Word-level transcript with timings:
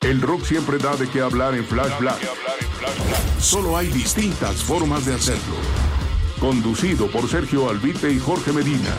El 0.00 0.20
rock 0.20 0.44
siempre 0.44 0.78
da 0.78 0.96
de 0.96 1.08
qué 1.08 1.20
hablar 1.20 1.54
en 1.54 1.64
Flash 1.64 1.98
Black. 1.98 2.18
Solo 3.38 3.76
hay 3.76 3.86
distintas 3.88 4.62
formas 4.62 5.06
de 5.06 5.14
hacerlo. 5.14 5.54
Conducido 6.40 7.06
por 7.10 7.28
Sergio 7.28 7.68
Albite 7.68 8.10
y 8.10 8.18
Jorge 8.18 8.52
Medina. 8.52 8.94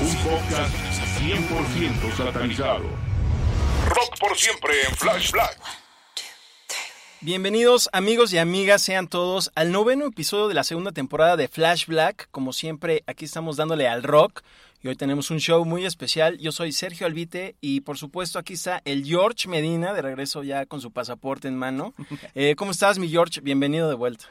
Un 0.00 0.16
podcast 0.16 0.74
100% 1.20 2.16
satanizado. 2.16 2.84
Rock 3.88 4.18
por 4.18 4.36
siempre 4.36 4.72
en 4.88 4.94
Flash 4.96 5.32
Black. 5.32 5.60
Bienvenidos 7.20 7.90
amigos 7.92 8.32
y 8.32 8.38
amigas, 8.38 8.80
sean 8.80 9.06
todos 9.06 9.50
al 9.54 9.72
noveno 9.72 10.06
episodio 10.06 10.48
de 10.48 10.54
la 10.54 10.64
segunda 10.64 10.92
temporada 10.92 11.36
de 11.36 11.48
Flash 11.48 11.86
Black. 11.86 12.28
Como 12.30 12.54
siempre, 12.54 13.04
aquí 13.06 13.26
estamos 13.26 13.58
dándole 13.58 13.86
al 13.86 14.02
rock 14.02 14.40
y 14.82 14.88
hoy 14.88 14.96
tenemos 14.96 15.30
un 15.30 15.38
show 15.38 15.64
muy 15.64 15.84
especial. 15.84 16.38
Yo 16.38 16.52
soy 16.52 16.72
Sergio 16.72 17.06
Albite 17.06 17.56
y 17.60 17.82
por 17.82 17.98
supuesto 17.98 18.38
aquí 18.38 18.54
está 18.54 18.80
el 18.84 19.04
George 19.04 19.48
Medina, 19.48 19.92
de 19.92 20.00
regreso 20.00 20.42
ya 20.42 20.64
con 20.64 20.80
su 20.80 20.90
pasaporte 20.90 21.48
en 21.48 21.56
mano. 21.56 21.94
Eh, 22.34 22.54
¿Cómo 22.56 22.70
estás, 22.70 22.98
mi 22.98 23.08
George? 23.08 23.40
Bienvenido 23.40 23.88
de 23.88 23.94
vuelta. 23.94 24.26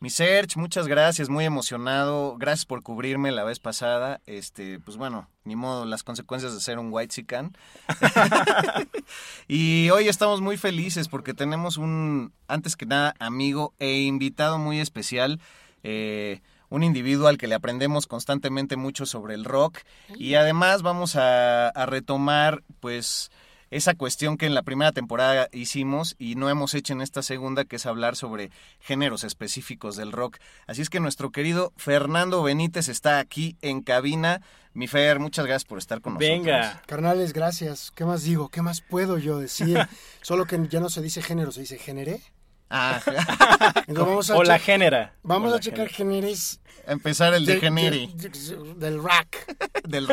Mi 0.00 0.10
Serge, 0.10 0.58
muchas 0.58 0.86
gracias, 0.86 1.28
muy 1.28 1.44
emocionado. 1.44 2.36
Gracias 2.36 2.66
por 2.66 2.82
cubrirme 2.82 3.32
la 3.32 3.42
vez 3.42 3.58
pasada. 3.58 4.20
Este, 4.26 4.78
pues 4.80 4.96
bueno, 4.96 5.28
ni 5.44 5.56
modo, 5.56 5.84
las 5.86 6.02
consecuencias 6.02 6.54
de 6.54 6.60
ser 6.60 6.78
un 6.78 6.88
white 6.92 7.14
sican. 7.14 7.56
y 9.48 9.90
hoy 9.90 10.08
estamos 10.08 10.40
muy 10.40 10.56
felices 10.56 11.08
porque 11.08 11.34
tenemos 11.34 11.78
un, 11.78 12.32
antes 12.48 12.76
que 12.76 12.86
nada, 12.86 13.14
amigo 13.18 13.74
e 13.78 14.02
invitado 14.02 14.58
muy 14.58 14.78
especial. 14.80 15.40
eh, 15.82 16.40
un 16.68 16.82
individuo 16.82 17.28
al 17.28 17.38
que 17.38 17.48
le 17.48 17.54
aprendemos 17.54 18.06
constantemente 18.06 18.76
mucho 18.76 19.06
sobre 19.06 19.34
el 19.34 19.44
rock. 19.44 19.78
Y 20.16 20.34
además 20.34 20.82
vamos 20.82 21.16
a, 21.16 21.68
a 21.68 21.86
retomar, 21.86 22.62
pues, 22.80 23.30
esa 23.70 23.94
cuestión 23.94 24.36
que 24.36 24.46
en 24.46 24.54
la 24.54 24.62
primera 24.62 24.92
temporada 24.92 25.48
hicimos 25.52 26.16
y 26.18 26.34
no 26.36 26.48
hemos 26.48 26.74
hecho 26.74 26.92
en 26.92 27.00
esta 27.00 27.22
segunda, 27.22 27.64
que 27.64 27.76
es 27.76 27.86
hablar 27.86 28.16
sobre 28.16 28.50
géneros 28.80 29.24
específicos 29.24 29.96
del 29.96 30.12
rock. 30.12 30.38
Así 30.66 30.82
es 30.82 30.90
que 30.90 31.00
nuestro 31.00 31.30
querido 31.30 31.72
Fernando 31.76 32.42
Benítez 32.42 32.88
está 32.88 33.18
aquí 33.18 33.56
en 33.60 33.82
cabina. 33.82 34.40
Mi 34.72 34.86
Fer, 34.86 35.18
muchas 35.18 35.44
gracias 35.46 35.64
por 35.64 35.78
estar 35.78 36.00
con 36.00 36.14
nosotros. 36.14 36.38
Venga. 36.38 36.82
Carnales, 36.86 37.32
gracias. 37.32 37.90
¿Qué 37.90 38.04
más 38.04 38.22
digo? 38.22 38.48
¿Qué 38.48 38.62
más 38.62 38.80
puedo 38.80 39.18
yo 39.18 39.38
decir? 39.38 39.78
Solo 40.22 40.46
que 40.46 40.66
ya 40.68 40.80
no 40.80 40.88
se 40.88 41.02
dice 41.02 41.20
género, 41.20 41.52
se 41.52 41.60
dice 41.60 41.78
génere. 41.78 42.20
Ah, 42.70 43.00
Entonces 43.86 43.94
vamos 44.06 44.30
a 44.30 44.36
O 44.36 44.42
la 44.44 44.58
génera. 44.58 45.14
Vamos 45.22 45.52
O 45.52 45.56
a 45.56 45.60
checar 45.60 45.88
géneres 45.88 46.60
empezar 46.86 47.34
el 47.34 47.44
de 47.44 47.54
de- 47.54 47.60
Generi. 47.60 48.06
de- 48.14 48.28
de- 48.30 48.74
del 48.76 49.02
rack. 49.02 49.46
Del 49.86 50.06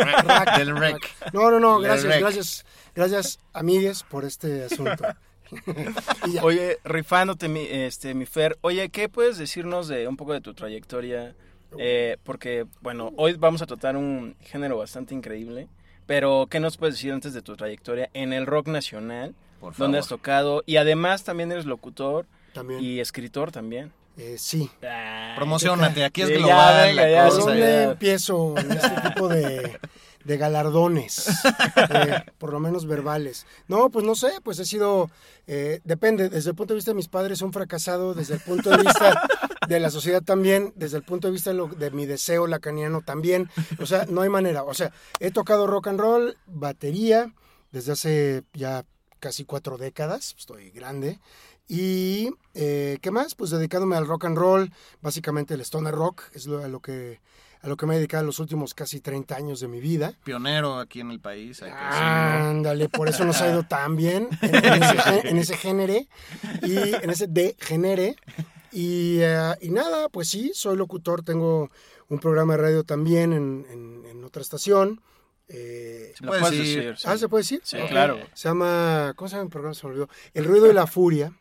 rec. 0.76 0.98
No, 1.34 1.50
no, 1.52 1.60
no, 1.60 1.80
gracias, 1.80 2.12
rec. 2.14 2.20
gracias, 2.22 2.66
gracias, 2.94 3.40
amigues, 3.54 4.04
por 4.04 4.26
este 4.26 4.66
asunto. 4.66 5.04
Oye, 6.42 6.78
rifándote, 6.84 7.48
mi, 7.48 7.62
este, 7.62 8.14
mi 8.14 8.26
Fer. 8.26 8.58
Oye, 8.62 8.90
¿qué 8.90 9.10
puedes 9.10 9.38
decirnos 9.38 9.88
de 9.88 10.08
un 10.08 10.18
poco 10.18 10.34
de 10.34 10.42
tu 10.42 10.54
trayectoria? 10.54 11.36
Eh, 11.78 12.18
porque, 12.24 12.66
bueno, 12.82 13.12
hoy 13.18 13.34
vamos 13.34 13.62
a 13.62 13.66
tratar 13.66 13.96
un 13.98 14.36
género 14.42 14.78
bastante 14.78 15.14
increíble. 15.14 15.68
Pero, 16.06 16.48
¿qué 16.50 16.60
nos 16.60 16.78
puedes 16.78 16.96
decir 16.96 17.12
antes 17.12 17.34
de 17.34 17.42
tu 17.42 17.56
trayectoria 17.56 18.10
en 18.14 18.32
el 18.34 18.46
rock 18.46 18.68
nacional? 18.68 19.34
Por 19.60 19.74
favor. 19.74 19.78
¿Dónde 19.78 20.00
has 20.00 20.08
tocado? 20.08 20.62
Y 20.66 20.78
además 20.78 21.24
también 21.24 21.52
eres 21.52 21.66
locutor 21.66 22.28
También. 22.56 22.84
y 22.84 23.00
escritor 23.00 23.52
también. 23.52 23.94
Eh, 24.18 24.38
sí. 24.40 24.72
Promocionate, 25.36 26.04
aquí 26.06 26.22
es 26.22 26.30
ya, 26.30 26.36
global 26.38 26.96
ya, 26.96 27.24
¿Por 27.26 27.30
cosa. 27.30 27.42
sí, 27.42 27.48
dónde 27.48 27.62
ya. 27.62 27.84
empiezo 27.84 28.58
en 28.58 28.72
este 28.72 29.02
tipo 29.10 29.28
de, 29.28 29.80
de 30.24 30.38
galardones? 30.38 31.28
Eh, 31.76 32.24
por 32.38 32.54
lo 32.54 32.60
menos 32.62 32.86
verbales. 32.88 33.46
No, 33.68 33.90
pues 33.90 34.06
no 34.06 34.16
sé, 34.16 34.32
pues 34.44 34.58
he 34.60 34.66
sido, 34.66 35.10
eh, 35.48 35.82
depende, 35.84 36.30
desde 36.30 36.52
el 36.52 36.56
punto 36.56 36.74
de 36.74 36.78
vista 36.78 36.92
de 36.92 36.96
mis 36.96 37.10
padres 37.10 37.42
un 37.42 37.52
fracasado, 37.52 38.14
desde 38.14 38.36
el 38.36 38.40
punto 38.40 38.70
de 38.70 38.78
vista 38.78 39.22
de 39.68 39.80
la 39.82 39.90
sociedad 39.90 40.22
también, 40.24 40.72
desde 40.78 40.98
el 40.98 41.04
punto 41.04 41.28
de 41.28 41.34
vista 41.34 41.50
de, 41.50 41.58
lo- 41.58 41.68
de 41.68 41.92
mi 41.92 42.06
deseo 42.06 42.48
lacaniano 42.48 43.02
también. 43.02 43.50
O 43.80 43.86
sea, 43.86 44.06
no 44.08 44.22
hay 44.22 44.30
manera. 44.30 44.64
O 44.64 44.74
sea, 44.74 44.92
he 45.20 45.32
tocado 45.32 45.68
rock 45.68 45.88
and 45.88 46.00
roll, 46.00 46.38
batería, 46.48 47.34
desde 47.72 47.92
hace 47.92 48.44
ya 48.54 48.86
casi 49.20 49.44
cuatro 49.44 49.78
décadas, 49.78 50.36
estoy 50.38 50.70
grande. 50.72 51.20
Y, 51.68 52.30
eh, 52.54 53.00
¿qué 53.02 53.12
más? 53.12 53.34
Pues 53.36 53.50
dedicándome 53.52 53.96
al 53.96 54.06
rock 54.08 54.26
and 54.26 54.38
roll, 54.38 54.72
básicamente 55.02 55.54
el 55.56 55.62
stoner 55.62 55.94
rock, 55.96 56.24
es 56.34 56.46
lo- 56.46 56.64
a 56.64 56.68
lo 56.68 56.80
que 56.80 57.20
a 57.62 57.68
lo 57.68 57.78
que 57.78 57.88
me 57.88 57.96
he 57.96 57.98
dedicado 57.98 58.24
los 58.24 58.38
últimos 58.38 58.76
casi 58.76 59.00
30 59.02 59.36
años 59.36 59.60
de 59.60 59.68
mi 59.68 59.80
vida. 59.80 60.14
Pionero 60.24 60.78
aquí 60.78 61.00
en 61.00 61.10
el 61.10 61.20
país. 61.20 61.64
hay 61.64 61.72
que 61.72 61.76
Ah. 61.76 62.50
Ándale, 62.52 62.90
por 62.90 63.10
eso 63.10 63.26
nos 63.26 63.42
ha 63.42 63.50
ido 63.50 63.64
tan 63.64 63.96
bien 63.96 64.30
en, 64.44 64.54
en 64.56 64.84
ese, 64.84 65.28
en 65.30 65.38
ese 65.40 65.58
género 65.58 65.96
y 66.62 66.78
en 66.78 67.10
ese 67.10 67.26
de 67.26 67.56
génere. 67.60 68.18
Y, 68.72 69.18
eh, 69.22 69.56
y 69.62 69.70
nada, 69.72 70.10
pues 70.10 70.30
sí, 70.30 70.52
soy 70.54 70.78
locutor, 70.78 71.24
tengo 71.24 71.72
un 72.08 72.20
programa 72.20 72.54
de 72.56 72.62
radio 72.62 72.84
también 72.84 73.34
en, 73.34 73.66
en- 73.72 74.06
en 74.12 74.24
otra 74.24 74.44
estación. 74.44 75.02
Eh, 75.48 76.14
Se 76.16 76.24
¿Lo 76.24 76.34
puede 76.34 76.44
decir. 76.52 76.60
decir? 76.84 76.98
sí. 77.00 77.08
Ah, 77.10 77.18
¿se 77.18 77.28
puede 77.28 77.42
decir? 77.42 77.62
Sí, 77.64 77.78
claro. 77.90 78.20
Se 78.36 78.48
llama, 78.48 79.14
¿cómo 79.16 79.28
se 79.28 79.38
llama 79.38 79.46
el 79.46 79.50
programa? 79.50 79.74
Se 79.74 79.88
me 79.88 79.94
olvidó. 79.94 80.10
El 80.36 80.46
ruido 80.46 80.70
y 80.70 80.74
la 80.74 80.86
furia 80.86 81.34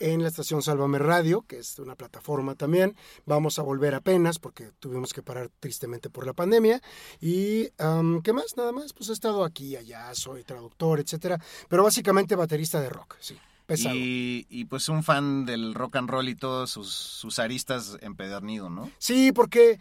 en 0.00 0.22
la 0.22 0.28
estación 0.28 0.62
Sálvame 0.62 0.98
Radio, 0.98 1.42
que 1.42 1.58
es 1.58 1.78
una 1.78 1.94
plataforma 1.94 2.54
también. 2.54 2.96
Vamos 3.26 3.58
a 3.58 3.62
volver 3.62 3.94
apenas 3.94 4.38
porque 4.38 4.72
tuvimos 4.80 5.12
que 5.12 5.22
parar 5.22 5.50
tristemente 5.60 6.10
por 6.10 6.26
la 6.26 6.32
pandemia. 6.32 6.80
Y, 7.20 7.68
am, 7.78 8.22
¿qué 8.22 8.32
más? 8.32 8.56
Nada 8.56 8.72
más. 8.72 8.92
Pues 8.92 9.10
he 9.10 9.12
estado 9.12 9.44
aquí, 9.44 9.76
allá, 9.76 10.12
soy 10.14 10.42
traductor, 10.42 10.98
etcétera. 10.98 11.38
Pero 11.68 11.84
básicamente 11.84 12.34
baterista 12.34 12.80
de 12.80 12.88
rock, 12.88 13.16
sí. 13.20 13.38
Pesado. 13.66 13.94
Y, 13.94 14.46
y 14.50 14.64
pues 14.64 14.88
un 14.88 15.04
fan 15.04 15.46
del 15.46 15.74
rock 15.74 15.96
and 15.96 16.10
roll 16.10 16.28
y 16.28 16.34
todos 16.34 16.70
sus, 16.70 16.92
sus 16.92 17.38
aristas 17.38 17.98
empedernido, 18.00 18.68
¿no? 18.68 18.90
Sí, 18.98 19.30
porque 19.30 19.78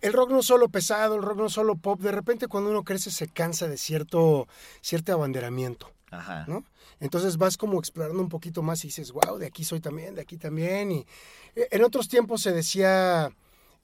el 0.00 0.12
rock 0.12 0.30
no 0.30 0.40
es 0.40 0.46
solo 0.46 0.68
pesado, 0.70 1.14
el 1.14 1.22
rock 1.22 1.38
no 1.38 1.46
es 1.46 1.52
solo 1.52 1.76
pop. 1.76 2.00
De 2.00 2.10
repente 2.10 2.48
cuando 2.48 2.70
uno 2.70 2.82
crece 2.82 3.12
se 3.12 3.28
cansa 3.28 3.68
de 3.68 3.76
cierto, 3.76 4.48
cierto 4.80 5.12
abanderamiento. 5.12 5.92
Ajá. 6.10 6.44
¿no? 6.48 6.64
Entonces 7.00 7.36
vas 7.36 7.56
como 7.56 7.78
explorando 7.78 8.20
un 8.22 8.28
poquito 8.28 8.62
más 8.62 8.84
y 8.84 8.88
dices, 8.88 9.12
wow, 9.12 9.38
de 9.38 9.46
aquí 9.46 9.64
soy 9.64 9.80
también, 9.80 10.14
de 10.14 10.22
aquí 10.22 10.36
también. 10.36 10.90
Y 10.90 11.06
eh, 11.54 11.68
en 11.70 11.84
otros 11.84 12.08
tiempos 12.08 12.42
se 12.42 12.52
decía 12.52 13.30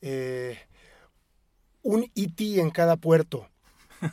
eh, 0.00 0.58
un 1.82 2.10
IT 2.14 2.58
en 2.58 2.70
cada 2.70 2.96
puerto, 2.96 3.48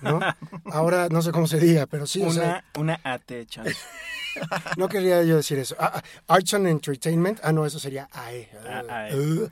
¿no? 0.02 0.20
Ahora 0.72 1.10
no 1.10 1.22
sé 1.22 1.32
cómo 1.32 1.48
se 1.48 1.60
diga, 1.60 1.88
pero 1.88 2.06
sí, 2.06 2.22
o 2.22 2.32
sea, 2.32 2.64
Una, 2.76 3.00
una 3.00 3.14
AT, 3.14 3.32
chance. 3.48 3.76
no 4.78 4.88
quería 4.88 5.24
yo 5.24 5.38
decir 5.38 5.60
eso. 5.60 5.76
Ah, 5.80 5.92
ah, 5.96 6.02
Arts 6.28 6.54
and 6.54 6.68
Entertainment, 6.68 7.40
ah, 7.44 7.52
no, 7.52 7.66
eso 7.66 7.80
sería 7.80 8.08
AE. 8.12 8.50
Ah, 8.68 8.84
AE. 8.88 9.16
Uh, 9.16 9.50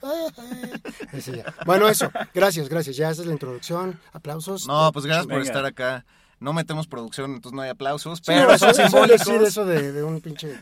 ese 1.13 1.37
ya. 1.37 1.53
Bueno, 1.65 1.87
eso, 1.87 2.11
gracias, 2.33 2.69
gracias. 2.69 2.95
Ya 2.95 3.09
esa 3.09 3.21
es 3.21 3.27
la 3.27 3.33
introducción. 3.33 3.99
Aplausos. 4.13 4.67
No, 4.67 4.91
pues 4.91 5.05
gracias 5.05 5.27
por 5.27 5.41
estar 5.41 5.65
acá. 5.65 6.05
No 6.39 6.53
metemos 6.53 6.87
producción, 6.87 7.31
entonces 7.35 7.55
no 7.55 7.61
hay 7.61 7.69
aplausos, 7.69 8.19
Sí, 8.19 8.23
pero 8.27 8.47
no, 8.47 8.57
son 8.57 8.73
suele 8.73 8.89
simbólicos. 8.89 9.25
decir 9.27 9.41
eso 9.43 9.65
de, 9.65 9.91
de 9.91 10.03
un 10.03 10.21
pinche. 10.21 10.57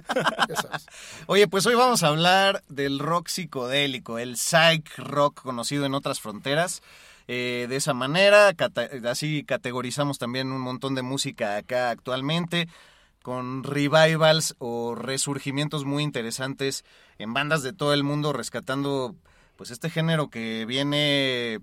Ya 0.49 0.55
sabes. 0.55 0.85
Oye, 1.27 1.47
pues 1.47 1.65
hoy 1.67 1.75
vamos 1.75 2.01
a 2.03 2.07
hablar 2.07 2.63
del 2.67 2.97
rock 2.99 3.27
psicodélico, 3.27 4.17
el 4.17 4.37
psych 4.37 4.89
rock 4.97 5.41
conocido 5.43 5.85
en 5.85 5.93
otras 5.93 6.19
fronteras. 6.19 6.81
eh, 7.27 7.67
de 7.69 7.75
esa 7.75 7.93
manera. 7.93 8.53
Cata- 8.53 8.89
así 9.09 9.43
categorizamos 9.43 10.17
también 10.17 10.51
un 10.51 10.61
montón 10.61 10.95
de 10.95 11.01
música 11.03 11.57
acá 11.57 11.89
actualmente 11.89 12.67
con 13.21 13.63
revivals 13.65 14.55
o 14.59 14.95
resurgimientos 14.95 15.83
muy 15.83 16.01
interesantes 16.03 16.85
en 17.19 17.33
bandas 17.33 17.61
de 17.63 17.73
todo 17.73 17.93
el 17.93 18.03
mundo 18.05 18.31
rescatando 18.31 19.13
pues 19.57 19.69
este 19.71 19.89
género 19.89 20.29
que 20.29 20.63
viene 20.65 21.59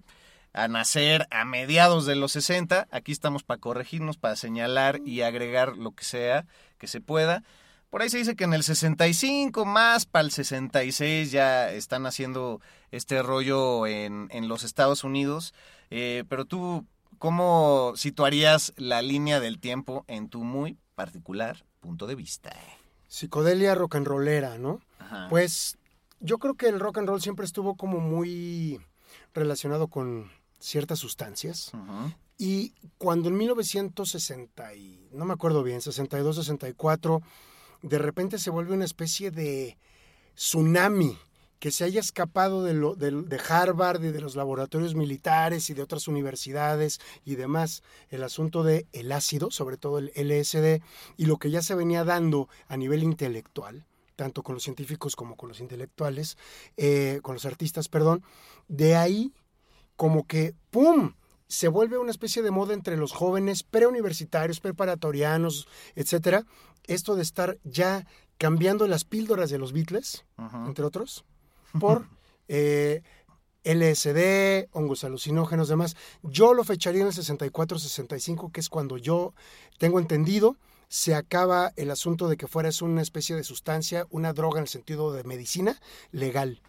a 0.54 0.68
nacer 0.68 1.26
a 1.30 1.44
mediados 1.44 2.06
de 2.06 2.14
los 2.14 2.32
60. 2.32 2.86
Aquí 2.90 3.12
estamos 3.12 3.42
para 3.42 3.60
corregirnos, 3.60 4.16
para 4.16 4.36
señalar 4.36 5.00
y 5.04 5.20
agregar 5.20 5.76
lo 5.76 5.92
que 5.92 6.04
sea 6.04 6.46
que 6.78 6.86
se 6.86 7.00
pueda. 7.00 7.42
Por 7.90 8.02
ahí 8.02 8.08
se 8.08 8.18
dice 8.18 8.34
que 8.34 8.44
en 8.44 8.54
el 8.54 8.62
65 8.62 9.64
más 9.66 10.06
para 10.06 10.24
el 10.24 10.30
66 10.30 11.30
ya 11.30 11.70
están 11.70 12.06
haciendo 12.06 12.60
este 12.90 13.22
rollo 13.22 13.86
en, 13.86 14.28
en 14.30 14.48
los 14.48 14.64
Estados 14.64 15.04
Unidos. 15.04 15.54
Eh, 15.90 16.24
pero 16.28 16.44
tú, 16.44 16.86
¿cómo 17.18 17.92
situarías 17.96 18.72
la 18.76 19.02
línea 19.02 19.40
del 19.40 19.58
tiempo 19.58 20.04
en 20.08 20.28
tu 20.28 20.44
muy 20.44 20.78
particular 20.94 21.64
punto 21.80 22.06
de 22.06 22.14
vista? 22.14 22.52
Psicodelia 23.08 23.74
rock 23.74 23.96
and 23.96 24.06
rollera, 24.06 24.58
¿no? 24.58 24.80
Ajá. 24.98 25.26
Pues 25.30 25.78
yo 26.20 26.38
creo 26.38 26.54
que 26.54 26.68
el 26.68 26.80
rock 26.80 26.98
and 26.98 27.08
roll 27.08 27.22
siempre 27.22 27.44
estuvo 27.44 27.76
como 27.76 28.00
muy 28.00 28.80
relacionado 29.34 29.88
con 29.88 30.30
ciertas 30.60 30.98
sustancias. 30.98 31.72
Y 32.38 32.74
cuando 32.98 33.28
en 33.28 33.36
1960, 33.36 34.74
y 34.74 35.08
no 35.12 35.24
me 35.24 35.32
acuerdo 35.34 35.62
bien, 35.62 35.80
62, 35.80 36.36
64, 36.36 37.22
de 37.82 37.98
repente 37.98 38.38
se 38.38 38.50
vuelve 38.50 38.74
una 38.74 38.84
especie 38.84 39.30
de 39.30 39.76
tsunami 40.34 41.16
que 41.60 41.70
se 41.70 41.84
haya 41.84 42.00
escapado 42.00 42.62
de, 42.62 42.74
lo- 42.74 42.94
de- 42.94 43.22
de 43.22 43.40
Harvard 43.48 44.02
y 44.04 44.10
de 44.10 44.20
los 44.20 44.36
laboratorios 44.36 44.94
militares 44.94 45.70
y 45.70 45.74
de 45.74 45.82
otras 45.82 46.08
universidades 46.08 47.00
y 47.24 47.36
demás, 47.36 47.82
el 48.10 48.22
asunto 48.22 48.62
de 48.64 48.86
el 48.92 49.10
ácido, 49.12 49.50
sobre 49.50 49.78
todo 49.78 49.98
el 49.98 50.10
LSD, 50.14 50.82
y 51.16 51.26
lo 51.26 51.38
que 51.38 51.50
ya 51.50 51.62
se 51.62 51.74
venía 51.74 52.04
dando 52.04 52.48
a 52.68 52.76
nivel 52.76 53.02
intelectual, 53.02 53.86
tanto 54.16 54.42
con 54.42 54.54
los 54.54 54.64
científicos 54.64 55.16
como 55.16 55.36
con 55.36 55.48
los 55.48 55.60
intelectuales, 55.60 56.36
eh, 56.76 57.20
con 57.22 57.34
los 57.34 57.46
artistas, 57.46 57.88
perdón, 57.88 58.22
de 58.68 58.96
ahí 58.96 59.32
como 59.96 60.26
que, 60.26 60.54
¡pum!, 60.70 61.14
se 61.46 61.68
vuelve 61.68 61.98
una 61.98 62.10
especie 62.10 62.42
de 62.42 62.50
moda 62.50 62.74
entre 62.74 62.96
los 62.96 63.12
jóvenes 63.12 63.62
preuniversitarios, 63.62 64.60
preparatorianos, 64.60 65.68
etcétera, 65.94 66.44
esto 66.86 67.14
de 67.14 67.22
estar 67.22 67.58
ya 67.64 68.06
cambiando 68.38 68.86
las 68.88 69.04
píldoras 69.04 69.50
de 69.50 69.58
los 69.58 69.72
Beatles, 69.72 70.24
entre 70.66 70.84
otros, 70.84 71.24
por 71.80 72.08
eh, 72.48 73.02
LSD, 73.64 74.68
hongos 74.72 75.04
alucinógenos, 75.04 75.68
demás. 75.68 75.96
Yo 76.22 76.54
lo 76.54 76.64
fecharía 76.64 77.02
en 77.02 77.08
el 77.08 77.14
64-65, 77.14 78.52
que 78.52 78.60
es 78.60 78.68
cuando 78.68 78.98
yo 78.98 79.34
tengo 79.78 79.98
entendido, 79.98 80.56
se 80.88 81.14
acaba 81.14 81.72
el 81.76 81.90
asunto 81.90 82.28
de 82.28 82.36
que 82.36 82.46
fuera 82.46 82.68
es 82.68 82.82
una 82.82 83.02
especie 83.02 83.34
de 83.34 83.44
sustancia, 83.44 84.06
una 84.10 84.32
droga 84.32 84.58
en 84.58 84.64
el 84.64 84.68
sentido 84.68 85.12
de 85.12 85.24
medicina 85.24 85.80
legal. 86.12 86.60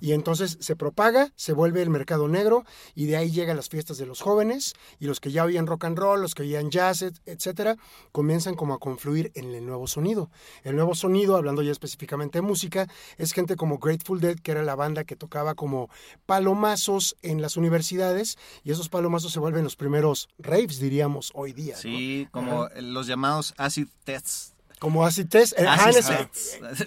Y 0.00 0.12
entonces 0.12 0.58
se 0.60 0.76
propaga, 0.76 1.32
se 1.36 1.52
vuelve 1.52 1.82
el 1.82 1.90
mercado 1.90 2.28
negro 2.28 2.64
y 2.94 3.06
de 3.06 3.16
ahí 3.16 3.30
llegan 3.30 3.56
las 3.56 3.68
fiestas 3.68 3.98
de 3.98 4.06
los 4.06 4.20
jóvenes 4.20 4.74
y 5.00 5.06
los 5.06 5.20
que 5.20 5.30
ya 5.32 5.44
oían 5.44 5.66
rock 5.66 5.84
and 5.84 5.98
roll, 5.98 6.20
los 6.20 6.34
que 6.34 6.42
oían 6.42 6.70
jazz, 6.70 7.02
et- 7.02 7.20
etcétera, 7.26 7.76
comienzan 8.12 8.54
como 8.54 8.74
a 8.74 8.78
confluir 8.78 9.32
en 9.34 9.54
el 9.54 9.64
nuevo 9.66 9.86
sonido. 9.86 10.30
El 10.64 10.76
nuevo 10.76 10.94
sonido, 10.94 11.36
hablando 11.36 11.62
ya 11.62 11.72
específicamente 11.72 12.38
de 12.38 12.42
música, 12.42 12.88
es 13.18 13.32
gente 13.32 13.56
como 13.56 13.78
Grateful 13.78 14.20
Dead, 14.20 14.38
que 14.38 14.52
era 14.52 14.62
la 14.62 14.74
banda 14.74 15.04
que 15.04 15.16
tocaba 15.16 15.54
como 15.54 15.88
palomazos 16.26 17.16
en 17.22 17.40
las 17.40 17.56
universidades 17.56 18.36
y 18.62 18.70
esos 18.70 18.88
palomazos 18.88 19.32
se 19.32 19.40
vuelven 19.40 19.64
los 19.64 19.76
primeros 19.76 20.28
raves, 20.38 20.78
diríamos, 20.78 21.30
hoy 21.34 21.52
día. 21.52 21.74
¿no? 21.74 21.80
Sí, 21.80 22.28
como 22.30 22.68
los 22.80 23.06
llamados 23.06 23.54
acid 23.56 23.88
tests. 24.04 24.52
Como 24.78 25.06
acid 25.06 25.26
test. 25.28 25.54
eh, 25.58 25.64
ah. 25.66 25.90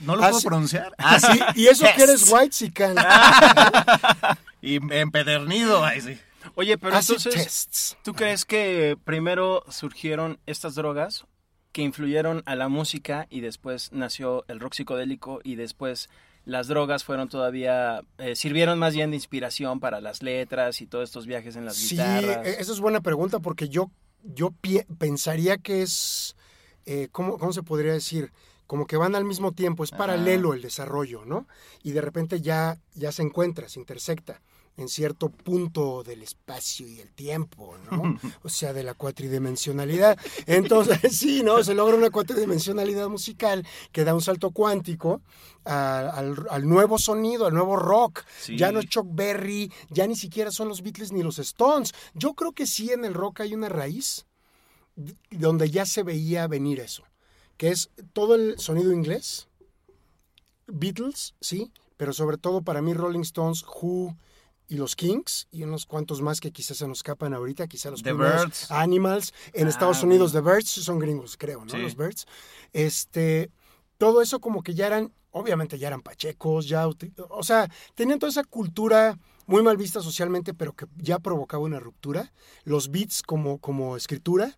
¿No 0.01 0.15
lo 0.15 0.21
puedo 0.21 0.41
pronunciar? 0.41 0.93
Ah, 0.97 1.19
sí, 1.19 1.39
y 1.55 1.67
eso 1.67 1.85
que 1.95 2.03
eres 2.03 2.31
white 2.31 2.49
chican. 2.49 2.95
Y 4.61 4.75
empedernido, 4.93 5.85
ay, 5.85 6.01
sí. 6.01 6.17
Oye, 6.55 6.77
pero 6.77 6.97
entonces, 6.97 7.33
tests. 7.33 7.97
¿tú 8.03 8.13
crees 8.13 8.43
que 8.43 8.97
primero 9.05 9.63
surgieron 9.69 10.37
estas 10.45 10.75
drogas 10.75 11.25
que 11.71 11.81
influyeron 11.81 12.43
a 12.45 12.55
la 12.55 12.67
música 12.67 13.25
y 13.29 13.39
después 13.39 13.91
nació 13.93 14.43
el 14.49 14.59
rock 14.59 14.73
psicodélico 14.73 15.39
y 15.45 15.55
después 15.55 16.09
las 16.43 16.67
drogas 16.67 17.03
fueron 17.05 17.29
todavía, 17.29 18.01
eh, 18.17 18.35
sirvieron 18.35 18.79
más 18.79 18.93
bien 18.93 19.11
de 19.11 19.15
inspiración 19.17 19.79
para 19.79 20.01
las 20.01 20.23
letras 20.23 20.81
y 20.81 20.87
todos 20.87 21.05
estos 21.05 21.25
viajes 21.25 21.55
en 21.55 21.63
las 21.65 21.77
Sí, 21.77 21.95
guitarras? 21.95 22.45
e- 22.45 22.59
esa 22.59 22.71
es 22.73 22.79
buena 22.81 22.99
pregunta 23.01 23.39
porque 23.39 23.69
yo, 23.69 23.91
yo 24.23 24.53
pensaría 24.97 25.57
que 25.57 25.83
es, 25.83 26.35
eh, 26.85 27.09
¿cómo, 27.11 27.37
¿cómo 27.37 27.53
se 27.53 27.63
podría 27.63 27.93
decir? 27.93 28.31
Como 28.67 28.85
que 28.85 28.97
van 28.97 29.15
al 29.15 29.25
mismo 29.25 29.51
tiempo, 29.51 29.83
es 29.83 29.89
paralelo 29.91 30.53
el 30.53 30.61
desarrollo, 30.61 31.25
¿no? 31.25 31.47
Y 31.83 31.91
de 31.91 32.01
repente 32.01 32.39
ya, 32.41 32.77
ya 32.93 33.11
se 33.11 33.23
encuentra, 33.23 33.67
se 33.67 33.79
intersecta 33.79 34.41
en 34.77 34.87
cierto 34.87 35.29
punto 35.29 36.03
del 36.03 36.21
espacio 36.23 36.87
y 36.87 36.99
el 37.01 37.11
tiempo, 37.11 37.75
¿no? 37.91 38.01
O 38.43 38.49
sea, 38.49 38.71
de 38.71 38.83
la 38.83 38.93
cuatridimensionalidad. 38.93 40.17
Entonces, 40.45 40.99
sí, 41.17 41.41
¿no? 41.43 41.63
Se 41.63 41.73
logra 41.73 41.97
una 41.97 42.09
cuatridimensionalidad 42.11 43.09
musical 43.09 43.65
que 43.91 44.03
da 44.03 44.13
un 44.13 44.21
salto 44.21 44.51
cuántico 44.51 45.21
a- 45.65 46.09
al, 46.09 46.45
al 46.49 46.67
nuevo 46.67 46.97
sonido, 46.97 47.45
al 47.47 47.53
nuevo 47.53 47.75
rock. 47.75 48.23
Sí. 48.39 48.57
Ya 48.57 48.71
no 48.71 48.79
es 48.79 48.85
Chuck 48.87 49.07
Berry, 49.09 49.71
ya 49.89 50.07
ni 50.07 50.15
siquiera 50.15 50.51
son 50.51 50.67
los 50.69 50.81
Beatles 50.81 51.11
ni 51.11 51.23
los 51.23 51.39
Stones. 51.39 51.93
Yo 52.13 52.33
creo 52.35 52.53
que 52.53 52.65
sí 52.67 52.91
en 52.91 53.03
el 53.03 53.13
rock 53.13 53.41
hay 53.41 53.53
una 53.53 53.67
raíz 53.69 54.25
donde 55.31 55.69
ya 55.69 55.85
se 55.85 56.03
veía 56.03 56.47
venir 56.47 56.79
eso, 56.79 57.03
que 57.57 57.69
es 57.69 57.89
todo 58.13 58.35
el 58.35 58.59
sonido 58.59 58.91
inglés, 58.93 59.47
Beatles, 60.67 61.33
sí, 61.41 61.71
pero 61.97 62.13
sobre 62.13 62.37
todo 62.37 62.61
para 62.61 62.81
mí 62.81 62.93
Rolling 62.93 63.21
Stones, 63.21 63.63
Who 63.63 64.15
y 64.67 64.75
los 64.77 64.95
Kings 64.95 65.47
y 65.51 65.63
unos 65.63 65.85
cuantos 65.87 66.21
más 66.21 66.39
que 66.39 66.51
quizás 66.51 66.77
se 66.77 66.87
nos 66.87 66.99
escapan 66.99 67.33
ahorita, 67.33 67.67
quizás 67.67 67.91
los 67.91 68.03
The 68.03 68.11
primeros, 68.11 68.43
Byrds. 68.43 68.71
Animals, 68.71 69.33
en 69.53 69.65
Ah, 69.65 69.69
Estados 69.69 70.03
Unidos 70.03 70.31
The 70.31 70.41
Birds 70.41 70.69
son 70.69 70.99
gringos, 70.99 71.37
creo, 71.37 71.65
¿no? 71.65 71.71
Sí. 71.71 71.77
Los 71.77 71.95
Birds. 71.95 72.27
Este, 72.71 73.49
todo 73.97 74.21
eso 74.21 74.39
como 74.39 74.61
que 74.61 74.75
ya 74.75 74.85
eran, 74.87 75.11
obviamente 75.31 75.79
ya 75.79 75.87
eran 75.87 76.01
pachecos, 76.01 76.67
ya, 76.67 76.87
o 76.87 77.43
sea, 77.43 77.69
tenían 77.95 78.19
toda 78.19 78.29
esa 78.29 78.43
cultura 78.43 79.17
muy 79.49 79.63
mal 79.63 79.77
vista 79.77 79.99
socialmente, 80.01 80.53
pero 80.53 80.73
que 80.73 80.85
ya 80.97 81.17
provocaba 81.17 81.63
una 81.63 81.79
ruptura. 81.79 82.31
Los 82.63 82.91
beats 82.91 83.23
como, 83.23 83.57
como 83.57 83.97
escritura 83.97 84.57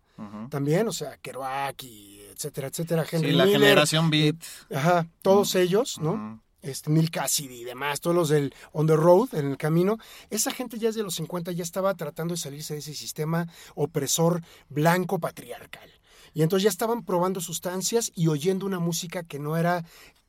también, 0.50 0.86
o 0.86 0.92
sea, 0.92 1.16
Kerouac 1.16 1.82
y 1.82 2.20
etcétera, 2.30 2.68
etcétera, 2.68 3.04
Henry 3.10 3.30
Sí, 3.30 3.34
la 3.34 3.44
Miller, 3.44 3.60
generación 3.60 4.10
beat. 4.10 4.36
Ajá, 4.72 5.08
todos 5.22 5.56
ellos, 5.56 5.98
¿no? 5.98 6.40
Este, 6.60 6.90
Neil 6.90 7.10
Cassidy 7.10 7.62
y 7.62 7.64
demás, 7.64 8.00
todos 8.00 8.14
los 8.14 8.28
del 8.28 8.54
On 8.70 8.86
the 8.86 8.94
Road, 8.94 9.34
en 9.34 9.50
el 9.50 9.56
camino. 9.56 9.98
Esa 10.30 10.52
gente 10.52 10.78
ya 10.78 10.88
desde 10.88 11.02
los 11.02 11.14
50 11.14 11.50
ya 11.52 11.64
estaba 11.64 11.94
tratando 11.94 12.34
de 12.34 12.40
salirse 12.40 12.74
de 12.74 12.80
ese 12.80 12.94
sistema 12.94 13.48
opresor 13.74 14.42
blanco 14.68 15.18
patriarcal. 15.18 15.90
Y 16.34 16.42
entonces 16.42 16.64
ya 16.64 16.70
estaban 16.70 17.04
probando 17.04 17.40
sustancias 17.40 18.12
y 18.14 18.28
oyendo 18.28 18.64
una 18.64 18.78
música 18.78 19.24
que 19.24 19.40
no 19.40 19.56
era 19.56 19.84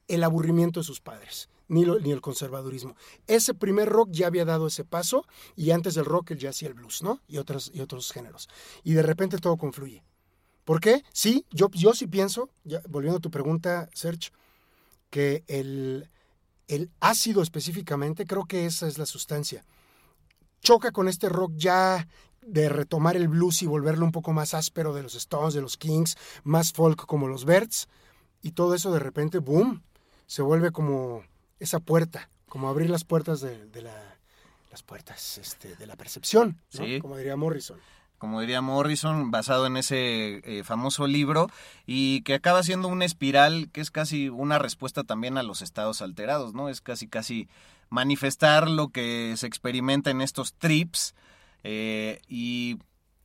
el 0.07 0.23
aburrimiento 0.23 0.79
de 0.79 0.85
sus 0.85 1.01
padres, 1.01 1.49
ni, 1.67 1.85
ni 1.85 2.11
el 2.11 2.21
conservadurismo. 2.21 2.95
Ese 3.27 3.53
primer 3.53 3.89
rock 3.89 4.09
ya 4.11 4.27
había 4.27 4.45
dado 4.45 4.67
ese 4.67 4.83
paso 4.83 5.25
y 5.55 5.71
antes 5.71 5.95
del 5.95 6.05
rock 6.05 6.31
el 6.31 6.39
jazz 6.39 6.61
y 6.61 6.65
el 6.65 6.73
blues, 6.73 7.01
¿no? 7.03 7.21
Y, 7.27 7.37
otros 7.37 7.71
y 7.73 7.81
otros 7.81 8.11
géneros. 8.11 8.49
Y 8.83 8.93
de 8.93 9.03
repente 9.03 9.37
todo 9.37 9.57
confluye. 9.57 10.03
¿Por 10.65 10.79
qué? 10.79 11.03
Sí, 11.11 11.45
yo, 11.51 11.69
yo 11.71 11.93
sí 11.93 12.07
pienso, 12.07 12.49
ya, 12.63 12.81
volviendo 12.87 13.17
a 13.17 13.21
tu 13.21 13.31
pregunta, 13.31 13.89
Serge, 13.93 14.31
que 15.09 15.43
el, 15.47 16.09
el 16.67 16.89
ácido 16.99 17.41
específicamente, 17.41 18.25
creo 18.25 18.45
que 18.45 18.65
esa 18.65 18.87
es 18.87 18.97
la 18.97 19.05
sustancia. 19.05 19.65
Choca 20.61 20.91
con 20.91 21.09
este 21.09 21.27
rock 21.27 21.51
ya 21.55 22.07
de 22.41 22.69
retomar 22.69 23.15
el 23.17 23.27
blues 23.27 23.61
y 23.61 23.65
volverlo 23.65 24.05
un 24.05 24.11
poco 24.11 24.33
más 24.33 24.53
áspero 24.53 24.93
de 24.93 25.03
los 25.03 25.15
Stones, 25.15 25.53
de 25.53 25.61
los 25.61 25.77
Kings, 25.77 26.17
más 26.43 26.71
folk 26.71 27.05
como 27.05 27.27
los 27.27 27.45
Birds, 27.45 27.87
y 28.41 28.51
todo 28.51 28.73
eso 28.73 28.91
de 28.91 28.99
repente, 28.99 29.39
boom, 29.39 29.83
se 30.27 30.41
vuelve 30.41 30.71
como 30.71 31.23
esa 31.59 31.79
puerta, 31.79 32.29
como 32.47 32.69
abrir 32.69 32.89
las 32.89 33.03
puertas 33.03 33.41
de, 33.41 33.65
de 33.67 33.81
la, 33.81 34.17
las 34.71 34.83
puertas 34.83 35.37
este, 35.37 35.75
de 35.75 35.87
la 35.87 35.95
percepción, 35.95 36.57
¿no? 36.73 36.85
Sí. 36.85 36.99
como 36.99 37.17
diría 37.17 37.35
Morrison. 37.35 37.79
como 38.17 38.41
diría 38.41 38.61
Morrison, 38.61 39.31
basado 39.31 39.67
en 39.67 39.77
ese 39.77 40.41
eh, 40.45 40.63
famoso 40.63 41.07
libro, 41.07 41.49
y 41.85 42.21
que 42.21 42.33
acaba 42.33 42.63
siendo 42.63 42.87
una 42.87 43.05
espiral 43.05 43.69
que 43.71 43.81
es 43.81 43.91
casi 43.91 44.29
una 44.29 44.59
respuesta 44.59 45.03
también 45.03 45.37
a 45.37 45.43
los 45.43 45.61
estados 45.61 46.01
alterados, 46.01 46.53
¿no? 46.53 46.69
Es 46.69 46.81
casi, 46.81 47.07
casi 47.07 47.47
manifestar 47.89 48.69
lo 48.69 48.89
que 48.89 49.35
se 49.37 49.45
experimenta 49.45 50.09
en 50.09 50.21
estos 50.21 50.53
trips, 50.53 51.15
eh, 51.63 52.19
y 52.27 52.77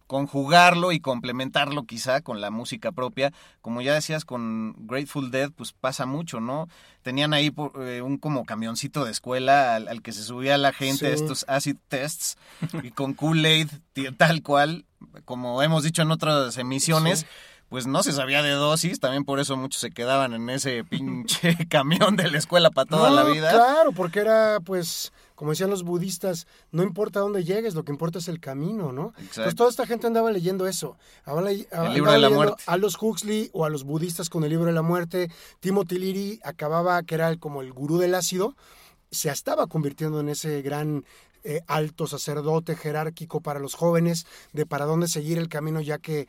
conjugarlo 0.08 0.90
y 0.90 0.98
complementarlo 0.98 1.84
quizá 1.84 2.22
con 2.22 2.40
la 2.40 2.50
música 2.50 2.90
propia. 2.90 3.32
Como 3.60 3.82
ya 3.82 3.94
decías, 3.94 4.24
con 4.24 4.74
Grateful 4.78 5.30
Dead, 5.30 5.52
pues 5.52 5.72
pasa 5.72 6.06
mucho, 6.06 6.40
¿no? 6.40 6.68
Tenían 7.02 7.32
ahí 7.34 7.52
eh, 7.80 8.02
un 8.02 8.16
como 8.16 8.44
camioncito 8.44 9.04
de 9.04 9.12
escuela 9.12 9.76
al, 9.76 10.02
que 10.02 10.12
se 10.12 10.24
subía 10.24 10.58
la 10.58 10.72
gente 10.72 11.06
a 11.06 11.10
estos 11.10 11.44
acid 11.46 11.76
tests 11.88 12.36
y 12.82 12.90
con 12.90 13.14
Kool-Aid 13.14 13.68
tal 14.16 14.42
cual, 14.42 14.86
como 15.24 15.62
hemos 15.62 15.84
dicho 15.84 16.02
en 16.02 16.10
otras 16.10 16.56
emisiones 16.56 17.26
pues 17.68 17.86
no 17.86 18.02
se 18.02 18.12
sabía 18.12 18.42
de 18.42 18.50
dosis, 18.50 18.98
también 18.98 19.24
por 19.24 19.40
eso 19.40 19.56
muchos 19.56 19.80
se 19.80 19.90
quedaban 19.90 20.32
en 20.32 20.48
ese 20.48 20.84
pinche 20.90 21.56
camión 21.68 22.16
de 22.16 22.30
la 22.30 22.38
escuela 22.38 22.70
para 22.70 22.88
toda 22.88 23.10
la 23.10 23.24
vida. 23.24 23.50
Claro, 23.50 23.92
porque 23.92 24.20
era 24.20 24.60
pues, 24.60 25.12
como 25.34 25.50
decían 25.50 25.70
los 25.70 25.82
budistas, 25.82 26.46
no 26.72 26.82
importa 26.82 27.20
dónde 27.20 27.44
llegues, 27.44 27.74
lo 27.74 27.84
que 27.84 27.92
importa 27.92 28.18
es 28.18 28.28
el 28.28 28.40
camino, 28.40 28.92
¿no? 28.92 29.12
Exacto. 29.18 29.54
toda 29.54 29.70
esta 29.70 29.86
gente 29.86 30.06
andaba 30.06 30.30
leyendo 30.30 30.66
eso. 30.66 30.96
el 31.26 31.94
libro 31.94 32.12
de 32.12 32.18
la 32.18 32.30
muerte. 32.30 32.62
A 32.66 32.76
los 32.76 33.00
Huxley 33.00 33.50
o 33.52 33.64
a 33.64 33.70
los 33.70 33.84
budistas 33.84 34.30
con 34.30 34.44
el 34.44 34.50
libro 34.50 34.66
de 34.66 34.72
la 34.72 34.82
muerte. 34.82 35.30
Timothy 35.60 35.98
Leary 35.98 36.40
acababa, 36.44 37.02
que 37.02 37.14
era 37.14 37.36
como 37.36 37.60
el 37.60 37.72
gurú 37.72 37.98
del 37.98 38.14
ácido, 38.14 38.56
se 39.10 39.30
estaba 39.30 39.66
convirtiendo 39.66 40.20
en 40.20 40.28
ese 40.28 40.60
gran 40.62 41.04
eh, 41.44 41.62
alto 41.66 42.06
sacerdote 42.06 42.74
jerárquico 42.74 43.40
para 43.40 43.60
los 43.60 43.74
jóvenes 43.74 44.26
de 44.52 44.66
para 44.66 44.86
dónde 44.86 45.06
seguir 45.06 45.38
el 45.38 45.48
camino 45.48 45.80
ya 45.80 45.98
que 45.98 46.28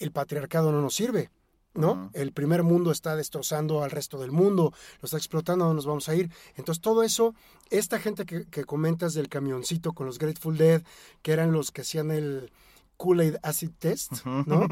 el 0.00 0.10
patriarcado 0.10 0.72
no 0.72 0.82
nos 0.82 0.94
sirve. 0.96 1.30
¿no? 1.74 2.10
El 2.14 2.32
primer 2.32 2.64
mundo 2.64 2.90
está 2.90 3.14
destrozando 3.14 3.84
al 3.84 3.92
resto 3.92 4.18
del 4.18 4.32
mundo, 4.32 4.72
lo 5.00 5.06
está 5.06 5.16
explotando, 5.16 5.66
no 5.66 5.74
nos 5.74 5.86
vamos 5.86 6.08
a 6.08 6.16
ir? 6.16 6.30
Entonces 6.56 6.82
todo 6.82 7.04
eso, 7.04 7.34
esta 7.70 8.00
gente 8.00 8.26
que, 8.26 8.64
comentas 8.64 9.14
del 9.14 9.28
camioncito 9.28 9.92
con 9.92 10.06
los 10.06 10.18
Grateful 10.18 10.56
Dead, 10.56 10.82
que 11.22 11.32
eran 11.32 11.52
los 11.52 11.70
que 11.70 11.82
hacían 11.82 12.10
el 12.10 12.50
Kool-Aid 12.96 13.36
Acid 13.42 13.70
Test, 13.78 14.24
¿no? 14.24 14.66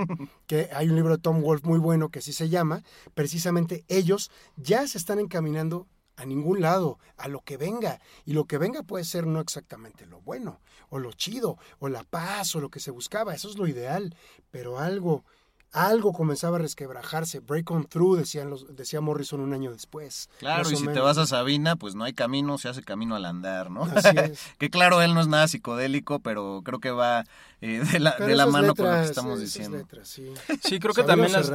que 0.46 0.70
hay 0.72 0.88
un 0.88 0.96
libro 0.96 1.16
de 1.16 1.22
Tom 1.22 1.40
Wolfe 1.40 1.68
muy 1.68 1.78
bueno 1.78 2.08
que 2.08 2.18
así 2.18 2.32
se 2.32 2.48
llama, 2.48 2.82
precisamente 3.14 3.84
ellos 3.86 4.30
ya 4.56 4.86
se 4.88 4.98
están 4.98 5.20
encaminando 5.20 5.86
a 6.18 6.26
ningún 6.26 6.60
lado, 6.60 6.98
a 7.16 7.28
lo 7.28 7.40
que 7.40 7.56
venga. 7.56 8.00
Y 8.24 8.32
lo 8.32 8.44
que 8.44 8.58
venga 8.58 8.82
puede 8.82 9.04
ser 9.04 9.26
no 9.26 9.40
exactamente 9.40 10.04
lo 10.04 10.20
bueno, 10.20 10.60
o 10.90 10.98
lo 10.98 11.12
chido, 11.12 11.58
o 11.78 11.88
la 11.88 12.02
paz, 12.02 12.56
o 12.56 12.60
lo 12.60 12.70
que 12.70 12.80
se 12.80 12.90
buscaba. 12.90 13.34
Eso 13.34 13.48
es 13.48 13.56
lo 13.56 13.68
ideal. 13.68 14.16
Pero 14.50 14.80
algo, 14.80 15.24
algo 15.70 16.12
comenzaba 16.12 16.56
a 16.56 16.60
resquebrajarse. 16.60 17.38
Break 17.38 17.70
on 17.70 17.86
through, 17.86 18.18
decían 18.18 18.50
los, 18.50 18.74
decía 18.74 19.00
Morrison 19.00 19.38
un 19.38 19.52
año 19.52 19.70
después. 19.70 20.28
Claro, 20.40 20.68
y 20.68 20.74
si 20.74 20.86
te 20.88 20.98
vas 20.98 21.18
a 21.18 21.26
Sabina, 21.26 21.76
pues 21.76 21.94
no 21.94 22.02
hay 22.02 22.14
camino, 22.14 22.58
se 22.58 22.68
hace 22.68 22.82
camino 22.82 23.14
al 23.14 23.24
andar, 23.24 23.70
¿no? 23.70 23.84
Así 23.84 24.16
es. 24.16 24.40
que 24.58 24.70
claro, 24.70 25.00
él 25.00 25.14
no 25.14 25.20
es 25.20 25.28
nada 25.28 25.46
psicodélico, 25.46 26.18
pero 26.18 26.62
creo 26.64 26.80
que 26.80 26.90
va 26.90 27.22
eh, 27.60 27.84
de 27.92 28.00
la, 28.00 28.16
de 28.16 28.34
la 28.34 28.46
mano 28.46 28.74
con 28.74 28.86
lo 28.86 28.92
que 28.92 29.04
estamos 29.04 29.38
diciendo. 29.38 29.86
sí. 30.02 30.34
creo 30.80 30.94
que 30.94 31.04
también 31.04 31.30
las... 31.30 31.48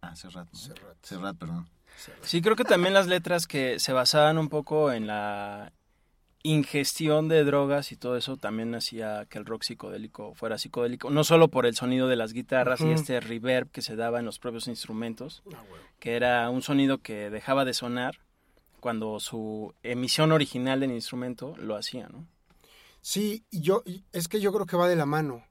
Ah, 0.00 0.16
Serrat. 0.16 0.48
Serrat, 1.00 1.36
perdón. 1.36 1.68
Sí, 2.22 2.42
creo 2.42 2.56
que 2.56 2.64
también 2.64 2.94
las 2.94 3.06
letras 3.06 3.46
que 3.46 3.78
se 3.78 3.92
basaban 3.92 4.38
un 4.38 4.48
poco 4.48 4.92
en 4.92 5.06
la 5.06 5.72
ingestión 6.42 7.28
de 7.28 7.44
drogas 7.44 7.92
y 7.92 7.96
todo 7.96 8.16
eso 8.16 8.36
también 8.36 8.74
hacía 8.74 9.26
que 9.26 9.38
el 9.38 9.46
rock 9.46 9.62
psicodélico 9.62 10.34
fuera 10.34 10.58
psicodélico, 10.58 11.10
no 11.10 11.22
solo 11.22 11.48
por 11.48 11.66
el 11.66 11.76
sonido 11.76 12.08
de 12.08 12.16
las 12.16 12.32
guitarras 12.32 12.80
y 12.80 12.90
este 12.90 13.20
reverb 13.20 13.70
que 13.70 13.82
se 13.82 13.94
daba 13.94 14.18
en 14.18 14.24
los 14.24 14.40
propios 14.40 14.66
instrumentos, 14.66 15.42
ah, 15.54 15.62
que 16.00 16.16
era 16.16 16.50
un 16.50 16.62
sonido 16.62 16.98
que 16.98 17.30
dejaba 17.30 17.64
de 17.64 17.74
sonar 17.74 18.18
cuando 18.80 19.20
su 19.20 19.72
emisión 19.84 20.32
original 20.32 20.80
del 20.80 20.90
instrumento 20.90 21.54
lo 21.58 21.76
hacía, 21.76 22.08
¿no? 22.08 22.26
Sí, 23.00 23.44
yo 23.50 23.84
es 24.12 24.28
que 24.28 24.40
yo 24.40 24.52
creo 24.52 24.66
que 24.66 24.76
va 24.76 24.88
de 24.88 24.96
la 24.96 25.06
mano. 25.06 25.44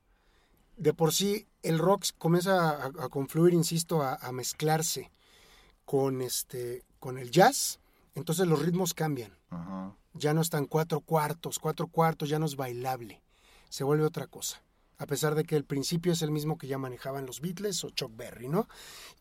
De 0.78 0.94
por 0.94 1.14
sí 1.14 1.48
el 1.64 1.80
rock 1.80 2.06
comienza 2.18 2.86
a, 2.86 3.10
confluir, 3.10 3.54
insisto, 3.54 4.02
a 4.02 4.32
mezclarse 4.32 5.12
con, 5.86 6.22
este, 6.22 6.84
con 7.00 7.18
el 7.18 7.32
jazz, 7.32 7.80
entonces 8.16 8.48
los 8.48 8.62
ritmos 8.62 8.94
cambian. 8.94 9.38
Ya 10.14 10.34
no 10.34 10.42
están 10.42 10.66
cuatro 10.66 11.02
cuartos, 11.02 11.60
cuatro 11.60 11.88
cuartos 11.88 12.30
ya 12.30 12.40
no 12.40 12.46
es 12.46 12.56
bailable, 12.56 13.22
se 13.70 13.84
vuelve 13.84 14.06
otra 14.06 14.28
cosa. 14.28 14.62
A 14.98 15.08
pesar 15.08 15.34
de 15.34 15.46
que 15.46 15.56
el 15.56 15.64
principio 15.66 16.12
es 16.12 16.22
el 16.22 16.30
mismo 16.30 16.58
que 16.58 16.68
ya 16.68 16.78
manejaban 16.78 17.26
los 17.26 17.42
Beatles 17.42 17.84
o 17.84 17.90
Chuck 17.90 18.16
Berry, 18.16 18.48
¿no? 18.48 18.68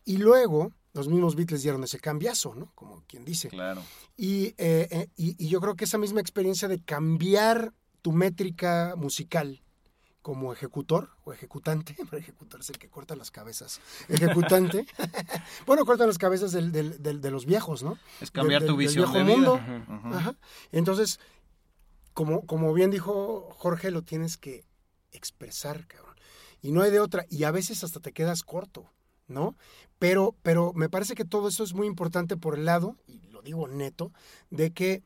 Y 0.05 0.17
luego 0.17 0.71
los 0.93 1.07
mismos 1.07 1.35
Beatles 1.35 1.63
dieron 1.63 1.83
ese 1.83 1.99
cambiazo, 1.99 2.53
¿no? 2.53 2.71
Como 2.75 3.03
quien 3.07 3.25
dice. 3.25 3.49
Claro. 3.49 3.81
Y, 4.15 4.53
eh, 4.57 4.87
eh, 4.91 5.07
y, 5.15 5.43
y 5.43 5.49
yo 5.49 5.59
creo 5.59 5.75
que 5.75 5.85
esa 5.85 5.97
misma 5.97 6.21
experiencia 6.21 6.67
de 6.67 6.79
cambiar 6.83 7.73
tu 8.01 8.11
métrica 8.11 8.93
musical 8.95 9.63
como 10.21 10.53
ejecutor 10.53 11.09
o 11.23 11.33
ejecutante, 11.33 11.95
pero 12.09 12.17
ejecutor 12.17 12.61
es 12.61 12.69
el 12.69 12.77
que 12.77 12.89
corta 12.89 13.15
las 13.15 13.31
cabezas, 13.31 13.81
ejecutante, 14.07 14.85
bueno, 15.65 15.85
corta 15.85 16.05
las 16.05 16.17
cabezas 16.17 16.51
del, 16.51 16.71
de 16.71 17.31
los 17.31 17.45
viejos, 17.45 17.83
¿no? 17.83 17.97
Es 18.19 18.31
cambiar 18.31 18.65
tu 18.65 18.75
visión 18.75 19.11
del 19.11 19.25
viejo 19.25 19.37
mundo. 19.37 19.59
Entonces, 20.71 21.19
como, 22.13 22.45
como 22.45 22.73
bien 22.73 22.91
dijo 22.91 23.49
Jorge, 23.51 23.91
lo 23.91 24.03
tienes 24.03 24.37
que 24.37 24.65
expresar, 25.11 25.87
cabrón. 25.87 26.15
Y 26.61 26.71
no 26.71 26.81
hay 26.81 26.91
de 26.91 26.99
otra, 26.99 27.25
y 27.29 27.43
a 27.43 27.51
veces 27.51 27.83
hasta 27.83 27.99
te 27.99 28.11
quedas 28.11 28.43
corto, 28.43 28.91
¿no? 29.27 29.55
Pero, 29.97 30.35
pero 30.43 30.73
me 30.73 30.89
parece 30.89 31.15
que 31.15 31.25
todo 31.25 31.47
eso 31.47 31.63
es 31.63 31.73
muy 31.73 31.87
importante 31.87 32.37
por 32.37 32.55
el 32.55 32.65
lado, 32.65 32.97
y 33.07 33.19
lo 33.29 33.41
digo 33.41 33.67
neto, 33.67 34.11
de 34.49 34.71
que 34.71 35.03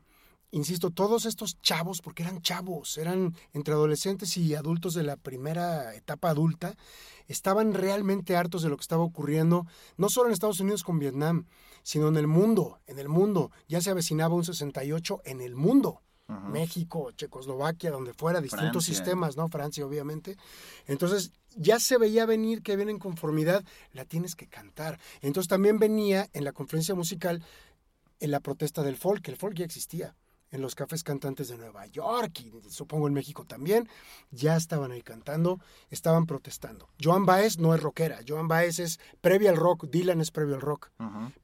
insisto, 0.51 0.91
todos 0.91 1.25
estos 1.25 1.61
chavos, 1.61 2.01
porque 2.01 2.23
eran 2.23 2.41
chavos, 2.41 2.97
eran 2.97 3.35
entre 3.53 3.73
adolescentes 3.73 4.37
y 4.37 4.55
adultos 4.55 4.93
de 4.93 5.03
la 5.03 5.17
primera 5.17 5.93
etapa 5.95 6.29
adulta, 6.29 6.75
estaban 7.27 7.73
realmente 7.73 8.35
hartos 8.35 8.61
de 8.61 8.69
lo 8.69 8.77
que 8.77 8.81
estaba 8.81 9.03
ocurriendo, 9.03 9.65
no 9.97 10.09
solo 10.09 10.27
en 10.27 10.33
Estados 10.33 10.59
Unidos 10.59 10.83
con 10.83 10.99
Vietnam, 10.99 11.45
sino 11.83 12.07
en 12.07 12.17
el 12.17 12.27
mundo, 12.27 12.79
en 12.87 12.99
el 12.99 13.09
mundo. 13.09 13.51
Ya 13.67 13.81
se 13.81 13.91
avecinaba 13.91 14.35
un 14.35 14.45
68 14.45 15.21
en 15.25 15.41
el 15.41 15.55
mundo. 15.55 16.01
México, 16.27 17.11
Checoslovaquia, 17.11 17.91
donde 17.91 18.11
fuera, 18.11 18.41
distintos 18.41 18.83
sistemas, 18.83 19.37
¿no? 19.37 19.47
Francia, 19.47 19.85
obviamente. 19.85 20.37
Entonces, 20.87 21.31
ya 21.55 21.79
se 21.79 21.99
veía 21.99 22.25
venir 22.25 22.63
que 22.63 22.75
viene 22.75 22.91
en 22.91 22.97
conformidad, 22.97 23.63
la 23.91 24.05
tienes 24.05 24.35
que 24.35 24.47
cantar. 24.47 24.99
Entonces, 25.21 25.47
también 25.47 25.77
venía 25.77 26.27
en 26.33 26.43
la 26.43 26.51
conferencia 26.51 26.95
musical 26.95 27.43
en 28.19 28.31
la 28.31 28.39
protesta 28.39 28.81
del 28.81 28.97
folk, 28.97 29.27
el 29.27 29.35
folk 29.35 29.55
ya 29.55 29.65
existía 29.65 30.15
en 30.55 30.61
los 30.61 30.73
cafés 30.73 31.03
cantantes 31.03 31.49
de 31.49 31.57
Nueva 31.57 31.85
York 31.87 32.39
y 32.39 32.51
supongo 32.69 33.07
en 33.07 33.13
México 33.13 33.45
también, 33.45 33.87
ya 34.31 34.55
estaban 34.55 34.91
ahí 34.91 35.01
cantando, 35.01 35.59
estaban 35.91 36.25
protestando. 36.25 36.89
Joan 37.01 37.25
Baez 37.25 37.59
no 37.59 37.75
es 37.75 37.81
rockera, 37.81 38.19
Joan 38.27 38.47
Baez 38.47 38.79
es 38.79 38.99
previo 39.21 39.49
al 39.49 39.57
rock, 39.57 39.85
Dylan 39.85 40.21
es 40.21 40.31
previo 40.31 40.55
al 40.55 40.61
rock, 40.61 40.89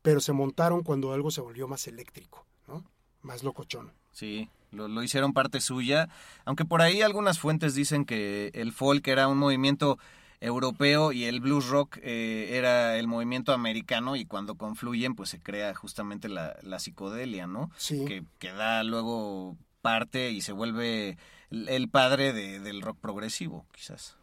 pero 0.02 0.20
se 0.20 0.34
montaron 0.34 0.84
cuando 0.84 1.14
algo 1.14 1.30
se 1.30 1.42
volvió 1.42 1.68
más 1.68 1.88
eléctrico, 1.88 2.46
¿no? 2.68 2.84
Más 3.22 3.44
locochón. 3.44 3.94
Sí, 4.12 4.50
lo, 4.72 4.88
lo, 4.88 5.04
hicieron 5.04 5.34
parte 5.34 5.62
suya, 5.62 6.10
aunque 6.46 6.66
por 6.66 6.82
ahí 6.82 7.02
algunas 7.02 7.40
fuentes 7.40 7.76
dicen 7.76 8.06
que 8.06 8.52
el 8.54 8.72
folk 8.72 9.08
era 9.08 9.28
un 9.28 9.38
movimiento 9.38 10.00
europeo 10.42 11.12
y 11.12 11.26
el 11.26 11.40
blues 11.40 11.70
rock 11.70 12.00
eh, 12.02 12.50
era 12.52 12.98
el 12.98 13.08
movimiento 13.08 13.54
americano 13.54 14.16
y 14.16 14.26
cuando 14.26 14.56
confluyen 14.56 15.16
pues 15.16 15.30
se 15.30 15.40
crea 15.40 15.74
justamente 15.76 16.28
la, 16.28 16.80
psicodelia, 16.80 17.48
¿no? 17.48 17.70
Sí. 17.78 18.06
Que, 18.40 18.52
da 18.52 18.84
luego 18.84 19.56
parte 19.82 20.32
y 20.32 20.42
se 20.42 20.52
vuelve 20.52 21.18
el 21.52 21.90
padre 21.90 22.34
del 22.34 22.82
rock 22.82 22.98
progresivo, 23.00 23.66
quizás. 23.72 24.18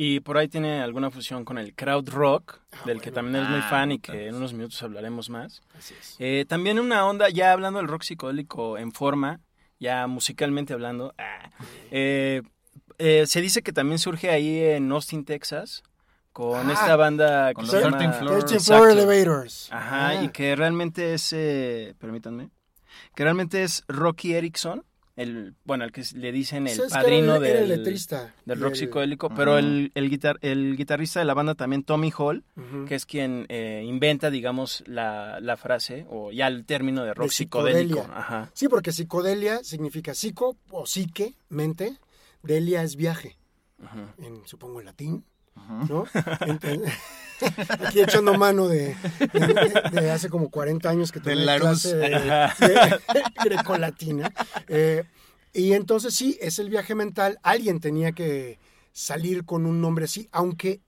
Y 0.00 0.20
por 0.20 0.38
ahí 0.38 0.46
tiene 0.46 0.80
alguna 0.80 1.10
fusión 1.10 1.44
con 1.44 1.58
el 1.58 1.74
crowd 1.74 2.08
rock, 2.08 2.60
ah, 2.70 2.82
del 2.86 3.00
que 3.00 3.10
también 3.10 3.42
es 3.42 3.50
muy 3.50 3.58
ah, 3.58 3.68
fan 3.68 3.90
y 3.90 3.98
que 3.98 4.28
en 4.28 4.36
unos 4.36 4.52
minutos 4.52 4.80
hablaremos 4.84 5.28
más. 5.28 5.60
Así 5.76 5.94
es. 5.98 6.14
Eh, 6.20 6.44
también 6.46 6.78
una 6.78 7.04
onda, 7.04 7.28
ya 7.30 7.50
hablando 7.50 7.80
del 7.80 7.88
rock 7.88 8.02
psicodélico 8.02 8.78
en 8.78 8.92
forma, 8.92 9.40
ya 9.80 10.06
musicalmente 10.06 10.72
hablando, 10.72 11.14
ah, 11.18 11.50
eh, 11.90 12.42
eh, 12.98 13.24
se 13.26 13.40
dice 13.40 13.62
que 13.62 13.72
también 13.72 13.98
surge 13.98 14.30
ahí 14.30 14.58
en 14.58 14.90
Austin, 14.92 15.24
Texas, 15.24 15.82
con 16.32 16.70
ah, 16.70 16.72
esta 16.72 16.96
banda 16.96 17.52
con 17.54 17.66
los 17.66 17.72
se 17.72 17.80
llama 17.80 18.12
Floor. 18.12 18.90
Elevators. 18.90 19.68
Ajá, 19.72 20.22
y 20.22 20.26
ah. 20.26 20.32
que 20.32 20.54
realmente 20.54 21.14
es, 21.14 21.32
eh, 21.32 21.94
permítanme, 21.98 22.50
que 23.14 23.24
realmente 23.24 23.64
es 23.64 23.82
Rocky 23.88 24.34
Erickson, 24.34 24.84
el, 25.18 25.54
bueno, 25.64 25.82
al 25.82 25.90
que 25.90 26.04
le 26.14 26.30
dicen 26.30 26.68
el 26.68 26.78
padrino 26.88 27.40
del, 27.40 27.84
del 28.46 28.60
rock 28.60 28.74
psicodélico, 28.74 29.30
pero 29.30 29.58
el, 29.58 29.90
el, 29.96 30.08
guitar, 30.10 30.38
el 30.42 30.76
guitarrista 30.76 31.18
de 31.18 31.26
la 31.26 31.34
banda 31.34 31.56
también, 31.56 31.82
Tommy 31.82 32.12
Hall, 32.16 32.44
que 32.86 32.94
es 32.94 33.04
quien 33.04 33.46
eh, 33.48 33.82
inventa, 33.84 34.30
digamos, 34.30 34.84
la, 34.86 35.40
la, 35.40 35.56
frase 35.56 36.06
o 36.08 36.30
ya 36.30 36.46
el 36.46 36.64
término 36.64 37.02
de 37.02 37.14
rock 37.14 37.30
psicodélico. 37.30 38.06
Ajá. 38.14 38.52
Sí, 38.54 38.68
porque 38.68 38.92
psicodelia 38.92 39.64
significa 39.64 40.14
psico 40.14 40.56
o 40.70 40.86
psique, 40.86 41.34
mente, 41.48 41.96
Delia 42.42 42.82
es 42.82 42.96
viaje, 42.96 43.36
en, 44.18 44.46
supongo 44.46 44.80
en 44.80 44.86
latín, 44.86 45.24
¿no? 45.88 46.04
aquí 47.86 48.00
echando 48.00 48.34
mano 48.34 48.68
de, 48.68 48.96
hace 50.12 50.28
como 50.28 50.50
40 50.50 50.88
años 50.88 51.12
que 51.12 51.20
tengo 51.20 51.44
clase 51.44 51.96
de, 51.96 52.08
de 52.08 53.00
grecolatina. 53.44 54.32
Eh, 54.68 55.04
y 55.52 55.72
entonces 55.72 56.14
sí, 56.14 56.38
es 56.40 56.58
el 56.58 56.68
viaje 56.68 56.94
mental. 56.94 57.38
Alguien 57.42 57.80
tenía 57.80 58.12
que 58.12 58.58
salir 58.92 59.44
con 59.44 59.66
un 59.66 59.80
nombre 59.80 60.04
así, 60.06 60.28
aunque 60.32 60.80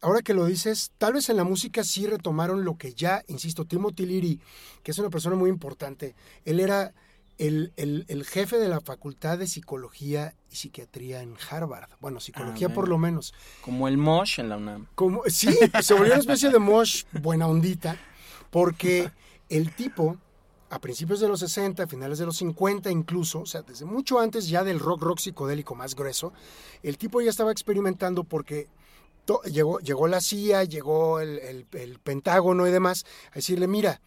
ahora 0.00 0.22
que 0.22 0.34
lo 0.34 0.46
dices, 0.46 0.92
tal 0.98 1.14
vez 1.14 1.28
en 1.28 1.36
la 1.36 1.44
música 1.44 1.84
sí 1.84 2.06
retomaron 2.06 2.64
lo 2.64 2.76
que 2.76 2.94
ya, 2.94 3.22
insisto, 3.28 3.64
Timothy 3.64 4.06
Leary, 4.06 4.40
que 4.82 4.90
es 4.90 4.98
una 4.98 5.10
persona 5.10 5.36
muy 5.36 5.50
importante, 5.50 6.14
él 6.44 6.60
era 6.60 6.94
el, 7.38 7.72
el- 7.76 8.04
el 8.08 8.24
jefe 8.24 8.56
de 8.58 8.68
la 8.68 8.80
Facultad 8.80 9.38
de 9.38 9.46
Psicología 9.46 10.34
y 10.50 10.56
Psiquiatría 10.56 11.20
en 11.22 11.36
Harvard. 11.50 11.90
Bueno, 12.00 12.18
psicología 12.20 12.68
Ah, 12.70 12.74
por 12.74 12.88
lo 12.88 12.98
menos. 12.98 13.34
Como 13.62 13.88
el 13.88 13.98
Mosh 13.98 14.40
en 14.40 14.48
la 14.48 14.56
UNAM. 14.56 14.86
Como, 14.94 15.22
sí, 15.26 15.56
se 15.82 15.94
volvió 15.94 16.12
una 16.12 16.20
especie 16.20 16.48
de 16.50 16.58
mosh 16.58 17.04
buena 17.12 17.46
ondita, 17.46 17.96
porque 18.50 19.10
el 19.48 19.74
tipo, 19.74 20.16
a 20.70 20.80
principios 20.80 21.20
de 21.20 21.28
los 21.28 21.40
60, 21.40 21.86
finales 21.86 22.18
de 22.18 22.26
los 22.26 22.36
50 22.38 22.90
incluso, 22.90 23.40
o 23.40 23.46
sea, 23.46 23.62
desde 23.62 23.84
mucho 23.84 24.18
antes 24.18 24.48
ya 24.48 24.64
del 24.64 24.80
rock 24.80 25.02
rock 25.02 25.18
psicodélico 25.18 25.74
más 25.74 25.94
grueso, 25.94 26.32
el 26.82 26.96
tipo 26.98 27.20
ya 27.20 27.30
estaba 27.30 27.52
experimentando 27.52 28.24
porque 28.24 28.68
to- 29.26 29.42
llegó, 29.42 29.78
llegó 29.80 30.08
la 30.08 30.20
CIA, 30.20 30.64
llegó 30.64 31.20
el, 31.20 31.38
el- 31.40 31.66
el 31.72 31.98
Pentágono 31.98 32.66
y 32.66 32.70
demás, 32.70 33.04
a 33.32 33.36
decirle, 33.36 33.66
mira, 33.68 34.00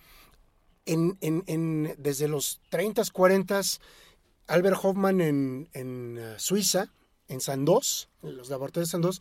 en, 0.85 1.17
en- 1.21 1.43
en- 1.47 1.95
desde 1.97 2.27
los 2.27 2.61
30, 2.69 3.03
40, 3.11 3.61
Albert 4.47 4.77
Hoffman 4.81 5.21
en, 5.21 5.69
en, 5.73 6.17
eh, 6.19 6.35
Suiza, 6.37 6.91
en 7.27 7.41
Sandoz, 7.41 8.09
en 8.23 8.35
los 8.37 8.49
laboratorios 8.49 8.89
de 8.89 8.91
Sandoz, 8.91 9.19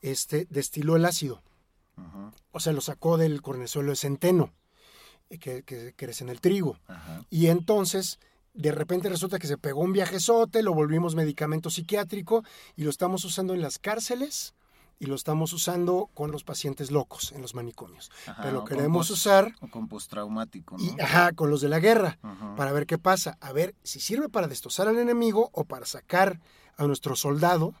este, 0.00 0.46
destiló 0.50 0.96
el 0.96 1.04
ácido. 1.04 1.42
O 2.52 2.60
sea, 2.60 2.72
lo 2.72 2.80
sacó 2.80 3.18
del 3.18 3.42
cornezuelo 3.42 3.90
de 3.90 3.96
centeno, 3.96 4.52
eh, 5.30 5.38
que, 5.38 5.62
que 5.62 5.92
crece 5.94 6.24
en 6.24 6.30
el 6.30 6.40
trigo. 6.40 6.78
Y 7.30 7.48
entonces, 7.48 8.18
de 8.54 8.72
repente 8.72 9.08
resulta 9.10 9.38
que 9.38 9.46
se 9.46 9.58
pegó 9.58 9.80
un 9.82 9.92
viajezote, 9.92 10.62
lo 10.62 10.72
volvimos 10.74 11.14
medicamento 11.14 11.68
psiquiátrico 11.70 12.44
y 12.76 12.84
lo 12.84 12.90
estamos 12.90 13.24
usando 13.24 13.52
en 13.54 13.60
las 13.60 13.78
cárceles 13.78 14.54
y 15.02 15.06
lo 15.06 15.16
estamos 15.16 15.52
usando 15.52 16.08
con 16.14 16.30
los 16.30 16.44
pacientes 16.44 16.92
locos 16.92 17.32
en 17.32 17.42
los 17.42 17.56
manicomios. 17.56 18.12
Ajá, 18.26 18.40
Pero 18.42 18.54
lo 18.58 18.64
queremos 18.64 19.08
post- 19.08 19.18
usar 19.20 19.54
O 19.60 19.66
con 19.68 19.88
postraumático, 19.88 20.76
¿no? 20.78 20.84
y, 20.84 20.94
ajá, 21.00 21.32
con 21.32 21.50
los 21.50 21.60
de 21.60 21.68
la 21.68 21.80
guerra, 21.80 22.18
Ajá. 22.22 22.54
para 22.54 22.70
ver 22.70 22.86
qué 22.86 22.98
pasa. 22.98 23.36
A 23.40 23.52
ver 23.52 23.74
si 23.82 23.98
sirve 23.98 24.28
para 24.28 24.46
destrozar 24.46 24.86
al 24.86 24.98
enemigo 24.98 25.50
o 25.54 25.64
para 25.64 25.86
sacar 25.86 26.40
a 26.76 26.86
nuestro 26.86 27.16
soldado, 27.16 27.74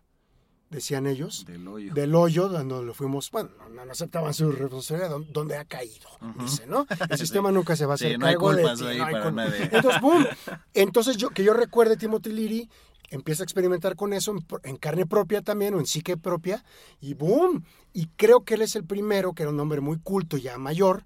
decían 0.68 1.06
ellos, 1.06 1.44
Del 1.44 1.68
hoyo. 1.68 1.94
del 1.94 2.14
hoyo 2.14 2.48
donde 2.48 2.82
lo 2.82 2.94
fuimos, 2.94 3.30
bueno, 3.30 3.50
no, 3.72 3.84
no 3.84 3.92
aceptaban 3.92 4.32
su 4.34 4.50
responsabilidad, 4.50 5.10
don- 5.10 5.32
donde 5.32 5.56
ha 5.58 5.64
caído, 5.64 6.08
dice, 6.40 6.66
¿no? 6.66 6.86
El 7.10 7.18
sistema 7.18 7.52
nunca 7.52 7.76
se 7.76 7.86
va 7.86 7.94
a 7.94 7.98
Sí, 7.98 8.06
hacer 8.06 8.18
no 8.18 8.26
cargo 8.26 8.40
culpas 8.48 8.80
ahí 8.82 8.98
no 8.98 9.04
hay 9.04 9.12
para 9.12 9.24
culpa. 9.26 9.44
nadie. 9.44 9.68
Entonces, 9.70 10.00
boom. 10.00 10.26
Entonces, 10.74 11.16
yo, 11.18 11.28
que 11.30 11.44
yo 11.44 11.52
recuerde, 11.54 11.96
Timothy 11.96 12.32
Leary 12.32 12.70
empieza 13.12 13.42
a 13.42 13.44
experimentar 13.44 13.94
con 13.94 14.12
eso 14.12 14.34
en, 14.62 14.76
carne 14.76 15.06
propia 15.06 15.42
también, 15.42 15.74
o 15.74 15.78
en 15.78 15.86
psique 15.86 16.16
propia, 16.16 16.64
y 17.00 17.14
boom. 17.14 17.64
Y 17.92 18.06
creo 18.16 18.44
que 18.44 18.54
él 18.54 18.62
es 18.62 18.74
el 18.74 18.84
primero, 18.84 19.34
que 19.34 19.42
era 19.42 19.50
un 19.52 19.60
hombre 19.60 19.80
muy 19.80 19.98
culto, 19.98 20.38
ya 20.38 20.56
mayor, 20.58 21.04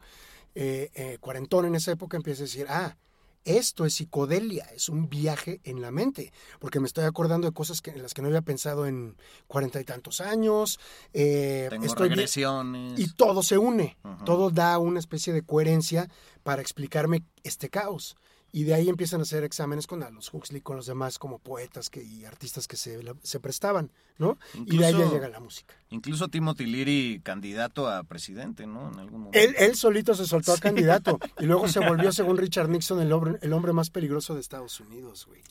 eh, 0.54 0.90
eh, 0.94 1.18
cuarentón 1.20 1.66
en 1.66 1.74
esa 1.74 1.90
época, 1.90 2.16
empieza 2.16 2.42
a 2.42 2.46
decir, 2.46 2.66
ah, 2.68 2.96
esto 3.44 3.84
es 3.84 3.94
psicodelia, 3.94 4.66
es 4.74 4.88
un 4.88 5.08
viaje 5.08 5.60
en 5.64 5.80
la 5.80 5.90
mente, 5.90 6.32
porque 6.58 6.80
me 6.80 6.86
estoy 6.86 7.04
acordando 7.04 7.48
de 7.48 7.52
cosas 7.52 7.80
que, 7.80 7.90
en 7.90 8.02
las 8.02 8.14
que 8.14 8.22
no 8.22 8.28
había 8.28 8.42
pensado 8.42 8.86
en 8.86 9.16
cuarenta 9.46 9.80
y 9.80 9.84
tantos 9.84 10.20
años. 10.20 10.78
eh, 11.12 11.66
Tengo 11.70 11.86
estoy 11.86 12.08
regresiones. 12.08 12.98
y 12.98 13.12
todo 13.14 13.42
se 13.42 13.58
une, 13.58 13.96
todo 14.24 14.50
da 14.50 14.78
una 14.78 14.98
especie 15.00 15.32
de 15.32 15.42
coherencia 15.42 16.08
para 16.42 16.62
explicarme 16.62 17.24
este 17.42 17.68
caos. 17.68 18.16
Y 18.56 18.64
de 18.64 18.72
ahí 18.72 18.88
empiezan 18.88 19.20
a 19.20 19.24
hacer 19.24 19.44
exámenes 19.44 19.86
con 19.86 20.02
Aldous 20.02 20.32
Huxley, 20.32 20.62
con 20.62 20.76
los 20.76 20.86
demás 20.86 21.18
como 21.18 21.38
poetas 21.38 21.90
que, 21.90 22.02
y 22.02 22.24
artistas 22.24 22.66
que 22.66 22.78
se, 22.78 23.02
la- 23.02 23.14
se 23.22 23.38
prestaban, 23.38 23.90
¿no? 24.16 24.38
y 24.54 24.78
de 24.78 24.86
ahí 24.86 24.94
ya 24.96 25.10
llega 25.10 25.28
la 25.28 25.40
música. 25.40 25.74
Incluso 25.90 26.28
Timothy 26.28 26.64
Leary, 26.64 27.20
candidato 27.22 27.86
a 27.86 28.02
presidente, 28.02 28.66
¿no? 28.66 28.90
En 28.92 28.98
algún 28.98 29.20
momento. 29.24 29.38
Él, 29.38 29.54
él 29.58 29.76
solito 29.76 30.14
se 30.14 30.24
soltó 30.24 30.54
a 30.54 30.56
candidato 30.58 31.18
y 31.38 31.44
luego 31.44 31.68
se 31.68 31.80
volvió, 31.80 32.10
según 32.12 32.38
Richard 32.38 32.70
Nixon, 32.70 32.98
el 33.02 33.12
hombre, 33.12 33.38
el 33.42 33.52
hombre 33.52 33.74
más 33.74 33.90
peligroso 33.90 34.34
de 34.34 34.40
Estados 34.40 34.80
Unidos, 34.80 35.26
güey. 35.26 35.42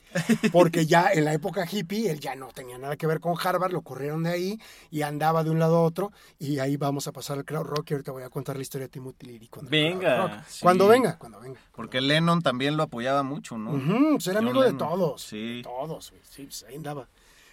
Porque 0.50 0.84
ya 0.86 1.10
en 1.12 1.24
la 1.24 1.32
época 1.32 1.64
hippie, 1.70 2.10
él 2.10 2.18
ya 2.20 2.34
no 2.34 2.48
tenía 2.48 2.76
nada 2.76 2.96
que 2.96 3.06
ver 3.06 3.20
con 3.20 3.36
Harvard, 3.42 3.72
lo 3.72 3.82
corrieron 3.82 4.24
de 4.24 4.30
ahí 4.30 4.60
y 4.90 5.02
andaba 5.02 5.44
de 5.44 5.50
un 5.50 5.58
lado 5.58 5.76
a 5.76 5.82
otro. 5.82 6.10
Y 6.38 6.58
ahí 6.58 6.76
vamos 6.76 7.06
a 7.06 7.12
pasar 7.12 7.38
al 7.38 7.44
crowd 7.44 7.64
rock 7.66 7.90
y 7.90 7.94
ahorita 7.94 8.12
voy 8.12 8.24
a 8.24 8.30
contar 8.30 8.56
la 8.56 8.62
historia 8.62 8.86
de 8.86 8.90
Timothy 8.90 9.26
Leary. 9.26 9.48
el 9.62 9.68
Venga, 9.68 10.44
sí. 10.48 10.60
Cuando 10.62 10.88
venga, 10.88 11.18
cuando 11.18 11.40
venga. 11.40 11.60
Porque 11.74 12.00
Lennon 12.00 12.42
también 12.42 12.76
lo 12.76 12.82
apoyaba 12.96 13.22
mucho, 13.22 13.58
¿no? 13.58 13.72
Pues 14.12 14.26
era 14.26 14.40
John 14.40 14.48
amigo 14.48 14.62
de 14.62 14.72
todos. 14.72 15.22
Sí. 15.22 15.60
Todos, 15.62 16.10
güey. 16.10 16.22
Sí, 16.28 16.44
pues 16.44 16.64
ahí 16.68 16.76
andaba. 16.76 17.08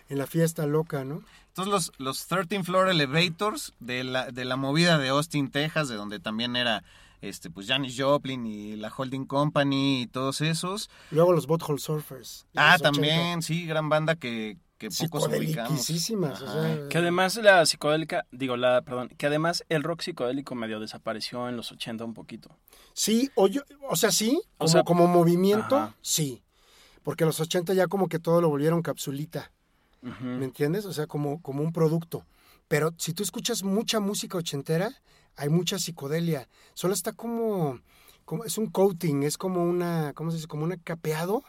En 0.10 0.18
la 0.18 0.28
fiesta 0.28 0.66
loca, 0.66 1.04
¿no? 1.04 1.22
Entonces 1.50 1.72
los, 1.72 1.92
los 1.98 2.28
13 2.28 2.64
Floor 2.64 2.90
Elevators 2.90 3.74
de 3.80 4.04
la, 4.04 4.32
de 4.32 4.46
la 4.46 4.56
movida 4.56 4.98
de 4.98 5.10
Austin, 5.10 5.52
Texas, 5.52 5.88
de 5.88 5.96
donde 5.96 6.20
también 6.20 6.56
era 6.56 6.84
este 7.22 7.50
pues 7.50 7.68
Janis 7.68 7.96
Joplin 7.98 8.46
y 8.46 8.76
la 8.76 8.92
Holding 8.96 9.26
Company 9.26 10.02
y 10.02 10.08
todos 10.08 10.42
esos. 10.42 10.90
Luego 11.12 11.32
los 11.34 11.48
Butthole 11.48 11.80
Surfers. 11.80 12.46
Ah, 12.56 12.74
los 12.74 12.82
80. 12.82 12.92
también, 12.92 13.42
sí, 13.42 13.66
gran 13.66 13.90
banda 13.90 14.16
que, 14.16 14.58
que 14.78 14.90
pocos 15.06 15.24
ubicamos. 15.48 15.72
O 16.44 16.48
sea, 16.48 16.90
Que 16.90 16.98
además 16.98 17.36
la 17.38 17.66
psicodélica, 17.66 18.26
digo, 18.32 18.58
la, 18.58 18.82
perdón, 18.82 19.10
que 19.18 19.28
además 19.28 19.64
el 19.70 19.84
rock 19.84 20.02
psicodélico 20.02 20.56
medio 20.56 20.80
desapareció 20.80 21.48
en 21.48 21.56
los 21.56 21.72
80 21.72 22.04
un 22.06 22.14
poquito. 22.14 22.50
Sí, 22.94 23.30
o, 23.36 23.48
yo- 23.48 23.62
o 23.90 23.96
sea, 23.96 24.12
sí, 24.12 24.42
O 24.58 24.58
como, 24.60 24.68
sea, 24.70 24.84
como 24.84 25.08
movimiento, 25.08 25.76
ajá. 25.78 25.96
sí. 26.02 26.42
Porque 27.04 27.26
los 27.26 27.40
80 27.40 27.74
ya 27.74 27.88
como 27.88 28.08
que 28.08 28.20
todo 28.20 28.40
lo 28.42 28.50
volvieron 28.50 28.82
capsulita. 28.82 29.52
¿me 30.02 30.44
entiendes? 30.44 30.86
O 30.86 30.92
sea, 30.92 31.08
como, 31.08 31.42
como 31.42 31.64
un 31.64 31.72
producto. 31.72 32.26
Pero 32.68 32.92
si 32.98 33.14
tú 33.14 33.24
escuchas 33.24 33.64
mucha 33.64 34.02
música 34.02 34.38
ochentera, 34.38 34.92
hay 35.38 35.48
mucha 35.48 35.80
psicodelia. 35.80 36.50
Solo 36.74 36.94
está 36.94 37.14
como, 37.14 37.80
como 38.26 38.44
es 38.44 38.58
un 38.58 38.68
coating, 38.68 39.24
es 39.24 39.38
como 39.38 39.64
una, 39.64 40.12
¿cómo 40.14 40.32
se 40.32 40.38
dice? 40.38 40.48
Como 40.48 40.66
un 40.66 40.76
capeado 40.84 41.44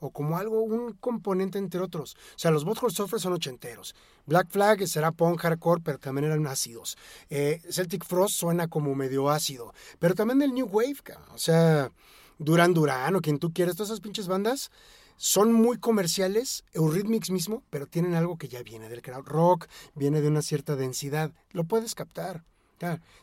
o 0.00 0.10
como 0.10 0.36
algo, 0.38 0.62
un 0.62 0.94
componente 0.94 1.58
entre 1.58 1.80
otros. 1.80 2.16
O 2.34 2.38
sea, 2.38 2.50
los 2.50 2.64
Butthole 2.64 2.92
Surfers 2.92 3.22
son 3.22 3.34
ochenteros. 3.34 3.94
Black 4.26 4.48
Flag 4.50 4.86
será 4.86 5.12
punk 5.12 5.40
hardcore, 5.40 5.82
pero 5.82 5.98
también 5.98 6.24
eran 6.24 6.46
ácidos. 6.46 6.96
Eh, 7.28 7.60
Celtic 7.70 8.04
Frost 8.04 8.34
suena 8.34 8.68
como 8.68 8.94
medio 8.94 9.30
ácido. 9.30 9.72
Pero 9.98 10.14
también 10.14 10.42
el 10.42 10.52
New 10.52 10.66
Wave. 10.66 10.96
O 11.34 11.38
sea, 11.38 11.92
Duran 12.38 12.74
Duran 12.74 13.14
o 13.14 13.20
quien 13.20 13.38
tú 13.38 13.52
quieras, 13.52 13.76
todas 13.76 13.90
esas 13.90 14.00
pinches 14.00 14.26
bandas 14.26 14.70
son 15.16 15.52
muy 15.52 15.76
comerciales, 15.76 16.64
Eurythmics 16.72 17.30
mismo, 17.30 17.62
pero 17.68 17.86
tienen 17.86 18.14
algo 18.14 18.38
que 18.38 18.48
ya 18.48 18.62
viene 18.62 18.88
del 18.88 19.02
crowd 19.02 19.26
rock, 19.26 19.66
viene 19.94 20.22
de 20.22 20.28
una 20.28 20.40
cierta 20.40 20.76
densidad. 20.76 21.30
Lo 21.52 21.64
puedes 21.64 21.94
captar. 21.94 22.42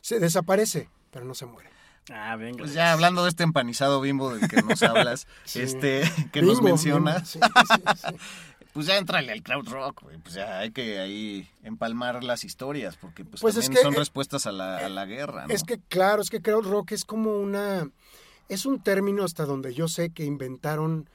Se 0.01 0.19
desaparece, 0.19 0.91
pero 1.09 1.25
no 1.25 1.33
se 1.33 1.47
muere. 1.47 1.76
Ah, 2.11 2.35
venga. 2.35 2.59
Pues 2.59 2.73
ya 2.73 2.93
hablando 2.93 3.23
de 3.23 3.29
este 3.29 3.43
empanizado 3.43 3.99
bimbo 4.01 4.33
del 4.33 4.47
que 4.47 4.61
nos 4.61 4.81
hablas, 4.83 5.27
Sí. 5.45 5.61
este, 5.61 6.03
que 6.31 6.41
nos 6.41 6.61
mencionas, 6.61 7.33
bimbo, 7.33 7.47
sí, 7.47 7.81
sí, 8.01 8.07
sí. 8.09 8.15
pues 8.73 8.85
ya 8.87 8.97
entrale 8.97 9.31
al 9.31 9.43
crowd 9.43 9.67
rock, 9.69 10.03
güey. 10.03 10.17
Pues 10.19 10.35
ya 10.35 10.59
hay 10.59 10.71
que 10.71 10.99
ahí 10.99 11.49
empalmar 11.63 12.23
las 12.23 12.43
historias, 12.43 12.95
porque 12.97 13.25
pues, 13.25 13.41
Pues 13.41 13.57
es 13.57 13.65
también 13.65 13.79
que, 13.79 13.83
son 13.83 13.93
eh, 13.95 13.97
respuestas 13.97 14.45
a 14.45 14.51
la, 14.51 14.77
a 14.77 14.89
la 14.89 15.05
guerra, 15.05 15.47
¿no? 15.47 15.53
Es 15.53 15.63
que 15.63 15.79
claro, 15.89 16.21
es 16.21 16.29
que 16.29 16.41
crowd 16.41 16.65
rock 16.65 16.91
es 16.93 17.03
como 17.05 17.37
una 17.37 17.89
es 18.49 18.65
un 18.65 18.81
término 18.81 19.23
hasta 19.23 19.45
donde 19.45 19.73
yo 19.73 19.87
sé 19.87 20.11
que 20.11 20.23
inventaron 20.23 21.09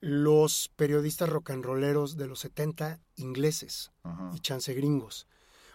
los 0.00 0.70
periodistas 0.76 1.28
rock 1.28 1.50
and 1.50 1.64
rolleros 1.64 2.16
de 2.16 2.26
los 2.26 2.40
70 2.40 2.98
ingleses 3.16 3.90
y 4.34 4.38
chance 4.40 4.72
gringos. 4.72 5.26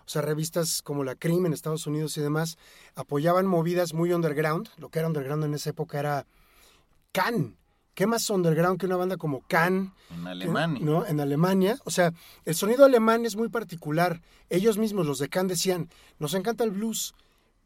O 0.06 0.10
sea, 0.10 0.22
revistas 0.22 0.82
como 0.82 1.04
la 1.04 1.16
Cream 1.16 1.46
en 1.46 1.54
Estados 1.54 1.88
Unidos 1.88 2.18
y 2.18 2.22
demás 2.22 2.58
apoyaban 2.96 3.46
movidas 3.46 3.94
muy 3.94 4.12
underground. 4.12 4.70
Lo 4.78 4.89
que 4.89 5.00
era 5.00 5.08
underground 5.08 5.46
en 5.46 5.54
esa 5.54 5.70
época 5.70 6.00
era 6.00 6.26
Can. 7.12 7.58
¿Qué 7.94 8.08
más 8.08 8.30
underground 8.30 8.80
que 8.80 8.88
una 8.88 8.98
banda 8.98 9.18
como 9.18 9.42
Can? 9.48 9.94
En 10.10 10.28
Alemania. 10.28 10.84
¿no? 10.84 11.06
En 11.06 11.20
Alemania. 11.20 11.78
O 11.86 11.92
sea, 11.92 12.12
el 12.44 12.56
sonido 12.56 12.86
alemán 12.86 13.26
es 13.26 13.36
muy 13.36 13.50
particular. 13.50 14.22
Ellos 14.50 14.78
mismos, 14.78 15.06
los 15.06 15.20
de 15.20 15.30
Can, 15.30 15.48
decían, 15.48 15.89
nos 16.18 16.34
encanta 16.34 16.63
el 16.63 16.72
blues, 16.72 17.13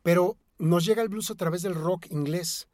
pero 0.04 0.36
nos 0.60 0.86
llega 0.86 1.02
el 1.02 1.10
blues 1.10 1.32
a 1.32 1.36
través 1.36 1.62
del 1.62 1.76
rock 1.76 2.08
inglés. 2.10 2.68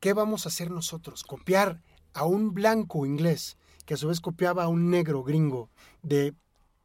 ¿Qué 0.00 0.12
vamos 0.12 0.44
a 0.44 0.50
hacer 0.50 0.70
nosotros? 0.70 1.24
Copiar 1.24 1.80
a 2.12 2.24
un 2.24 2.52
blanco 2.52 3.06
inglés, 3.06 3.56
que 3.86 3.94
a 3.94 3.96
su 3.96 4.08
vez 4.08 4.20
copiaba 4.20 4.64
a 4.64 4.68
un 4.68 4.90
negro 4.90 5.22
gringo 5.22 5.70
de 6.02 6.34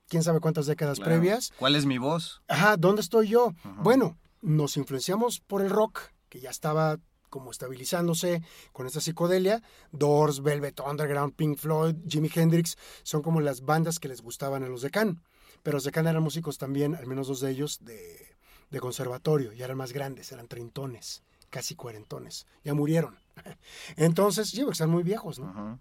quién 0.07 0.23
sabe 0.23 0.39
cuántas 0.39 0.65
décadas 0.65 0.97
Claro. 0.97 1.11
previas. 1.11 1.51
¿Cuál 1.57 1.75
es 1.75 1.85
mi 1.85 1.97
voz? 1.97 2.41
Ajá, 2.47 2.77
¿dónde 2.77 3.01
estoy 3.01 3.27
yo? 3.29 3.53
Bueno, 3.77 4.17
nos 4.41 4.77
influenciamos 4.77 5.39
por 5.39 5.61
el 5.61 5.69
rock, 5.69 5.99
que 6.29 6.39
ya 6.39 6.49
estaba 6.49 6.97
como 7.29 7.49
estabilizándose 7.49 8.43
con 8.73 8.85
esta 8.85 9.01
psicodelia. 9.01 9.63
Doors, 9.91 10.43
Velvet 10.43 10.79
Underground, 10.81 11.33
Pink 11.35 11.57
Floyd, 11.57 11.95
Jimi 12.07 12.29
Hendrix, 12.33 12.77
son 13.03 13.21
como 13.23 13.41
las 13.41 13.61
bandas 13.61 13.99
que 13.99 14.07
les 14.07 14.21
gustaban 14.21 14.63
a 14.63 14.67
los 14.67 14.81
de 14.83 14.91
Can. 14.91 15.23
Pero 15.63 15.77
los 15.77 15.83
de 15.83 15.91
Can 15.91 16.07
eran 16.07 16.21
músicos 16.21 16.57
también, 16.59 16.93
al 16.93 17.07
menos 17.07 17.27
dos 17.27 17.39
de 17.39 17.49
ellos, 17.49 17.79
de, 17.81 18.35
de 18.69 18.79
conservatorio, 18.79 19.51
ya 19.53 19.65
eran 19.65 19.77
más 19.77 19.93
grandes, 19.93 20.31
eran 20.31 20.47
treintones, 20.47 21.23
casi 21.49 21.73
cuarentones, 21.73 22.45
ya 22.63 22.73
murieron. 22.75 23.17
Entonces, 23.95 24.49
sí, 24.49 24.57
porque 24.59 24.73
están 24.73 24.89
muy 24.89 25.03
viejos, 25.03 25.39
¿no? 25.39 25.79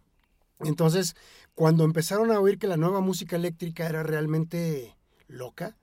Entonces, 0.61 1.17
cuando 1.55 1.85
empezaron 1.85 2.31
a 2.31 2.41
oír 2.41 2.59
que 2.59 2.67
la 2.67 2.77
nueva 2.77 3.01
música 3.01 3.37
eléctrica 3.37 3.87
era 3.87 4.03
realmente 4.03 4.97
loca, 5.27 5.77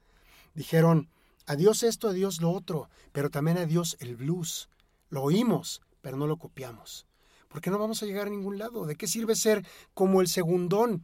dijeron, 0.53 1.10
adiós 1.45 1.84
esto, 1.84 2.10
adiós 2.10 2.41
lo 2.41 2.51
otro, 2.51 2.89
pero 3.12 3.29
también 3.29 3.58
adiós 3.58 3.97
el 3.99 4.15
blues. 4.15 4.69
Lo 5.10 5.23
oímos, 5.23 5.82
pero 6.01 6.17
no 6.17 6.27
lo 6.27 6.38
copiamos. 6.38 7.05
Porque 7.47 7.71
no 7.71 7.79
vamos 7.79 8.01
a 8.01 8.05
llegar 8.05 8.27
a 8.27 8.29
ningún 8.29 8.58
lado. 8.58 8.86
¿De 8.86 8.95
qué 8.95 9.08
sirve 9.08 9.36
ser 9.36 9.65
como 9.93 10.21
el 10.21 10.27
segundón? 10.27 11.03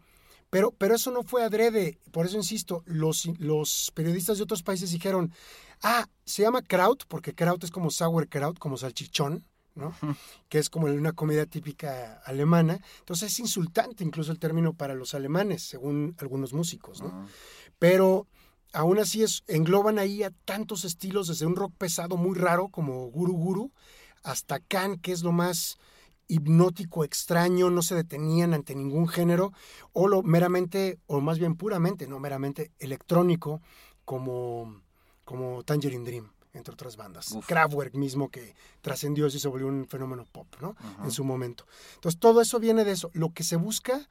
Pero, 0.50 0.72
pero 0.72 0.96
eso 0.96 1.12
no 1.12 1.24
fue 1.24 1.44
adrede. 1.44 1.98
Por 2.12 2.28
eso 2.28 2.38
insisto, 2.38 2.84
los, 2.86 3.26
los 3.40 3.92
periodistas 3.94 4.38
de 4.38 4.44
otros 4.44 4.62
países 4.62 4.92
dijeron, 4.92 5.34
ah, 5.82 6.08
se 6.24 6.44
llama 6.44 6.62
kraut, 6.62 7.04
porque 7.08 7.34
kraut 7.34 7.64
es 7.64 7.72
como 7.72 7.90
sauerkraut, 7.90 8.60
como 8.60 8.78
salchichón, 8.78 9.44
¿no? 9.76 9.94
que 10.50 10.58
es 10.58 10.70
como 10.70 10.88
una 10.88 11.14
comida 11.14 11.46
típica 11.46 12.22
alemana. 12.26 12.80
Entonces 13.00 13.32
es 13.32 13.40
insultante 13.40 14.04
incluso 14.04 14.32
el 14.32 14.40
término 14.40 14.74
para 14.74 14.96
los 14.96 15.14
alemanes, 15.14 15.64
según 15.64 16.16
algunos 16.20 16.54
músicos. 16.54 17.02
¿no? 17.02 17.28
Pero 17.80 18.28
aún 18.74 19.00
así 19.00 19.24
es, 19.24 19.44
engloban 19.48 20.00
ahí 20.00 20.24
a 20.24 20.32
tantos 20.46 20.86
estilos, 20.86 21.28
desde 21.28 21.46
un 21.46 21.56
rock 21.56 21.74
pesado 21.78 22.18
muy 22.18 22.36
raro 22.36 22.70
como 22.70 23.08
Guru 23.08 23.34
Guru, 23.34 23.72
hasta 24.24 24.60
Can, 24.60 24.98
que 24.98 25.12
es 25.12 25.24
lo 25.24 25.32
más 25.32 25.78
hipnótico, 26.28 27.04
extraño, 27.04 27.70
no 27.70 27.82
se 27.82 27.96
detenían 27.96 28.54
ante 28.54 28.76
ningún 28.76 29.08
género, 29.08 29.54
o 29.94 30.08
lo 30.08 30.24
meramente, 30.24 31.00
o 31.06 31.22
más 31.22 31.40
bien 31.40 31.56
puramente, 31.56 32.08
no 32.08 32.20
meramente 32.20 32.72
electrónico, 32.80 33.62
como, 34.04 34.82
como 35.24 35.64
Tangerine 35.64 36.04
Dream, 36.04 36.32
entre 36.56 36.74
otras 36.74 36.98
bandas. 36.98 37.36
Kraftwerk 37.46 37.96
mismo 37.96 38.30
que 38.30 38.56
trascendió 38.82 39.28
y 39.28 39.32
se 39.32 39.48
volvió 39.48 39.68
un 39.68 39.88
fenómeno 39.88 40.26
pop, 40.32 40.48
¿no? 40.62 40.76
En 41.04 41.12
su 41.12 41.24
momento. 41.24 41.66
Entonces, 41.96 42.20
todo 42.20 42.42
eso 42.42 42.60
viene 42.60 42.84
de 42.84 42.92
eso. 42.92 43.12
Lo 43.14 43.32
que 43.34 43.44
se 43.44 43.56
busca 43.56 44.08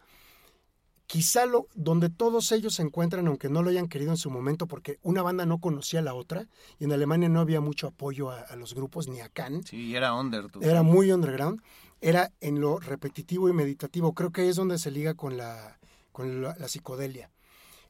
quizá 1.06 1.46
lo, 1.46 1.68
donde 1.74 2.08
todos 2.08 2.50
ellos 2.52 2.74
se 2.74 2.82
encuentran, 2.82 3.26
aunque 3.26 3.48
no 3.48 3.62
lo 3.62 3.70
hayan 3.70 3.88
querido 3.88 4.10
en 4.10 4.16
su 4.16 4.30
momento, 4.30 4.66
porque 4.66 4.98
una 5.02 5.22
banda 5.22 5.46
no 5.46 5.58
conocía 5.58 6.00
a 6.00 6.02
la 6.02 6.14
otra, 6.14 6.48
y 6.78 6.84
en 6.84 6.92
Alemania 6.92 7.28
no 7.28 7.40
había 7.40 7.60
mucho 7.60 7.86
apoyo 7.86 8.30
a, 8.30 8.40
a 8.40 8.56
los 8.56 8.74
grupos, 8.74 9.08
ni 9.08 9.20
a 9.20 9.28
Can. 9.28 9.64
Sí, 9.64 9.94
era 9.94 10.14
under. 10.14 10.50
tú 10.50 10.60
Era 10.62 10.82
muy 10.82 11.12
underground. 11.12 11.62
Era 12.00 12.32
en 12.40 12.60
lo 12.60 12.78
repetitivo 12.78 13.48
y 13.48 13.52
meditativo. 13.52 14.12
Creo 14.12 14.30
que 14.30 14.48
es 14.48 14.56
donde 14.56 14.78
se 14.78 14.90
liga 14.90 15.14
con 15.14 15.36
la, 15.36 15.78
con 16.12 16.42
la, 16.42 16.54
la 16.58 16.68
psicodelia. 16.68 17.30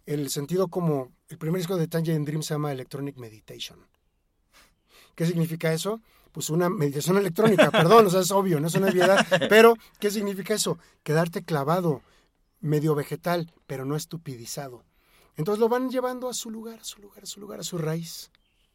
El 0.06 0.28
sentido 0.30 0.68
como, 0.68 1.10
el 1.28 1.38
primer 1.38 1.58
disco 1.58 1.76
de 1.76 1.88
Tangerine 1.88 2.24
Dream 2.24 2.42
se 2.42 2.54
llama 2.54 2.72
Electronic 2.72 3.16
Meditation. 3.16 3.78
¿Qué 5.14 5.26
significa 5.26 5.72
eso? 5.72 6.00
Pues 6.32 6.50
una 6.50 6.68
meditación 6.68 7.16
electrónica, 7.16 7.70
perdón, 7.70 8.06
o 8.06 8.10
sea, 8.10 8.20
es 8.20 8.30
obvio, 8.32 8.58
no 8.60 8.66
es 8.66 8.74
una 8.74 8.88
obviedad, 8.88 9.24
pero 9.48 9.74
¿qué 10.00 10.10
significa 10.10 10.54
eso? 10.54 10.78
Quedarte 11.04 11.42
clavado, 11.44 12.02
medio 12.60 12.94
vegetal, 12.94 13.52
pero 13.66 13.84
no 13.84 13.94
estupidizado. 13.96 14.84
Entonces 15.36 15.60
lo 15.60 15.68
van 15.68 15.90
llevando 15.90 16.28
a 16.28 16.34
su 16.34 16.50
lugar, 16.50 16.80
a 16.80 16.84
su 16.84 17.00
lugar, 17.00 17.22
a 17.24 17.26
su 17.26 17.40
lugar, 17.40 17.60
a 17.60 17.64
su 17.64 17.78
raíz. 17.78 18.30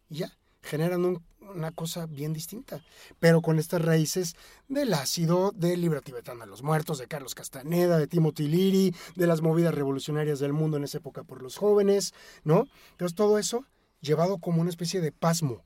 Y 0.10 0.16
ya, 0.20 0.38
generan 0.62 1.06
un- 1.06 1.24
una 1.54 1.72
cosa 1.72 2.06
bien 2.06 2.32
distinta. 2.34 2.82
Pero 3.20 3.42
con 3.42 3.60
estas 3.60 3.82
raíces 3.82 4.36
del 4.68 4.94
ácido, 4.94 5.52
del 5.56 5.82
libro 5.82 6.02
tibetano 6.02 6.42
de 6.42 6.48
los 6.48 6.64
muertos, 6.64 6.98
de 6.98 7.08
Carlos 7.08 7.34
Castaneda, 7.36 7.98
de 7.98 8.08
Timothy 8.08 8.48
Leary, 8.48 8.96
de 9.16 9.28
las 9.28 9.42
movidas 9.42 9.74
revolucionarias 9.74 10.40
del 10.40 10.54
mundo 10.54 10.78
en 10.78 10.84
esa 10.84 10.98
época 11.00 11.24
por 11.24 11.42
los 11.42 11.56
jóvenes, 11.58 12.14
¿no? 12.44 12.68
Entonces 12.92 13.16
todo 13.16 13.38
eso 13.40 13.66
llevado 14.02 14.38
como 14.38 14.62
una 14.62 14.70
especie 14.70 15.00
de 15.02 15.12
pasmo, 15.12 15.64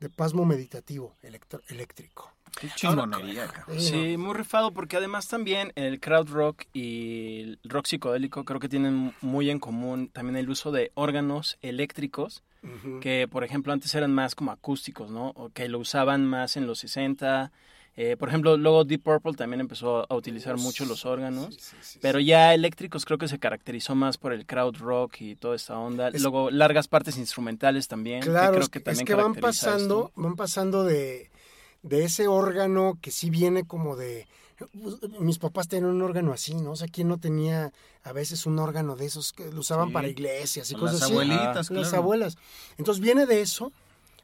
de 0.00 0.10
pasmo 0.10 0.44
meditativo 0.44 1.16
electro- 1.22 1.62
eléctrico. 1.68 2.32
Qué 2.58 2.68
chingonería, 2.74 3.48
cabrón. 3.48 3.80
Sí, 3.80 4.16
muy 4.16 4.32
rifado 4.34 4.72
porque 4.72 4.96
además 4.96 5.28
también 5.28 5.72
el 5.74 6.00
crowd 6.00 6.28
rock 6.30 6.64
y 6.72 7.40
el 7.42 7.58
rock 7.64 7.84
psicodélico 7.86 8.44
creo 8.44 8.60
que 8.60 8.68
tienen 8.70 9.14
muy 9.20 9.50
en 9.50 9.58
común 9.58 10.08
también 10.08 10.36
el 10.36 10.48
uso 10.48 10.72
de 10.72 10.90
órganos 10.94 11.58
eléctricos 11.62 12.42
que 13.00 13.28
por 13.30 13.44
ejemplo 13.44 13.72
antes 13.72 13.94
eran 13.94 14.12
más 14.12 14.34
como 14.34 14.50
acústicos, 14.50 15.08
¿no? 15.10 15.28
O 15.36 15.50
que 15.50 15.68
lo 15.68 15.78
usaban 15.78 16.26
más 16.26 16.56
en 16.56 16.66
los 16.66 16.80
60. 16.80 17.52
Eh, 17.98 18.16
por 18.18 18.28
ejemplo, 18.28 18.56
luego 18.58 18.84
Deep 18.84 19.02
Purple 19.02 19.32
también 19.34 19.60
empezó 19.60 20.06
a 20.10 20.14
utilizar 20.14 20.56
mucho 20.58 20.84
los 20.84 21.06
órganos. 21.06 21.54
Sí, 21.54 21.60
sí, 21.60 21.76
sí, 21.80 21.98
Pero 22.02 22.20
ya 22.20 22.52
eléctricos 22.52 23.06
creo 23.06 23.16
que 23.16 23.26
se 23.26 23.38
caracterizó 23.38 23.94
más 23.94 24.18
por 24.18 24.34
el 24.34 24.44
crowd 24.44 24.76
rock 24.76 25.20
y 25.22 25.34
toda 25.36 25.56
esta 25.56 25.78
onda. 25.78 26.08
Es- 26.08 26.20
Luego 26.20 26.50
largas 26.50 26.88
partes 26.88 27.16
instrumentales 27.16 27.88
también. 27.88 28.20
que 28.20 28.28
Claro, 28.28 28.50
creo 28.52 28.62
es 28.64 28.68
que, 28.68 28.78
es 28.84 29.16
van 29.16 29.34
pasando, 29.34 30.08
esto. 30.08 30.20
van 30.20 30.36
pasando 30.36 30.84
de, 30.84 31.30
de 31.82 32.04
ese 32.04 32.28
órgano 32.28 32.98
que 33.00 33.10
sí 33.10 33.30
viene 33.30 33.64
como 33.64 33.96
de... 33.96 34.26
Mis 35.20 35.38
papás 35.38 35.68
tenían 35.68 35.90
un 35.90 36.00
órgano 36.02 36.32
así, 36.32 36.54
¿no? 36.54 36.72
O 36.72 36.76
sea, 36.76 36.88
¿quién 36.88 37.08
no 37.08 37.18
tenía 37.18 37.72
a 38.02 38.12
veces 38.12 38.46
un 38.46 38.58
órgano 38.58 38.96
de 38.96 39.04
esos 39.06 39.32
que 39.32 39.50
lo 39.52 39.60
usaban 39.60 39.88
Sí. 39.88 39.92
para 39.94 40.08
iglesias 40.08 40.70
y 40.70 40.74
Con 40.74 40.80
cosas 40.82 40.94
las 40.94 41.02
así? 41.04 41.12
abuelitas, 41.12 41.70
Las 41.70 41.88
claro. 41.88 41.96
abuelas. 42.02 42.36
Entonces 42.78 43.02
viene 43.02 43.26
de 43.26 43.42
eso 43.42 43.70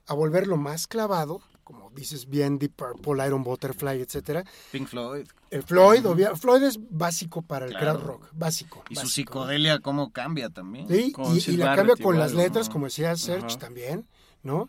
a 0.07 0.15
volverlo 0.15 0.57
más 0.57 0.87
clavado, 0.87 1.41
como 1.73 1.91
dices 1.91 2.29
bien, 2.29 2.59
Deep 2.59 2.75
Purple, 2.77 3.27
Iron 3.27 3.43
Butterfly, 3.43 4.01
etcétera. 4.01 4.45
Pink 4.71 4.89
Floyd. 4.89 5.27
El 5.51 5.63
Floyd, 5.63 6.07
obvia- 6.07 6.37
Floyd 6.37 6.63
es 6.63 6.79
básico 6.91 7.43
para 7.43 7.67
el 7.67 7.73
Claro. 7.73 7.99
crowd 7.99 8.07
rock, 8.07 8.29
básico. 8.33 8.85
Y 8.91 8.97
su 8.97 9.09
psicodelia, 9.09 9.81
cómo 9.81 10.13
cambia 10.13 10.51
también. 10.51 10.87
Sí, 10.89 11.13
Con 11.13 11.37
y, 11.37 11.41
la 11.57 11.75
cambia 11.77 11.95
con 11.95 12.01
igual, 12.15 12.19
las 12.19 12.33
letras, 12.35 12.69
como 12.69 12.87
decía 12.87 13.17
Serge 13.17 13.47
Ajá. 13.47 13.59
también, 13.59 14.07
¿no? 14.43 14.57
O 14.63 14.69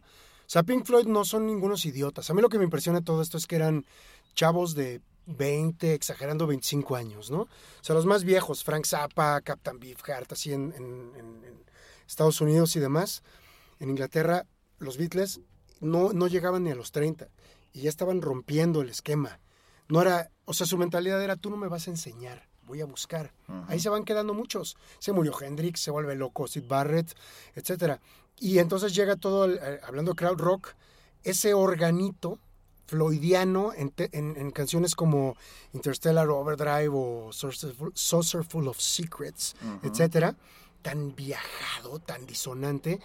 sea, 0.54 0.64
Pink 0.64 0.86
Floyd 0.86 1.06
no 1.08 1.26
son 1.26 1.46
ningunos 1.48 1.86
idiotas. 1.86 2.30
A 2.30 2.34
mí 2.34 2.42
lo 2.42 2.50
que 2.50 2.58
me 2.58 2.64
impresiona 2.66 3.00
de 3.00 3.06
todo 3.06 3.22
esto 3.22 3.38
es 3.38 3.48
que 3.48 3.56
eran 3.56 3.86
chavos 4.36 4.76
de 4.76 5.02
20, 5.26 5.94
exagerando 5.94 6.46
25 6.48 6.96
años, 6.98 7.32
¿no? 7.32 7.42
O 7.44 7.48
sea, 7.82 7.96
los 7.96 8.06
más 8.06 8.24
viejos, 8.26 8.64
Frank 8.64 8.86
Zappa, 8.86 9.40
Captain 9.42 9.80
Beefheart, 9.80 10.32
así 10.34 10.52
en, 10.52 10.74
en- 10.78 11.12
en- 11.18 11.44
en 11.46 11.64
Estados 12.08 12.42
Unidos 12.42 12.76
y 12.76 12.80
demás. 12.82 13.24
En 13.80 13.90
Inglaterra, 13.90 14.46
los 14.80 14.98
Beatles 14.98 15.40
no, 15.84 16.14
no 16.14 16.28
llegaban 16.28 16.64
ni 16.64 16.72
a 16.72 16.76
los 16.76 16.92
30 16.92 17.28
y 17.74 17.82
ya 17.82 17.90
estaban 17.90 18.22
rompiendo 18.22 18.82
el 18.82 18.90
esquema. 18.90 19.40
No 19.90 20.02
era, 20.02 20.30
o 20.46 20.54
sea, 20.54 20.66
su 20.66 20.78
mentalidad 20.78 21.22
era, 21.24 21.36
tú 21.36 21.50
no 21.50 21.58
me 21.58 21.68
vas 21.68 21.88
a 21.88 21.92
enseñar, 21.92 22.48
voy 22.66 22.82
a 22.82 22.86
buscar. 22.86 23.34
Ahí 23.68 23.80
se 23.80 23.90
van 23.90 24.06
quedando 24.06 24.34
muchos. 24.34 24.76
Se 25.00 25.12
murió 25.12 25.34
Hendrix, 25.40 25.82
se 25.82 25.92
vuelve 25.92 26.16
loco 26.16 26.48
Sid 26.48 26.64
Barrett, 26.68 27.14
etcétera. 27.56 28.00
Y 28.40 28.60
entonces 28.60 28.96
llega 28.96 29.16
todo, 29.16 29.46
el- 29.46 29.60
eh, 29.62 29.80
hablando 29.84 30.12
de 30.12 30.16
crowd 30.16 30.40
rock, 30.40 30.70
ese 31.24 31.54
organito 31.54 32.40
floydiano 32.86 33.74
en, 33.74 33.90
te- 33.92 34.10
en- 34.18 34.36
en 34.38 34.52
canciones 34.52 34.96
como 34.96 35.36
Interstellar 35.74 36.30
Overdrive 36.30 36.90
o 36.92 37.32
Saucerful, 37.32 37.92
Saucerful 37.96 38.68
of 38.68 38.80
Secrets, 38.80 39.56
etcétera, 39.84 40.36
tan 40.82 41.16
viajado, 41.16 42.00
tan 42.00 42.26
disonante, 42.26 43.00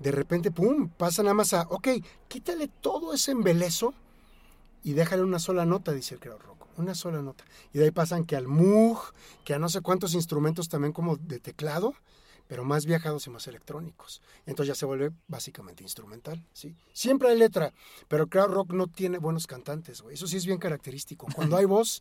de 0.00 0.10
repente, 0.10 0.50
pum, 0.50 0.88
pasa 0.88 1.22
nada 1.22 1.34
más 1.34 1.52
a, 1.52 1.62
ok, 1.68 1.88
quítale 2.26 2.68
todo 2.68 3.12
ese 3.12 3.32
embelezo 3.32 3.94
y 4.82 4.94
déjale 4.94 5.22
una 5.22 5.38
sola 5.38 5.66
nota, 5.66 5.92
dice 5.92 6.14
el 6.14 6.20
crowd 6.20 6.40
rock, 6.40 6.66
una 6.78 6.94
sola 6.94 7.20
nota. 7.20 7.44
Y 7.72 7.78
de 7.78 7.84
ahí 7.84 7.90
pasan 7.90 8.24
que 8.24 8.34
al 8.34 8.48
Moog, 8.48 9.12
que 9.44 9.52
a 9.52 9.58
no 9.58 9.68
sé 9.68 9.82
cuántos 9.82 10.14
instrumentos 10.14 10.70
también 10.70 10.94
como 10.94 11.16
de 11.16 11.38
teclado, 11.38 11.94
pero 12.46 12.64
más 12.64 12.86
viajados 12.86 13.26
y 13.26 13.30
más 13.30 13.46
electrónicos. 13.46 14.22
Entonces 14.46 14.68
ya 14.68 14.74
se 14.74 14.86
vuelve 14.86 15.12
básicamente 15.28 15.84
instrumental, 15.84 16.42
¿sí? 16.54 16.74
Siempre 16.94 17.28
hay 17.28 17.38
letra, 17.38 17.72
pero 18.08 18.26
crowd 18.26 18.50
rock 18.50 18.72
no 18.72 18.86
tiene 18.86 19.18
buenos 19.18 19.46
cantantes, 19.46 20.00
güey. 20.00 20.14
Eso 20.14 20.26
sí 20.26 20.38
es 20.38 20.46
bien 20.46 20.58
característico. 20.58 21.26
Cuando 21.34 21.58
hay 21.58 21.64
voz, 21.66 22.00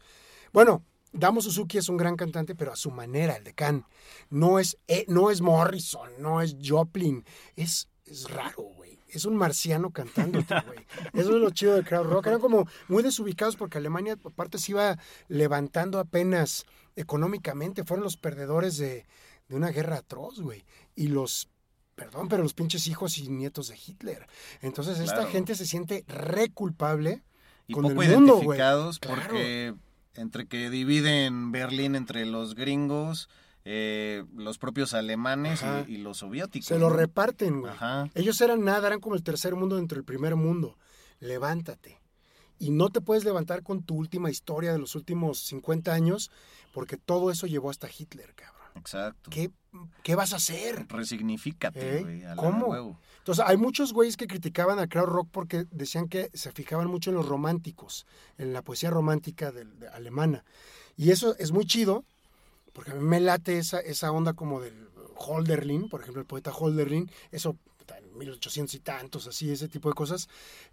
bueno, 0.54 0.84
Damo 1.12 1.42
Suzuki 1.42 1.78
es 1.80 1.90
un 1.90 1.98
gran 1.98 2.16
cantante, 2.16 2.56
pero 2.56 2.72
a 2.72 2.76
su 2.76 2.92
manera, 2.92 3.36
el 3.36 3.44
de 3.44 3.54
Can. 3.54 3.86
No 4.30 4.60
es, 4.60 4.78
eh, 4.88 5.06
no 5.08 5.32
es 5.32 5.42
Morrison, 5.42 6.10
no 6.20 6.42
es 6.42 6.56
Joplin, 6.64 7.26
es, 7.56 7.88
es 8.10 8.30
raro, 8.30 8.63
güey. 8.76 8.98
Es 9.08 9.26
un 9.26 9.36
marciano 9.36 9.89
cantando, 9.91 10.43
güey. 10.65 10.86
Eso 11.13 11.36
es 11.36 11.41
lo 11.41 11.50
chido 11.52 11.74
del 11.76 11.86
crowd 11.86 12.06
rock. 12.06 12.28
Eran 12.28 12.39
como 12.39 12.67
muy 12.88 13.02
desubicados 13.04 13.56
porque 13.56 13.78
Alemania, 13.80 14.17
aparte, 14.24 14.58
se 14.60 14.72
iba 14.74 14.98
levantando 15.28 16.00
apenas 16.00 16.65
económicamente. 16.95 17.84
Fueron 17.84 18.04
los 18.04 18.17
perdedores 18.17 18.78
de, 18.78 19.06
de 19.48 19.56
una 19.56 19.69
guerra 19.69 19.98
atroz, 19.98 20.39
güey. 20.41 20.63
Y 20.95 21.08
los, 21.08 21.50
perdón, 21.95 22.28
pero 22.30 22.43
los 22.43 22.54
pinches 22.54 22.88
hijos 22.88 23.17
y 23.17 23.30
nietos 23.30 23.67
de 23.67 23.78
Hitler. 23.84 24.28
Entonces, 24.62 25.00
esta 25.00 25.15
Claro. 25.15 25.32
gente 25.32 25.56
se 25.56 25.65
siente 25.65 26.04
re 26.08 26.50
culpable 26.52 27.24
Y 27.67 27.74
con 27.74 27.84
poco 27.84 28.04
el 28.04 28.12
mundo, 28.15 28.34
identificados 28.36 29.00
Claro. 29.00 29.22
porque 29.24 29.74
entre 30.13 30.48
que 30.48 30.69
dividen 30.69 31.52
Berlín 31.52 31.95
entre 31.95 32.26
los 32.26 32.54
gringos, 32.54 33.30
eh, 33.65 34.24
los 34.36 34.58
propios 34.58 34.93
alemanes 34.93 35.63
y, 35.88 35.93
y 35.93 35.98
los 35.98 36.17
soviéticos. 36.17 36.67
Se 36.67 36.80
lo 36.80 36.89
reparten, 36.89 37.62
güey. 37.62 37.74
Ajá. 37.74 38.10
Ellos 38.15 38.39
eran 38.41 38.63
nada, 38.63 38.88
eran 38.88 39.00
como 39.00 39.15
el 39.15 39.24
tercer 39.24 39.56
mundo 39.56 39.76
dentro 39.76 39.95
del 39.95 40.06
primer 40.06 40.36
mundo. 40.36 40.78
Levántate. 41.19 42.00
Y 42.60 42.72
no 42.72 42.89
te 42.89 43.00
puedes 43.00 43.24
levantar 43.24 43.63
con 43.63 43.84
tu 43.84 43.95
última 43.95 44.30
historia 44.30 44.74
de 44.74 44.80
los 44.80 44.95
últimos 44.95 45.39
50 45.39 45.93
años, 45.93 46.30
porque 46.74 46.98
todo 46.98 47.32
eso 47.32 47.48
llevó 47.48 47.69
hasta 47.69 47.88
Hitler, 47.88 48.36
cabrón. 48.36 48.60
Exacto. 48.76 49.30
¿Qué, 49.30 49.50
qué 50.04 50.15
vas 50.15 50.34
a 50.34 50.38
hacer? 50.38 50.86
Resignificate, 50.89 52.00
¿Eh? 52.00 52.02
güey. 52.02 52.24
a 52.26 52.36
¿Cómo? 52.36 52.98
Entonces, 53.19 53.45
hay 53.48 53.58
muchos 53.58 53.93
güeyes 53.93 54.17
que 54.17 54.28
criticaban 54.28 54.80
al 54.80 54.89
crowd 54.89 55.08
rock 55.08 55.30
porque 55.32 55.65
decían 55.72 56.10
que 56.10 56.30
se 56.34 56.52
fijaban 56.52 56.88
mucho 56.88 57.12
en 57.12 57.15
los 57.15 57.28
románticos, 57.28 58.06
en 58.38 58.54
la 58.54 58.62
poesía 58.62 58.89
romántica 58.89 59.52
de, 59.52 59.65
alemana. 59.93 60.43
Y 60.98 61.12
eso 61.12 61.36
es 61.38 61.52
muy 61.52 61.65
chido, 61.65 62.06
porque 62.74 62.92
a 62.92 62.96
mí 62.96 63.04
me 63.04 63.20
late 63.20 63.58
esa, 63.58 63.80
esa 63.80 64.12
onda 64.12 64.34
como 64.34 64.62
del 64.62 64.90
Holderlin, 65.16 65.90
por 65.90 66.02
ejemplo, 66.02 66.22
el 66.22 66.28
poeta 66.28 66.52
Holderlin, 66.52 67.12
eso 67.32 67.58
en 67.98 68.18
1800 68.18 68.74
y 68.76 68.80
tantos, 68.80 69.28
así, 69.28 69.52
ese 69.52 69.68
tipo 69.68 69.90
de 69.90 69.96
cosas. 69.96 70.30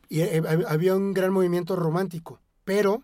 Y 0.08 0.20
eh, 0.20 0.42
había 0.68 0.94
un 0.94 1.12
gran 1.12 1.32
movimiento 1.32 1.76
romántico, 1.76 2.40
pero 2.64 3.02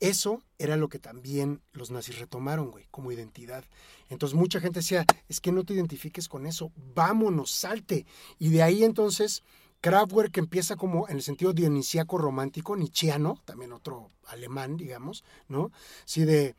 eso 0.00 0.42
era 0.58 0.76
lo 0.76 0.88
que 0.88 0.98
también 0.98 1.60
los 1.72 1.90
nazis 1.90 2.18
retomaron, 2.18 2.70
güey, 2.70 2.86
como 2.90 3.12
identidad. 3.12 3.64
Entonces 4.08 4.38
mucha 4.38 4.60
gente 4.60 4.80
decía, 4.80 5.04
es 5.28 5.40
que 5.40 5.52
no 5.52 5.64
te 5.64 5.74
identifiques 5.74 6.28
con 6.28 6.46
eso, 6.46 6.72
vámonos, 6.94 7.50
salte. 7.50 8.06
Y 8.38 8.50
de 8.50 8.62
ahí 8.62 8.84
entonces 8.84 9.42
Kraftwerk 9.80 10.36
empieza 10.38 10.76
como 10.76 11.08
en 11.08 11.16
el 11.16 11.22
sentido 11.22 11.52
dionisíaco 11.52 12.18
romántico, 12.18 12.76
nietzscheano, 12.76 13.40
también 13.44 13.72
otro 13.72 14.10
alemán, 14.26 14.76
digamos, 14.76 15.24
¿no? 15.48 15.70
Sí, 16.04 16.24
de 16.24 16.54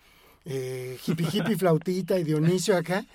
eh, 0.51 0.97
hippie 1.05 1.27
hippie 1.31 1.55
flautita 1.55 2.17
y 2.17 2.23
Dionisio 2.23 2.75
acá, 2.75 3.05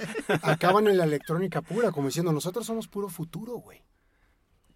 acaban 0.42 0.86
en 0.86 0.96
la 0.96 1.04
electrónica 1.04 1.62
pura, 1.62 1.90
como 1.90 2.06
diciendo, 2.06 2.32
nosotros 2.32 2.64
somos 2.64 2.86
puro 2.86 3.08
futuro, 3.08 3.54
güey. 3.54 3.82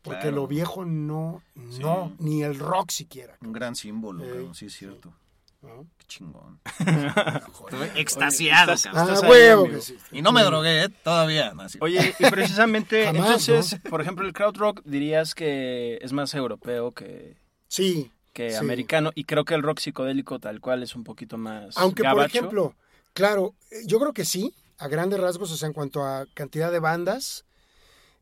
Porque 0.03 0.33
lo 0.33 0.47
viejo 0.49 0.85
no, 0.85 1.43
no, 1.55 2.17
ni 2.19 2.43
el 2.43 2.59
rock 2.59 2.91
siquiera. 2.91 3.37
Un 3.43 3.53
gran 3.53 3.77
símbolo, 3.77 4.25
eh, 4.25 4.49
sí 4.55 4.67
es 4.67 4.73
cierto. 4.73 5.13
Qué 5.61 6.07
chingón. 6.07 6.61
Estoy 6.79 7.91
extasiado. 7.95 8.75
ah, 8.93 9.21
huevo 9.29 9.69
que 9.69 9.81
sí. 9.81 9.97
Y 10.11 10.23
no 10.23 10.33
me 10.33 10.43
drogué, 10.43 10.85
¿eh? 10.85 10.89
todavía. 10.89 11.53
Oye, 11.81 12.15
y 12.19 12.31
precisamente, 12.31 13.05
entonces, 13.09 13.77
por 13.89 14.01
ejemplo, 14.01 14.27
el 14.27 14.33
crowd 14.33 14.57
rock 14.57 14.83
dirías 14.85 15.35
que 15.35 15.99
es 16.01 16.13
más 16.13 16.35
europeo 16.35 16.93
que... 16.93 17.37
Sí, 17.69 18.11
que 18.39 18.57
americano. 18.57 19.11
Y 19.15 19.25
creo 19.25 19.45
que 19.45 19.55
el 19.55 19.63
rock 19.63 19.81
psicodélico 19.81 20.39
tal 20.39 20.61
cual 20.61 20.83
es 20.83 20.95
un 20.95 21.05
poquito 21.05 21.39
más. 21.39 21.77
Aunque, 21.77 22.05
por 22.05 22.25
ejemplo, 22.25 22.75
claro, 23.13 23.55
yo 23.85 23.99
creo 23.99 24.13
que 24.13 24.25
sí, 24.25 24.55
a 24.79 24.89
grandes 24.89 25.21
rasgos, 25.21 25.51
o 25.51 25.57
sea, 25.57 25.67
en 25.67 25.73
cuanto 25.73 26.05
a 26.05 26.27
cantidad 26.35 26.71
de 26.71 26.79
bandas. 26.79 27.45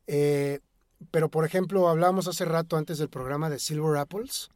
Eh, 0.07 0.61
pero, 1.11 1.31
por 1.31 1.45
ejemplo, 1.45 1.89
hablábamos 1.89 2.29
hace 2.29 2.45
rato 2.45 2.77
antes 2.77 2.99
del 2.99 3.11
programa 3.11 3.51
de 3.51 3.59
Silver 3.59 3.99
Apples. 3.99 4.49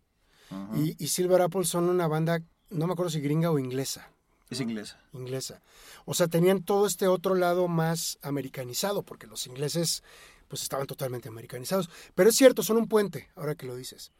y, 0.75 1.07
Silver 1.07 1.43
Apples 1.43 1.69
son 1.69 1.89
una 1.89 2.09
banda, 2.09 2.41
no 2.71 2.87
me 2.87 2.95
acuerdo 2.95 3.11
si 3.11 3.21
gringa 3.21 3.51
o 3.51 3.59
inglesa. 3.59 4.11
Es 4.49 4.61
inglesa. 4.61 4.99
Inglesa. 5.13 5.63
O 6.07 6.15
sea, 6.15 6.27
tenían 6.27 6.65
todo 6.65 6.87
este 6.87 7.07
otro 7.07 7.37
lado 7.37 7.69
más 7.69 8.19
americanizado, 8.23 9.05
porque 9.05 9.29
los 9.29 9.47
ingleses 9.47 10.03
pues 10.49 10.63
estaban 10.63 10.89
totalmente 10.89 11.29
americanizados. 11.29 11.89
Pero 12.17 12.31
es 12.31 12.37
cierto, 12.37 12.65
son 12.65 12.79
un 12.79 12.89
puente, 12.89 13.29
ahora 13.37 13.55
que 13.55 13.67
lo 13.67 13.77
dices. 13.77 14.11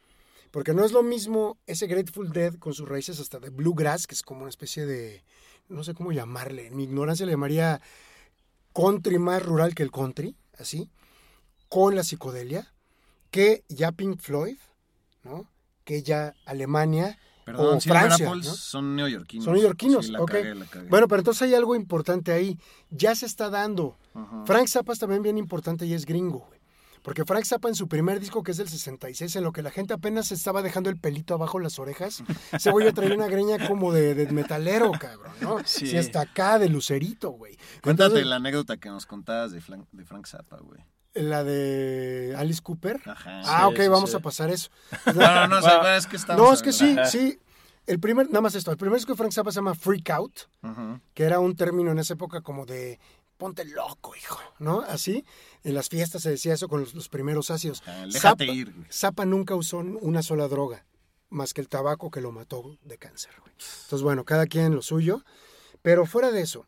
Porque 0.51 0.73
no 0.73 0.83
es 0.83 0.91
lo 0.91 1.01
mismo 1.01 1.57
ese 1.65 1.87
Grateful 1.87 2.31
Dead 2.31 2.55
con 2.55 2.73
sus 2.73 2.87
raíces 2.87 3.19
hasta 3.19 3.39
de 3.39 3.49
bluegrass, 3.49 4.05
que 4.05 4.15
es 4.15 4.21
como 4.21 4.41
una 4.41 4.49
especie 4.49 4.85
de, 4.85 5.23
no 5.69 5.83
sé 5.83 5.93
cómo 5.93 6.11
llamarle, 6.11 6.67
en 6.67 6.75
mi 6.75 6.83
ignorancia 6.83 7.25
le 7.25 7.31
llamaría 7.31 7.81
country 8.73 9.17
más 9.17 9.43
rural 9.43 9.73
que 9.73 9.83
el 9.83 9.91
country, 9.91 10.35
así, 10.57 10.89
con 11.69 11.95
la 11.95 12.03
psicodelia, 12.03 12.73
que 13.31 13.63
ya 13.69 13.93
Pink 13.93 14.19
Floyd, 14.19 14.57
¿no? 15.23 15.49
Que 15.85 16.03
ya 16.03 16.35
Alemania, 16.45 17.17
Perdón, 17.45 17.77
o 17.77 17.81
Francia, 17.81 18.29
son 18.43 18.95
neoyorquinos. 18.95 19.45
Son 19.45 19.53
neoyorquinos, 19.53 20.11
ok. 20.19 20.33
Bueno, 20.89 21.07
pero 21.07 21.19
entonces 21.19 21.41
hay 21.43 21.55
algo 21.55 21.75
importante 21.75 22.31
ahí. 22.31 22.59
Ya 22.89 23.15
se 23.15 23.25
está 23.25 23.49
dando. 23.49 23.97
Frank 24.45 24.67
Zappa 24.67 24.93
es 24.93 24.99
también 24.99 25.23
bien 25.23 25.37
importante 25.37 25.85
y 25.85 25.93
es 25.93 26.05
gringo, 26.05 26.45
güey. 26.47 26.60
Porque 27.01 27.25
Frank 27.25 27.45
Zappa 27.45 27.67
en 27.67 27.75
su 27.75 27.87
primer 27.87 28.19
disco, 28.19 28.43
que 28.43 28.51
es 28.51 28.57
del 28.57 28.69
66, 28.69 29.35
en 29.35 29.43
lo 29.43 29.51
que 29.51 29.61
la 29.61 29.71
gente 29.71 29.93
apenas 29.93 30.31
estaba 30.31 30.61
dejando 30.61 30.89
el 30.89 30.97
pelito 30.97 31.33
abajo 31.33 31.59
las 31.59 31.79
orejas, 31.79 32.23
ese 32.51 32.71
güey 32.71 32.85
ya 32.85 32.93
traía 32.93 33.15
una 33.15 33.27
greña 33.27 33.67
como 33.67 33.91
de, 33.91 34.27
metalero, 34.31 34.91
cabrón, 34.91 35.33
¿no? 35.41 35.57
Sí. 35.65 35.87
sí. 35.87 35.97
hasta 35.97 36.21
acá, 36.21 36.59
de 36.59 36.69
lucerito, 36.69 37.31
güey. 37.31 37.57
Cuéntate 37.81 38.23
la 38.25 38.35
anécdota 38.35 38.77
que 38.77 38.89
nos 38.89 39.05
contabas 39.05 39.51
de, 39.51 39.61
de 39.91 40.05
Frank 40.05 40.27
Zappa, 40.27 40.57
güey. 40.57 40.81
La 41.13 41.43
de 41.43 42.35
Alice 42.37 42.61
Cooper. 42.61 43.01
Ajá, 43.05 43.41
ah, 43.45 43.67
ok, 43.67 43.79
vamos 43.89 44.15
a 44.15 44.19
pasar 44.19 44.49
eso. 44.49 44.69
No, 45.15 45.47
no, 45.47 45.59
no, 45.59 45.87
es 45.89 46.07
que 46.07 46.15
estamos... 46.15 46.41
No, 46.41 46.53
es 46.53 46.61
que 46.61 46.71
sí, 46.71 46.95
sí. 47.05 47.39
El 47.87 47.99
primer, 47.99 48.27
nada 48.27 48.41
más 48.41 48.55
esto, 48.55 48.71
el 48.71 48.77
primer 48.77 48.97
disco 48.97 49.13
de 49.13 49.17
Frank 49.17 49.31
Zappa 49.31 49.51
se 49.51 49.57
llama 49.57 49.73
Freak 49.73 50.09
Out, 50.11 50.41
que 51.13 51.23
era 51.23 51.39
un 51.39 51.55
término 51.55 51.91
en 51.91 51.99
esa 51.99 52.13
época 52.13 52.41
como 52.41 52.65
de 52.65 52.99
ponte 53.41 53.65
loco, 53.65 54.15
hijo, 54.15 54.39
¿no? 54.59 54.81
Así, 54.81 55.25
en 55.63 55.73
las 55.73 55.89
fiestas 55.89 56.21
se 56.21 56.29
decía 56.29 56.53
eso 56.53 56.67
con 56.67 56.81
los, 56.81 57.09
primeros 57.09 57.49
ácidos. 57.49 57.81
Ah, 57.87 58.05
déjate 58.05 58.45
ir. 58.45 58.71
Zappa 58.91 59.25
nunca 59.25 59.55
usó 59.55 59.79
una 59.79 60.21
sola 60.21 60.47
droga, 60.47 60.85
más 61.31 61.55
que 61.55 61.61
el 61.61 61.67
tabaco 61.67 62.11
que 62.11 62.21
lo 62.21 62.31
mató 62.31 62.77
de 62.83 62.99
cáncer, 62.99 63.31
güey. 63.39 63.51
Entonces, 63.51 64.03
bueno, 64.03 64.25
cada 64.25 64.45
quien 64.45 64.75
lo 64.75 64.83
suyo. 64.83 65.23
Pero 65.81 66.05
fuera 66.05 66.29
de 66.29 66.41
eso, 66.41 66.67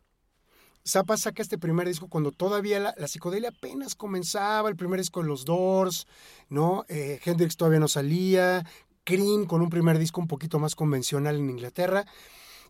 Zappa 0.84 1.16
saca 1.16 1.42
este 1.42 1.58
primer 1.58 1.86
disco 1.86 2.08
cuando 2.08 2.32
todavía 2.32 2.80
la, 2.80 3.06
psicodelia 3.06 3.50
apenas 3.50 3.94
comenzaba, 3.94 4.68
el 4.68 4.74
primer 4.74 4.98
disco 4.98 5.22
de 5.22 5.28
los 5.28 5.44
Doors, 5.44 6.08
¿no? 6.48 6.86
Eh, 6.88 7.20
Hendrix 7.24 7.56
todavía 7.56 7.78
no 7.78 7.86
salía, 7.86 8.66
Cream 9.04 9.46
con 9.46 9.62
un 9.62 9.70
primer 9.70 10.00
disco 10.00 10.20
un 10.20 10.26
poquito 10.26 10.58
más 10.58 10.74
convencional 10.74 11.36
en 11.36 11.50
Inglaterra, 11.50 12.04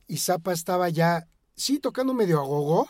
y 0.06 0.18
Zappa 0.18 0.52
estaba 0.52 0.90
ya, 0.90 1.26
sí, 1.56 1.78
tocando 1.78 2.12
medio 2.12 2.38
agogó, 2.38 2.86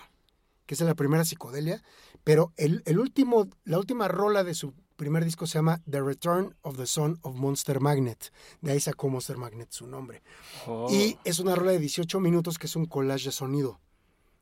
que 0.67 0.75
es 0.75 0.81
la 0.81 0.95
primera 0.95 1.25
psicodelia, 1.25 1.83
pero 2.23 2.53
el, 2.57 2.83
último, 2.99 3.49
la 3.65 3.79
última 3.79 4.09
rola 4.09 4.45
de 4.45 4.55
su 4.55 4.73
primer 4.97 5.25
disco 5.25 5.47
se 5.47 5.59
llama 5.59 5.83
The 5.91 6.01
Return 6.01 6.57
of 6.63 6.77
the 6.77 6.87
Son 6.87 7.19
of 7.23 7.35
Monster 7.35 7.81
Magnet. 7.81 8.33
De 8.61 8.73
ahí 8.73 8.81
sacó 8.81 9.09
Monster 9.09 9.37
Magnet 9.37 9.71
su 9.73 9.87
nombre. 9.87 10.23
Oh. 10.67 10.89
Y 10.91 11.19
es 11.25 11.39
una 11.39 11.55
rola 11.55 11.73
de 11.73 11.81
18 11.81 12.21
minutos 12.21 12.59
que 12.59 12.67
es 12.67 12.77
un 12.77 12.87
collage 12.87 13.27
de 13.27 13.33
sonido. 13.33 13.81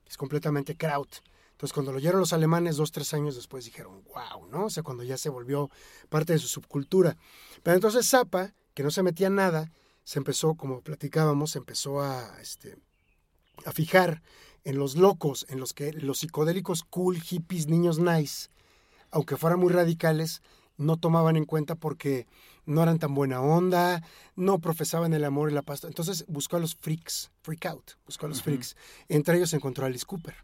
Es 0.07 0.17
completamente 0.17 0.77
kraut. 0.77 1.17
Entonces, 1.53 1.75
cuando 1.75 1.93
lo 1.93 1.99
oyeron 1.99 2.21
los 2.21 2.33
alemanes, 2.33 2.77
dos, 2.77 2.91
tres 2.91 3.15
años 3.15 3.37
después 3.37 3.65
dijeron, 3.65 4.03
wow, 4.13 4.47
¿no? 4.49 4.67
O 4.67 4.71
sea, 4.71 4.83
cuando 4.83 5.05
ya 5.05 5.17
se 5.17 5.29
volvió 5.29 5.71
parte 6.09 6.33
de 6.33 6.39
su 6.39 6.49
subcultura. 6.49 7.17
Pero 7.63 7.77
entonces 7.77 8.09
Zappa, 8.09 8.53
que 8.75 8.83
no 8.83 8.91
se 8.91 9.03
metía 9.03 9.31
nada, 9.31 9.71
se 10.03 10.19
empezó, 10.19 10.55
como 10.55 10.81
platicábamos, 10.81 11.53
se 11.53 11.59
empezó 11.59 12.01
a, 12.01 12.41
este, 12.41 12.77
a 13.65 13.73
fijar 13.73 14.23
en 14.65 14.79
los 14.79 14.97
locos, 14.97 15.47
en 15.49 15.61
los 15.61 15.73
que 15.73 15.93
los 15.93 16.19
psicodélicos 16.19 16.85
cool, 16.85 17.21
hippies, 17.21 17.67
niños 17.67 17.99
nice, 17.99 18.49
aunque 19.11 19.37
fueran 19.37 19.61
muy 19.61 19.73
radicales, 19.73 20.43
no 20.77 20.97
tomaban 20.97 21.37
en 21.37 21.45
cuenta 21.45 21.75
porque 21.75 22.27
no 22.65 22.83
eran 22.83 22.99
tan 22.99 23.15
buena 23.15 23.41
onda, 23.41 24.03
no 24.37 24.59
profesaban 24.59 25.13
el 25.15 25.25
amor 25.25 25.51
y 25.51 25.55
la 25.55 25.63
paz. 25.63 25.85
Entonces 25.85 26.25
buscó 26.29 26.57
a 26.57 26.61
los 26.61 26.75
freaks, 26.75 27.31
freak 27.43 27.67
out, 27.67 27.93
buscó 28.07 28.27
a 28.27 28.29
los 28.29 28.43
freaks. 28.43 28.77
Entre 29.09 29.37
ellos 29.37 29.53
encontró 29.53 29.85
a 29.85 29.89
Alice 29.89 30.07
Cooper. 30.07 30.35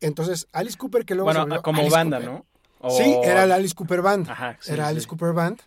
Entonces, 0.00 0.48
Alice 0.52 0.76
Cooper 0.76 1.04
que 1.04 1.14
luego... 1.14 1.32
Bueno, 1.32 1.62
como 1.62 1.88
banda, 1.88 2.20
¿no? 2.20 2.46
Sí, 2.90 3.16
era 3.24 3.46
la 3.46 3.54
Alice 3.54 3.74
Cooper 3.74 4.02
Band. 4.02 4.28
era 4.66 4.88
Alice 4.88 5.06
Cooper 5.06 5.32
Band. 5.32 5.60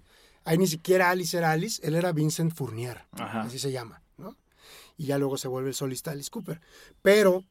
Ahí 0.43 0.57
ni 0.57 0.67
siquiera 0.67 1.09
Alice 1.09 1.35
era 1.35 1.51
Alice, 1.51 1.85
él 1.85 1.95
era 1.95 2.11
Vincent 2.13 2.53
Fournier, 2.53 3.05
así 3.11 3.59
se 3.59 3.71
llama 3.71 4.01
y 4.97 5.05
ya 5.05 5.17
luego 5.17 5.37
se 5.37 5.47
vuelve 5.47 5.69
el 5.69 5.75
solista 5.75 6.11
Alice 6.11 6.29
Cooper. 6.29 6.59
Pero 7.01 7.45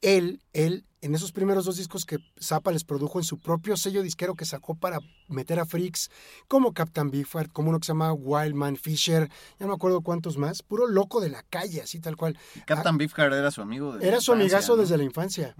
él, 0.00 0.40
él, 0.52 0.84
en 1.00 1.14
esos 1.14 1.32
primeros 1.32 1.64
dos 1.64 1.76
discos 1.76 2.06
que 2.06 2.18
Zappa 2.40 2.70
les 2.70 2.84
produjo 2.84 3.18
en 3.18 3.24
su 3.24 3.38
propio 3.38 3.76
sello 3.76 4.02
disquero 4.02 4.34
que 4.34 4.44
sacó 4.44 4.76
para 4.76 5.00
meter 5.28 5.58
a 5.58 5.66
freaks, 5.66 6.10
como 6.46 6.72
Captain 6.72 7.10
Beefheart, 7.10 7.52
como 7.52 7.70
uno 7.70 7.80
que 7.80 7.86
se 7.86 7.92
llama 7.92 8.12
Wildman 8.12 8.76
Fisher, 8.76 9.28
ya 9.28 9.66
no 9.66 9.68
me 9.68 9.74
acuerdo 9.74 10.00
cuántos 10.00 10.38
más, 10.38 10.62
puro 10.62 10.86
loco 10.86 11.20
de 11.20 11.30
la 11.30 11.42
calle, 11.42 11.82
así 11.82 12.00
tal 12.00 12.16
cual. 12.16 12.38
Captain 12.66 12.94
ah, 12.94 12.98
Beefheart 12.98 13.32
era 13.32 13.50
su 13.50 13.60
amigo. 13.60 13.96
De 13.96 14.06
era 14.06 14.20
su 14.20 14.32
amigazo 14.32 14.76
desde 14.76 14.96
la 14.96 15.04
infancia. 15.04 15.54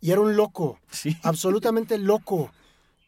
Y 0.00 0.10
era 0.10 0.20
un 0.20 0.36
loco, 0.36 0.78
sí. 0.90 1.16
absolutamente 1.22 1.98
loco. 1.98 2.50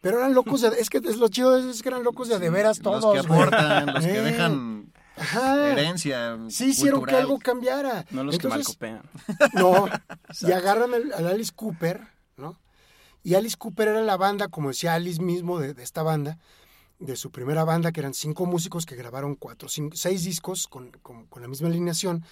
Pero 0.01 0.19
eran 0.19 0.35
locos 0.35 0.61
de, 0.61 0.69
es 0.69 0.89
que 0.89 1.01
lo 1.01 1.29
chido 1.29 1.57
es 1.57 1.83
que 1.83 1.89
eran 1.89 2.05
locos 2.05 2.29
de, 2.29 2.39
de 2.39 2.51
veras 2.51 2.79
todos. 2.79 3.03
Los 3.03 3.27
que 3.27 3.33
aportan, 3.33 3.93
los 3.93 4.05
que 4.05 4.13
dejan 4.23 4.76
herencia. 5.17 6.39
Sí 6.49 6.67
hicieron 6.67 7.05
que 7.05 7.15
algo 7.15 7.39
cambiara. 7.39 8.05
No 8.11 8.25
los 8.25 8.39
que 8.39 8.49
malcopean. 8.49 9.03
No, 9.55 9.89
y 10.41 10.53
agarran 10.53 10.93
al, 10.95 11.27
Alice 11.27 11.53
Cooper, 11.55 12.01
¿no? 12.37 12.59
Y 13.23 13.35
Alice 13.35 13.57
Cooper 13.57 13.89
era 13.89 14.03
la 14.03 14.17
banda, 14.17 14.49
como 14.49 14.69
decía 14.69 14.95
Alice 14.95 15.21
mismo 15.21 15.59
de, 15.59 15.83
esta 15.83 16.03
banda, 16.03 16.39
de 16.99 17.17
su 17.17 17.31
primera 17.31 17.65
banda, 17.65 17.93
que 17.93 18.01
eran 18.01 18.15
cinco 18.15 18.47
músicos 18.47 18.87
que 18.87 18.95
grabaron 18.95 19.35
cuatro, 19.35 19.69
cinco, 19.69 19.97
seis 19.97 20.25
discos 20.25 20.67
con, 20.67 20.91
con, 20.91 21.43
la 21.43 21.49
misma 21.49 21.69
alineación. 21.69 22.25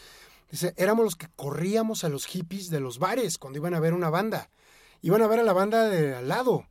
Dice, 0.50 0.72
éramos 0.76 1.04
los 1.04 1.16
que 1.16 1.28
corríamos 1.34 2.04
a 2.04 2.08
los 2.08 2.26
hippies 2.26 2.70
de 2.70 2.80
los 2.80 2.98
bares 2.98 3.38
cuando 3.38 3.58
iban 3.58 3.74
a 3.74 3.80
ver 3.80 3.94
una 3.94 4.10
banda. 4.10 4.50
Iban 5.02 5.22
a 5.22 5.26
ver 5.26 5.40
a 5.40 5.42
la 5.42 5.52
banda 5.52 5.88
de 5.88 6.14
al 6.14 6.28
lado. 6.28 6.66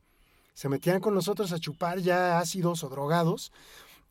Se 0.54 0.70
metían 0.70 1.02
con 1.02 1.16
nosotros 1.16 1.52
a 1.52 1.60
chupar 1.60 2.00
ya 2.00 2.40
ácidos 2.40 2.84
o 2.84 2.90
drogados 2.90 3.52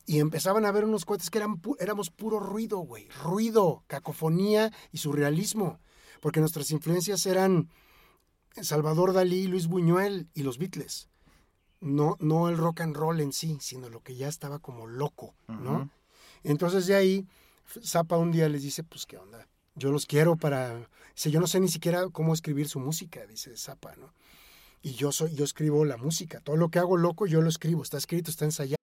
y 0.05 0.19
empezaban 0.19 0.65
a 0.65 0.71
ver 0.71 0.85
unos 0.85 1.05
cohetes 1.05 1.29
que 1.29 1.37
eran 1.37 1.61
éramos 1.79 2.09
puro 2.09 2.39
ruido, 2.39 2.79
güey. 2.79 3.07
Ruido, 3.23 3.83
cacofonía 3.87 4.71
y 4.91 4.97
surrealismo. 4.97 5.79
Porque 6.19 6.39
nuestras 6.39 6.71
influencias 6.71 7.25
eran 7.25 7.69
Salvador 8.61 9.13
Dalí, 9.13 9.47
Luis 9.47 9.67
Buñuel 9.67 10.27
y 10.33 10.43
los 10.43 10.57
Beatles. 10.57 11.09
No, 11.81 12.15
no 12.19 12.49
el 12.49 12.57
rock 12.57 12.81
and 12.81 12.95
roll 12.95 13.19
en 13.19 13.33
sí, 13.33 13.57
sino 13.59 13.89
lo 13.89 14.01
que 14.01 14.15
ya 14.15 14.27
estaba 14.27 14.59
como 14.59 14.87
loco, 14.87 15.35
¿no? 15.47 15.89
Entonces 16.43 16.87
de 16.87 16.95
ahí, 16.95 17.27
Zappa 17.83 18.17
un 18.17 18.31
día 18.31 18.47
les 18.47 18.63
dice, 18.63 18.83
pues 18.83 19.05
qué 19.05 19.17
onda, 19.17 19.49
yo 19.75 19.91
los 19.91 20.05
quiero 20.05 20.37
para... 20.37 20.87
Dice, 21.13 21.29
yo 21.29 21.41
no 21.41 21.47
sé 21.47 21.59
ni 21.59 21.67
siquiera 21.67 22.07
cómo 22.09 22.33
escribir 22.33 22.69
su 22.69 22.79
música, 22.79 23.25
dice 23.25 23.57
Zappa, 23.57 23.95
¿no? 23.97 24.13
y 24.83 24.93
yo 24.95 25.13
soy, 25.13 25.33
yo 25.33 25.45
escribo 25.45 25.85
la 25.85 25.97
música. 25.97 26.41
Todo 26.41 26.57
lo 26.57 26.69
que 26.69 26.77
hago 26.77 26.97
loco, 26.97 27.25
yo 27.25 27.41
lo 27.41 27.49
escribo. 27.49 27.81
Está 27.81 27.97
escrito, 27.97 28.29
está 28.29 28.45
ensayado. 28.45 28.82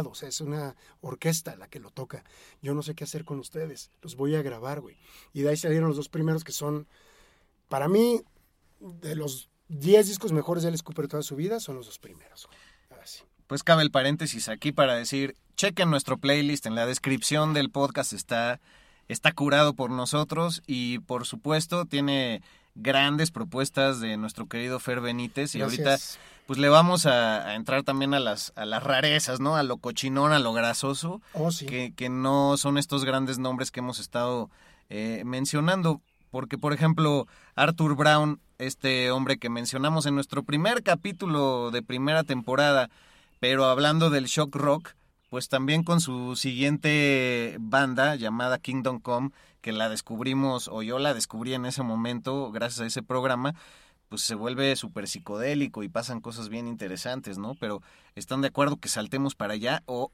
O 0.00 0.14
sea, 0.14 0.28
es 0.28 0.40
una 0.40 0.74
orquesta 1.02 1.54
la 1.56 1.68
que 1.68 1.78
lo 1.78 1.90
toca. 1.90 2.24
Yo 2.62 2.72
no 2.74 2.82
sé 2.82 2.94
qué 2.94 3.04
hacer 3.04 3.24
con 3.24 3.38
ustedes. 3.38 3.90
Los 4.00 4.16
voy 4.16 4.34
a 4.34 4.42
grabar, 4.42 4.80
güey. 4.80 4.96
Y 5.34 5.42
de 5.42 5.50
ahí 5.50 5.56
salieron 5.56 5.88
los 5.88 5.96
dos 5.96 6.08
primeros 6.08 6.44
que 6.44 6.52
son, 6.52 6.86
para 7.68 7.88
mí, 7.88 8.22
de 8.80 9.14
los 9.14 9.50
10 9.68 10.08
discos 10.08 10.32
mejores 10.32 10.62
de 10.62 10.70
Alice 10.70 10.82
Cooper 10.82 11.04
de 11.04 11.08
toda 11.10 11.22
su 11.22 11.36
vida, 11.36 11.60
son 11.60 11.76
los 11.76 11.86
dos 11.86 11.98
primeros. 11.98 12.48
Así. 13.02 13.22
Pues 13.46 13.62
cabe 13.62 13.82
el 13.82 13.90
paréntesis 13.90 14.48
aquí 14.48 14.72
para 14.72 14.94
decir, 14.94 15.36
chequen 15.56 15.90
nuestro 15.90 16.16
playlist, 16.16 16.64
en 16.64 16.74
la 16.74 16.86
descripción 16.86 17.52
del 17.52 17.70
podcast 17.70 18.14
está, 18.14 18.60
está 19.08 19.32
curado 19.32 19.74
por 19.74 19.90
nosotros 19.90 20.62
y 20.66 21.00
por 21.00 21.26
supuesto 21.26 21.84
tiene 21.84 22.42
grandes 22.74 23.30
propuestas 23.30 24.00
de 24.00 24.16
nuestro 24.16 24.46
querido 24.46 24.80
Fer 24.80 25.02
Benítez 25.02 25.54
y 25.54 25.60
ahorita. 25.60 25.98
Pues 26.52 26.60
le 26.60 26.68
vamos 26.68 27.06
a, 27.06 27.48
a 27.48 27.54
entrar 27.54 27.82
también 27.82 28.12
a 28.12 28.20
las, 28.20 28.52
a 28.56 28.66
las 28.66 28.82
rarezas, 28.82 29.40
¿no? 29.40 29.56
A 29.56 29.62
lo 29.62 29.78
cochinón, 29.78 30.32
a 30.32 30.38
lo 30.38 30.52
grasoso, 30.52 31.22
Oh, 31.32 31.50
sí. 31.50 31.64
que, 31.64 31.94
que 31.96 32.10
no 32.10 32.58
son 32.58 32.76
estos 32.76 33.06
grandes 33.06 33.38
nombres 33.38 33.70
que 33.70 33.80
hemos 33.80 33.98
estado 33.98 34.50
eh, 34.90 35.22
mencionando. 35.24 36.02
Porque, 36.30 36.58
por 36.58 36.74
ejemplo, 36.74 37.26
Arthur 37.54 37.96
Brown, 37.96 38.38
este 38.58 39.10
hombre 39.10 39.38
que 39.38 39.48
mencionamos 39.48 40.04
en 40.04 40.14
nuestro 40.14 40.42
primer 40.42 40.82
capítulo 40.82 41.70
de 41.70 41.82
primera 41.82 42.22
temporada, 42.22 42.90
pero 43.40 43.64
hablando 43.64 44.10
del 44.10 44.26
shock 44.26 44.54
rock, 44.54 44.90
pues 45.30 45.48
también 45.48 45.84
con 45.84 46.02
su 46.02 46.36
siguiente 46.36 47.56
banda 47.60 48.14
llamada 48.16 48.58
Kingdom 48.58 49.00
Come, 49.00 49.30
que 49.62 49.72
la 49.72 49.88
descubrimos, 49.88 50.68
o 50.68 50.82
yo 50.82 50.98
la 50.98 51.14
descubrí 51.14 51.54
en 51.54 51.64
ese 51.64 51.82
momento, 51.82 52.50
gracias 52.52 52.80
a 52.80 52.86
ese 52.86 53.02
programa, 53.02 53.54
pues 54.12 54.20
se 54.20 54.34
vuelve 54.34 54.76
súper 54.76 55.08
psicodélico 55.08 55.82
y 55.82 55.88
pasan 55.88 56.20
cosas 56.20 56.50
bien 56.50 56.68
interesantes, 56.68 57.38
¿no? 57.38 57.54
Pero 57.58 57.80
¿están 58.14 58.42
de 58.42 58.48
acuerdo 58.48 58.76
que 58.76 58.90
saltemos 58.90 59.34
para 59.34 59.54
allá 59.54 59.82
o 59.86 60.12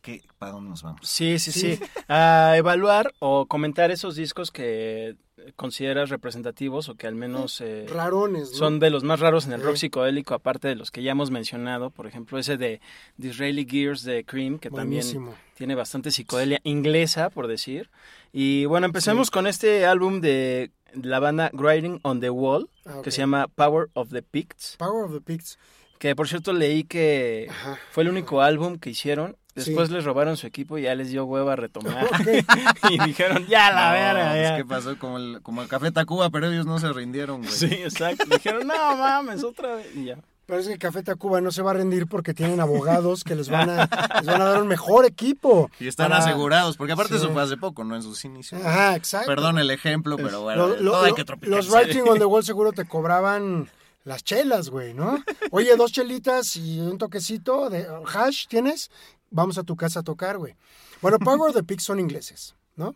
que 0.00 0.22
para 0.38 0.52
dónde 0.52 0.70
nos 0.70 0.82
vamos? 0.82 1.06
Sí, 1.06 1.38
sí, 1.38 1.52
sí. 1.52 1.78
A 2.08 2.54
evaluar 2.56 3.12
o 3.18 3.44
comentar 3.44 3.90
esos 3.90 4.16
discos 4.16 4.50
que 4.50 5.18
consideras 5.54 6.08
representativos 6.10 6.88
o 6.88 6.94
que 6.94 7.06
al 7.06 7.14
menos 7.14 7.60
eh, 7.60 7.86
Rarones, 7.88 8.50
¿no? 8.52 8.56
son 8.56 8.78
de 8.80 8.90
los 8.90 9.04
más 9.04 9.20
raros 9.20 9.46
en 9.46 9.52
el 9.52 9.62
rock 9.62 9.76
psicodélico, 9.76 10.34
aparte 10.34 10.68
de 10.68 10.74
los 10.76 10.90
que 10.90 11.02
ya 11.02 11.12
hemos 11.12 11.30
mencionado. 11.30 11.90
Por 11.90 12.06
ejemplo, 12.06 12.38
ese 12.38 12.56
de 12.56 12.80
Disraeli 13.16 13.66
Gears 13.68 14.02
de 14.02 14.24
Cream, 14.24 14.58
que 14.58 14.68
Buenísimo. 14.70 15.26
también 15.30 15.44
tiene 15.56 15.74
bastante 15.74 16.10
psicodelia 16.10 16.60
inglesa, 16.64 17.30
por 17.30 17.46
decir. 17.46 17.90
Y 18.32 18.64
bueno, 18.66 18.86
empecemos 18.86 19.30
con 19.30 19.46
este 19.46 19.86
álbum 19.86 20.20
de 20.20 20.70
la 20.94 21.20
banda 21.20 21.50
Grinding 21.52 22.00
on 22.02 22.20
the 22.20 22.30
Wall, 22.30 22.68
Ah, 22.86 23.00
que 23.02 23.10
se 23.10 23.18
llama 23.18 23.48
Power 23.48 23.88
of 23.94 24.10
the 24.10 24.22
Picts. 24.22 24.76
Power 24.78 25.04
of 25.04 25.12
the 25.12 25.20
Pigs. 25.20 25.58
Que 25.98 26.14
por 26.14 26.28
cierto 26.28 26.52
leí 26.52 26.84
que 26.84 27.48
Ajá. 27.50 27.78
fue 27.90 28.02
el 28.04 28.10
único 28.10 28.42
álbum 28.42 28.78
que 28.78 28.90
hicieron. 28.90 29.36
Después 29.54 29.88
Sí. 29.88 29.94
les 29.94 30.04
robaron 30.04 30.36
su 30.36 30.46
equipo 30.46 30.76
y 30.76 30.82
ya 30.82 30.94
les 30.94 31.10
dio 31.10 31.24
hueva 31.24 31.54
a 31.54 31.56
retomar. 31.56 32.06
Y 32.90 32.98
dijeron, 33.04 33.46
ya 33.46 33.70
la 33.72 33.86
No, 33.86 33.92
verga, 33.92 34.42
ya. 34.42 34.56
¿Qué 34.58 34.64
pasó? 34.66 34.98
Como 34.98 35.16
el, 35.16 35.40
como 35.42 35.62
el 35.62 35.68
Café 35.68 35.90
Tacuba, 35.90 36.28
pero 36.28 36.50
ellos 36.50 36.66
no 36.66 36.78
se 36.78 36.92
rindieron, 36.92 37.38
güey. 37.40 37.50
Sí, 37.50 37.66
exacto. 37.66 38.24
Dijeron, 38.30 38.66
no 38.66 38.74
mames, 38.96 39.42
otra 39.44 39.76
vez. 39.76 39.86
Y 39.96 40.04
ya. 40.06 40.18
Pero 40.44 40.60
es 40.60 40.68
que 40.68 40.78
Café 40.78 41.02
Tacuba 41.02 41.40
no 41.40 41.50
se 41.50 41.60
va 41.62 41.72
a 41.72 41.74
rendir 41.74 42.06
porque 42.06 42.32
tienen 42.34 42.60
abogados 42.60 43.24
que 43.24 43.34
les 43.34 43.48
van 43.48 43.68
a, 43.68 43.88
les 44.18 44.26
van 44.26 44.42
a 44.42 44.44
dar 44.44 44.62
un 44.62 44.68
mejor 44.68 45.04
equipo. 45.06 45.70
Y 45.80 45.88
están 45.88 46.10
para- 46.10 46.22
asegurados, 46.22 46.76
porque 46.76 46.92
aparte 46.92 47.14
Sí. 47.14 47.24
eso 47.24 47.32
fue 47.32 47.42
hace 47.42 47.56
poco, 47.56 47.82
¿no? 47.82 47.96
En 47.96 48.02
sus 48.02 48.24
inicios. 48.26 48.62
Ajá, 48.62 48.94
exacto. 48.94 49.26
Perdón 49.26 49.58
el 49.58 49.70
ejemplo, 49.72 50.16
pero 50.18 50.42
bueno, 50.42 50.68
Lo- 50.68 50.76
lo- 50.76 50.90
todo 50.92 51.04
hay 51.04 51.14
que 51.14 51.24
los. 51.48 51.68
Writing 51.70 52.02
on 52.08 52.18
the 52.18 52.26
Wall 52.26 52.44
seguro 52.44 52.70
te 52.72 52.84
cobraban 52.84 53.68
las 54.06 54.22
chelas, 54.24 54.70
güey, 54.70 54.94
¿no? 54.94 55.22
Oye, 55.50 55.76
dos 55.76 55.90
chelitas 55.92 56.56
y 56.56 56.80
un 56.80 56.96
toquecito 56.96 57.68
de 57.68 57.86
hash, 58.14 58.46
¿tienes? 58.46 58.90
Vamos 59.30 59.58
a 59.58 59.64
tu 59.64 59.74
casa 59.76 60.00
a 60.00 60.02
tocar, 60.02 60.38
güey. 60.38 60.54
Bueno, 61.02 61.18
Power 61.18 61.50
of 61.50 61.56
the 61.56 61.62
Pigs 61.64 61.82
son 61.82 61.98
ingleses, 62.00 62.54
¿no? 62.76 62.94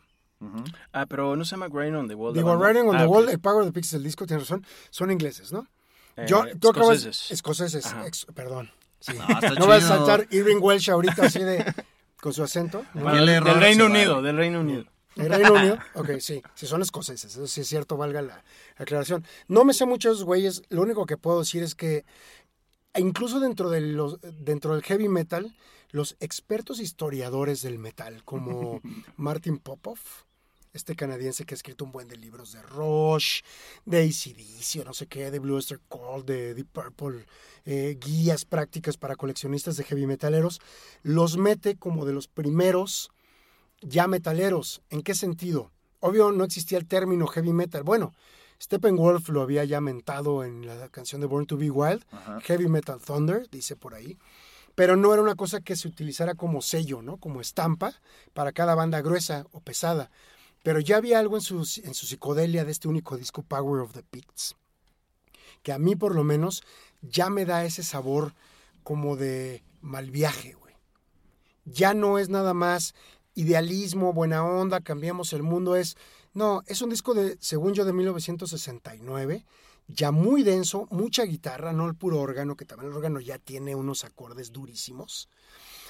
Ah, 0.93 1.05
pero 1.07 1.37
no 1.37 1.45
se 1.45 1.51
llama 1.51 1.69
Grind 1.69 1.97
on 1.97 2.09
the 2.09 2.15
Wall. 2.15 2.33
Digo? 2.33 2.57
Writing 2.57 2.89
on 2.89 2.95
Ah, 2.97 3.01
the 3.01 3.05
ok. 3.07 3.13
Wall, 3.13 3.29
el 3.29 3.41
Power 3.41 3.61
of 3.63 3.67
the 3.67 3.73
Pigs 3.73 3.89
es 3.89 3.95
el 3.95 4.03
disco, 4.05 4.25
tienes 4.27 4.49
razón, 4.49 4.65
son 4.91 5.11
ingleses, 5.11 5.53
¿no? 5.53 5.67
Eh, 6.17 6.27
Yo, 6.29 6.45
tú 6.59 6.71
acabas... 6.71 6.99
escoceses. 7.05 7.31
Escoceses, 7.33 7.87
Ajá. 7.87 8.07
ex- 8.07 8.27
perdón. 8.35 8.71
Sí. 9.01 9.13
No, 9.19 9.27
No 9.59 9.67
vas 9.67 9.85
a 9.85 9.89
saltar 9.89 10.27
Irving 10.31 10.59
Welsh 10.61 10.91
ahorita 10.91 11.25
así 11.27 11.41
de... 11.43 11.75
con 12.23 12.33
su 12.33 12.43
acento. 12.43 12.85
del 12.95 13.43
Reino 13.61 13.87
Unido, 13.87 14.23
del 14.23 14.37
Reino 14.37 14.61
Unido. 14.61 14.85
¿El 15.17 15.29
Reino 15.29 15.53
Unido? 15.53 15.79
Ok, 15.95 16.11
sí. 16.21 16.43
Si 16.55 16.67
son 16.67 16.83
escoceses, 16.83 17.33
eso 17.33 17.47
sí 17.47 17.63
es 17.63 17.69
cierto, 17.69 17.97
valga 17.97 18.23
la 18.23 18.45
aclaración. 18.77 19.25
No 19.49 19.65
me 19.65 19.75
sé 19.75 19.87
mucho 19.87 20.09
de 20.09 20.15
esos 20.15 20.25
güeyes, 20.25 20.63
lo 20.69 20.83
único 20.83 21.07
que 21.07 21.17
puedo 21.17 21.41
decir 21.41 21.63
es 21.63 21.75
que 21.75 22.05
incluso 22.97 23.41
dentro, 23.41 23.71
de 23.71 23.81
los, 23.81 24.19
dentro 24.21 24.75
del 24.75 24.83
heavy 24.83 25.09
metal, 25.09 25.55
los 25.91 26.17
expertos 26.21 26.81
historiadores 26.81 27.63
del 27.63 27.79
metal, 27.79 28.25
como 28.25 28.81
Martin 29.17 29.59
Popoff, 29.59 30.23
este 30.73 30.95
canadiense 30.95 31.45
que 31.45 31.55
ha 31.55 31.57
escrito 31.57 31.85
un 31.85 31.91
buen 31.91 32.07
de 32.07 32.17
libros 32.17 32.53
de 32.53 32.63
Rush, 32.63 33.41
de 33.85 34.03
ACDC, 34.03 34.83
o 34.83 34.85
no 34.85 34.95
sé 34.95 35.09
qué, 35.09 35.31
de 35.33 35.41
Blue 35.41 35.57
Oyster 35.57 35.81
Cult, 35.89 36.27
de 36.27 36.55
Deep 36.55 36.69
Purple, 36.69 37.27
eh, 37.65 37.99
guías 38.01 38.45
prácticas 38.45 38.97
para 38.97 39.17
coleccionistas 39.17 39.77
de 39.77 39.85
heavy 39.85 40.07
metaleros, 40.07 40.61
los 41.03 41.37
mete 41.37 41.77
como 41.77 42.05
de 42.05 42.13
los 42.13 42.29
primeros 42.29 43.11
ya 43.81 44.07
metaleros. 44.07 44.83
¿En 44.91 45.03
qué 45.03 45.15
sentido? 45.15 45.71
Obvio 46.01 46.33
no 46.33 46.45
existía 46.45 46.79
el 46.79 46.87
término 46.87 47.27
heavy 47.27 47.53
metal. 47.53 47.83
Bueno, 47.83 48.15
Steppenwolf 48.61 49.29
lo 49.31 49.43
había 49.43 49.65
ya 49.65 49.81
mentado 49.81 50.45
en 50.45 50.67
la 50.67 50.89
canción 50.89 51.21
de 51.21 51.27
Born 51.27 51.47
to 51.47 51.57
Be 51.57 51.71
Wild, 51.71 52.05
Heavy 52.43 52.69
Metal 52.69 53.01
Thunder, 53.01 53.49
dice 53.51 53.75
por 53.77 53.95
ahí. 53.95 54.19
Pero 54.75 54.97
no 54.97 55.13
era 55.13 55.23
una 55.23 55.35
cosa 55.35 55.61
que 55.61 55.77
se 55.77 55.89
utilizara 55.89 56.35
como 56.35 56.63
sello, 56.63 57.03
¿no? 57.03 57.17
Como 57.17 57.41
estampa 57.41 57.95
para 58.35 58.53
cada 58.53 58.75
banda 58.75 59.01
gruesa 59.01 59.47
o 59.53 59.61
pesada. 59.61 60.11
Pero 60.63 60.79
ya 60.79 60.99
había 60.99 61.19
algo 61.19 61.37
en 61.37 61.43
su, 61.43 61.57
en 61.83 61.95
su 61.95 62.07
psicodelia 62.07 62.65
de 62.65 62.73
este 62.73 62.89
único 62.89 63.17
disco 63.17 63.43
Power 63.43 63.81
of 63.81 63.93
the 63.93 64.03
Pits, 64.03 64.57
que 65.63 65.73
a 65.73 65.79
mí 65.79 65.97
por 65.97 66.15
lo 66.15 66.23
menos 66.23 66.63
ya 67.01 67.31
me 67.31 67.47
da 67.47 67.65
ese 67.65 67.83
sabor 67.83 68.35
como 68.83 69.17
de 69.17 69.65
mal 69.81 70.11
viaje, 70.11 70.53
güey. 70.53 70.75
Ya 71.65 71.95
no 71.95 72.19
es 72.19 72.29
nada 72.29 72.53
más 72.53 72.95
idealismo, 73.35 74.13
buena 74.13 74.45
onda, 74.45 74.81
cambiamos 74.81 75.33
el 75.33 75.43
mundo, 75.43 75.77
es... 75.77 75.97
No, 76.33 76.63
es 76.67 76.81
un 76.81 76.91
disco 76.91 77.13
de, 77.13 77.37
según 77.41 77.75
yo, 77.75 77.85
de 77.85 77.93
1969, 77.93 79.45
ya 79.89 80.13
muy 80.13 80.43
denso, 80.45 80.87
mucha 80.91 81.25
guitarra, 81.25 81.73
no 81.73 81.89
el 81.89 81.97
puro 81.97 82.21
órgano, 82.21 82.57
que 82.57 82.65
también 82.65 82.91
el 82.91 82.97
órgano 82.97 83.21
ya 83.21 83.39
tiene 83.39 83.75
unos 83.75 84.05
acordes 84.05 84.53
durísimos, 84.53 85.29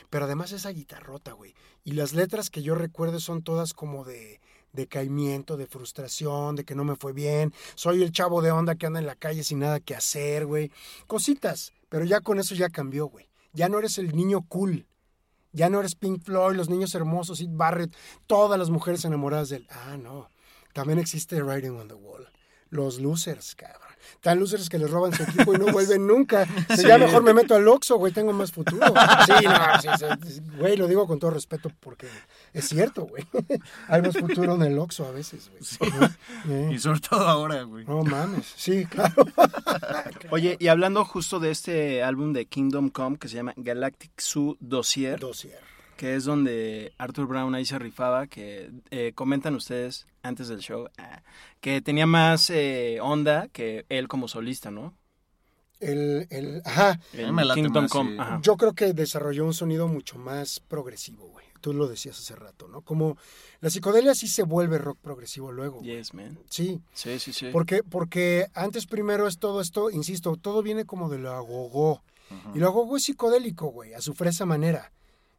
pero 0.09 0.25
además 0.25 0.53
esa 0.53 0.71
guitarrota, 0.71 1.33
güey. 1.33 1.55
Y 1.85 1.93
las 1.93 2.15
letras 2.15 2.49
que 2.49 2.63
yo 2.63 2.75
recuerdo 2.75 3.21
son 3.21 3.43
todas 3.43 3.75
como 3.75 4.05
de 4.05 4.41
decaimiento, 4.73 5.57
de 5.57 5.67
frustración, 5.67 6.57
de 6.57 6.65
que 6.65 6.75
no 6.75 6.85
me 6.85 6.97
fue 6.97 7.13
bien, 7.13 7.53
soy 7.75 8.03
el 8.03 8.13
chavo 8.13 8.41
de 8.41 8.51
onda 8.51 8.77
que 8.77 8.87
anda 8.87 9.01
en 9.01 9.07
la 9.07 9.17
calle 9.17 9.45
sin 9.45 9.59
nada 9.59 9.81
que 9.81 9.95
hacer, 9.95 10.47
güey. 10.47 10.71
Cositas, 11.07 11.73
pero 11.89 12.05
ya 12.05 12.21
con 12.21 12.39
eso 12.39 12.55
ya 12.55 12.71
cambió, 12.71 13.07
güey. 13.07 13.29
Ya 13.53 13.69
no 13.69 13.79
eres 13.79 13.99
el 13.99 14.15
niño 14.17 14.43
cool. 14.49 14.87
Ya 15.53 15.69
no 15.69 15.81
eres 15.81 15.95
Pink 15.95 16.23
Floyd, 16.23 16.57
los 16.57 16.69
niños 16.69 16.95
hermosos, 16.95 17.39
Sid 17.39 17.51
Barrett, 17.51 17.95
todas 18.27 18.59
las 18.59 18.71
mujeres 18.71 19.05
enamoradas 19.05 19.49
de 19.49 19.57
él. 19.57 19.67
Ah, 19.71 19.97
no. 19.97 20.29
también 20.73 20.99
existe 20.99 21.43
Writing 21.43 21.77
on 21.77 21.89
the 21.89 21.95
Wall. 21.95 22.29
Los 22.71 23.01
losers, 23.01 23.55
cabrón. 23.55 23.91
Tan 24.21 24.39
losers 24.39 24.69
que 24.69 24.79
les 24.79 24.91
roban 24.91 25.13
su 25.15 25.23
equipo 25.23 25.55
y 25.55 25.59
no 25.59 25.67
vuelven 25.73 26.07
nunca. 26.07 26.47
Si 26.77 26.87
ya 26.87 26.99
mejor 26.99 27.23
me 27.23 27.33
meto 27.33 27.55
al 27.55 27.67
Oxxo, 27.67 27.97
güey, 27.97 28.13
tengo 28.13 28.33
más 28.33 28.53
futuro. 28.53 28.87
Sí, 29.27 29.47
no, 29.47 29.81
sí, 29.81 30.07
sí, 30.27 30.41
güey, 30.59 30.77
lo 30.77 30.87
digo 30.87 31.07
con 31.07 31.19
todo 31.19 31.31
respeto 31.31 31.71
porque 31.81 32.07
es 32.53 32.69
cierto, 32.69 33.07
güey. 33.07 33.25
Hay 33.89 34.03
más 34.03 34.17
futuro 34.17 34.55
en 34.55 34.63
el 34.63 34.79
Oxxo 34.79 35.07
a 35.07 35.11
veces, 35.11 35.51
güey. 35.51 35.93
¿no? 36.47 36.73
Y 36.73 36.79
sobre 36.79 37.01
todo 37.01 37.27
ahora, 37.27 37.63
güey. 37.63 37.85
No 37.87 38.03
mames, 38.03 38.53
sí, 38.57 38.85
claro. 38.91 39.25
Oye, 40.31 40.57
y 40.59 40.69
hablando 40.69 41.05
justo 41.05 41.41
de 41.41 41.51
este 41.51 42.03
álbum 42.03 42.33
de 42.33 42.47
Kingdom 42.47 42.91
Come 42.91 43.19
que 43.19 43.29
se 43.29 43.37
llama 43.37 43.55
Galactic 43.57 44.21
Zoo 44.21 44.57
Dossier, 44.61 45.19
Dossier. 45.19 45.71
Que 46.01 46.15
es 46.15 46.25
donde 46.25 46.95
Arthur 46.97 47.27
Brown 47.27 47.55
ahí 47.55 47.67
se 47.67 47.79
rifaba, 47.79 48.27
que 48.27 48.71
eh, 48.91 49.13
comentan 49.15 49.55
ustedes 49.55 50.07
antes 50.23 50.49
del 50.49 50.61
show, 50.61 50.89
ah, 50.97 51.23
que 51.61 51.83
tenía 51.83 52.07
más 52.07 52.49
eh, 52.49 53.01
onda 53.03 53.49
que 53.49 53.85
él 53.91 54.09
como 54.09 54.27
solista, 54.27 54.71
¿no? 54.71 54.95
El, 55.79 56.27
el, 56.31 56.63
ajá, 56.65 56.99
El 57.13 57.35
me 57.35 57.45
late 57.45 57.61
Kingdom 57.61 57.83
más, 57.83 57.93
Come. 57.93 58.13
sí. 58.13 58.17
ajá. 58.19 58.41
yo 58.43 58.57
creo 58.57 58.73
que 58.73 58.95
desarrolló 58.95 59.45
un 59.45 59.53
sonido 59.53 59.89
mucho 59.89 60.17
más 60.17 60.59
progresivo, 60.61 61.27
güey. 61.29 61.45
Tú 61.61 61.75
lo 61.75 61.87
decías 61.87 62.19
hace 62.19 62.35
rato, 62.35 62.67
¿no? 62.67 62.81
Como 62.81 63.19
la 63.61 63.69
psicodelia 63.69 64.15
sí 64.15 64.27
se 64.27 64.43
vuelve 64.43 64.79
rock 64.79 64.99
progresivo 65.03 65.53
luego. 65.53 65.81
güey. 65.81 65.97
Yes, 65.97 66.15
man. 66.15 66.39
Sí, 66.49 66.81
Sí, 66.95 67.19
sí, 67.19 67.35
sí. 67.35 67.51
Porque, 67.53 67.83
porque 67.83 68.47
antes 68.55 68.87
primero 68.87 69.29
es 69.29 69.39
todo 69.39 69.61
esto, 69.61 69.91
insisto, 69.91 70.35
todo 70.37 70.63
viene 70.63 70.87
como 70.87 71.11
de 71.11 71.19
lo 71.19 71.31
agogó. 71.33 72.03
Y 72.55 72.59
lo 72.59 72.69
agogó 72.69 72.97
es 72.97 73.03
psicodélico, 73.03 73.67
güey, 73.67 73.93
a 73.93 74.01
su 74.01 74.15
fresa 74.15 74.47
manera, 74.47 74.93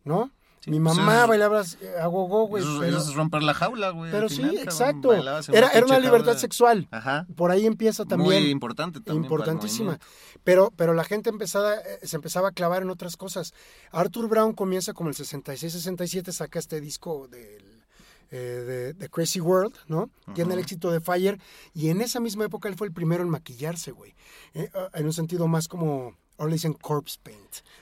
¿no? 0.03 0.29
Mi 0.67 0.79
pues 0.79 0.95
mamá 0.95 1.25
bailaba 1.25 1.61
eh, 1.61 1.93
agogó, 1.99 2.45
güey. 2.45 2.63
Eso, 2.63 2.79
pero 2.79 2.97
eso 2.97 3.09
es 3.09 3.15
romper 3.15 3.41
la 3.41 3.53
jaula, 3.55 3.89
güey. 3.89 4.11
pero 4.11 4.29
sí, 4.29 4.43
exacto. 4.59 5.11
Era, 5.13 5.69
era 5.69 5.85
una 5.85 5.97
libertad 5.97 6.33
jaula. 6.33 6.39
sexual. 6.39 6.87
Ajá. 6.91 7.25
Por 7.35 7.49
ahí 7.49 7.65
empieza 7.65 8.05
también. 8.05 8.43
Muy 8.43 8.51
importante 8.51 8.99
también. 8.99 9.23
Importantísima. 9.23 9.99
Pero, 10.43 10.71
pero 10.75 10.93
la 10.93 11.03
gente 11.03 11.29
empezaba, 11.29 11.75
eh, 11.75 11.99
se 12.03 12.15
empezaba 12.15 12.49
a 12.49 12.51
clavar 12.51 12.83
en 12.83 12.89
otras 12.89 13.17
cosas. 13.17 13.53
Arthur 13.91 14.27
Brown 14.27 14.53
comienza 14.53 14.93
como 14.93 15.09
el 15.09 15.15
66-67, 15.15 16.31
saca 16.31 16.59
este 16.59 16.79
disco 16.79 17.27
del, 17.27 17.83
eh, 18.29 18.37
de, 18.37 18.93
de 18.93 19.09
Crazy 19.09 19.41
World, 19.41 19.75
¿no? 19.87 20.09
Tiene 20.33 20.53
el 20.53 20.59
éxito 20.59 20.89
de 20.89 21.01
Fire. 21.01 21.39
Y 21.73 21.89
en 21.89 22.01
esa 22.01 22.19
misma 22.19 22.45
época 22.45 22.69
él 22.69 22.75
fue 22.75 22.87
el 22.87 22.93
primero 22.93 23.23
en 23.23 23.29
maquillarse, 23.29 23.91
güey. 23.91 24.15
Eh, 24.53 24.69
ah, 24.73 24.89
en 24.93 25.05
un 25.05 25.13
sentido 25.13 25.47
más 25.47 25.67
como, 25.67 26.15
ahora 26.41 26.49
le 26.49 26.55
dicen 26.55 26.73
corpse 26.73 27.19
paint, 27.21 27.39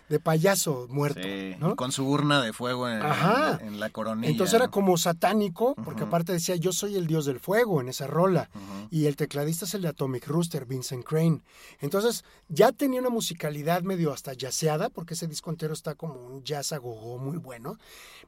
de 0.09 0.19
payaso 0.19 0.85
muerto, 0.89 1.21
Sí, 1.23 1.55
¿no? 1.59 1.71
y 1.71 1.75
con 1.75 1.91
su 1.91 2.05
urna 2.07 2.41
de 2.41 2.51
fuego 2.51 2.89
en, 2.89 3.01
Ajá. 3.01 3.57
en- 3.61 3.67
en 3.67 3.79
la 3.79 3.89
coronilla. 3.89 4.29
Entonces 4.29 4.53
era 4.55 4.65
¿no? 4.65 4.71
como 4.71 4.97
satánico, 4.97 5.75
porque 5.83 6.03
aparte 6.03 6.33
decía, 6.33 6.55
yo 6.57 6.73
soy 6.73 6.95
el 6.95 7.07
dios 7.07 7.25
del 7.25 7.39
fuego 7.39 7.79
en 7.81 7.89
esa 7.89 8.05
rola. 8.07 8.49
Y 8.91 9.05
el 9.05 9.15
tecladista 9.15 9.65
es 9.65 9.73
el 9.75 9.83
de 9.83 9.87
Atomic 9.89 10.27
Rooster, 10.27 10.65
Vincent 10.65 11.05
Crane. 11.05 11.41
Entonces 11.79 12.23
ya 12.47 12.71
tenía 12.71 12.99
una 12.99 13.09
musicalidad 13.09 13.81
medio 13.83 14.11
hasta 14.11 14.33
jazzeada, 14.37 14.89
porque 14.89 15.13
ese 15.13 15.27
disco 15.27 15.49
entero 15.51 15.73
está 15.73 15.95
como 15.95 16.15
un 16.15 16.43
jazz 16.43 16.71
agogó 16.73 17.17
muy 17.17 17.37
bueno. 17.37 17.77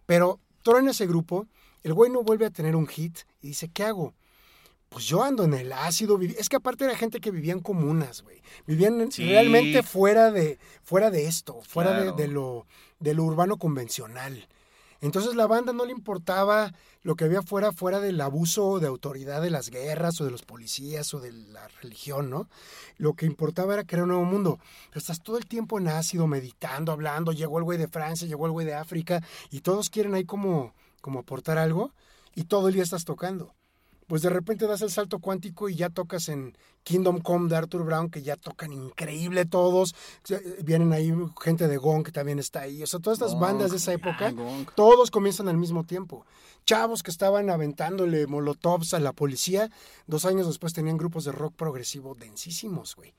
Pero 0.06 0.40
en 0.78 0.88
ese 0.90 1.08
grupo, 1.08 1.48
el 1.84 1.94
güey 1.94 2.12
no 2.12 2.24
vuelve 2.24 2.46
a 2.46 2.52
tener 2.52 2.76
un 2.76 2.88
hit 2.88 3.18
y 3.42 3.48
dice, 3.50 3.70
¿qué 3.74 3.84
hago? 3.84 4.14
Pues 4.92 5.06
yo 5.06 5.24
ando 5.24 5.46
en 5.46 5.54
el 5.54 5.72
ácido. 5.72 6.20
Es 6.22 6.50
que 6.50 6.58
aparte 6.58 6.84
era 6.84 6.98
gente 6.98 7.22
que 7.22 7.32
vivía 7.32 7.54
en 7.54 7.62
comunas, 7.62 8.24
güey. 8.24 8.42
Vivían 8.68 9.10
Sí. 9.10 9.26
realmente 9.26 9.84
fuera 9.84 10.32
de, 10.32 10.60
fuera 10.84 11.10
de 11.10 11.28
esto, 11.28 11.62
fuera 11.66 11.92
de- 11.94 12.02
Claro. 12.02 12.18
de, 12.18 12.28
lo, 12.28 12.68
de 13.00 13.14
lo 13.14 13.24
urbano 13.24 13.56
convencional. 13.58 14.50
Entonces 15.00 15.34
la 15.36 15.48
banda 15.48 15.72
no 15.72 15.86
le 15.86 15.94
importaba 15.94 16.74
lo 17.04 17.16
que 17.16 17.24
había 17.24 17.40
afuera, 17.40 17.72
fuera 17.72 18.02
del 18.02 18.20
abuso 18.20 18.80
de 18.82 18.88
autoridad 18.88 19.42
de 19.42 19.50
las 19.50 19.70
guerras 19.70 20.20
o 20.20 20.26
de 20.26 20.32
los 20.32 20.42
policías 20.44 21.14
o 21.14 21.22
de 21.22 21.32
la 21.32 21.70
religión, 21.82 22.30
¿no? 22.30 22.50
Lo 22.98 23.14
que 23.14 23.26
importaba 23.26 23.74
era 23.76 23.86
crear 23.86 24.04
un 24.04 24.10
nuevo 24.10 24.26
mundo. 24.26 24.60
Pero 24.90 25.00
estás 25.00 25.24
todo 25.24 25.38
el 25.38 25.46
tiempo 25.46 25.80
en 25.80 25.88
ácido, 25.88 26.28
meditando, 26.28 26.92
hablando, 26.92 27.32
llegó 27.32 27.60
el 27.60 27.64
güey 27.64 27.78
de 27.80 27.88
Francia, 27.88 28.28
llegó 28.28 28.46
el 28.46 28.52
güey 28.52 28.68
de 28.68 28.74
África, 28.76 29.24
y 29.50 29.62
todos 29.62 29.90
quieren 29.90 30.14
ahí 30.16 30.26
como, 30.26 30.74
como 31.00 31.20
aportar 31.22 31.58
algo, 31.58 31.94
y 32.36 32.44
todo 32.44 32.68
el 32.68 32.74
día 32.74 32.84
estás 32.84 33.06
tocando. 33.06 33.56
Pues 34.12 34.24
de 34.24 34.30
repente 34.30 34.68
das 34.68 34.82
el 34.82 34.92
salto 34.92 35.20
cuántico 35.20 35.70
y 35.70 35.76
ya 35.76 35.90
tocas 35.90 36.28
en 36.28 36.58
Kingdom 36.84 37.20
Come 37.20 37.50
de 37.50 37.56
Arthur 37.56 37.84
Brown, 37.84 38.10
que 38.10 38.22
ya 38.22 38.36
tocan 38.36 38.74
increíble 38.74 39.46
todos. 39.46 39.96
Sea, 40.24 40.40
Vienen 40.64 40.94
ahí 40.94 41.14
gente 41.42 41.68
de 41.68 41.78
Gong 41.78 42.04
que 42.04 42.12
también 42.12 42.40
está 42.40 42.62
ahí. 42.62 42.82
O 42.84 42.88
sea, 42.88 43.00
todas 43.00 43.18
estas 43.20 43.34
Gong, 43.34 43.42
bandas 43.42 43.72
de 43.72 43.78
esa 43.78 43.94
época, 43.94 44.34
todos 44.76 45.12
comienzan 45.12 45.48
al 45.48 45.58
mismo 45.58 45.84
tiempo. 45.84 46.26
Chavos 46.66 47.04
que 47.04 47.12
estaban 47.12 47.50
aventándole 47.50 48.28
molotovs 48.28 48.94
a 48.94 49.00
la 49.00 49.14
policía, 49.14 49.70
dos 50.08 50.26
años 50.26 50.48
después 50.48 50.74
tenían 50.74 50.98
grupos 50.98 51.26
de 51.26 51.32
rock 51.32 51.56
progresivo 51.56 52.16
densísimos, 52.16 52.96
güey. 52.96 53.14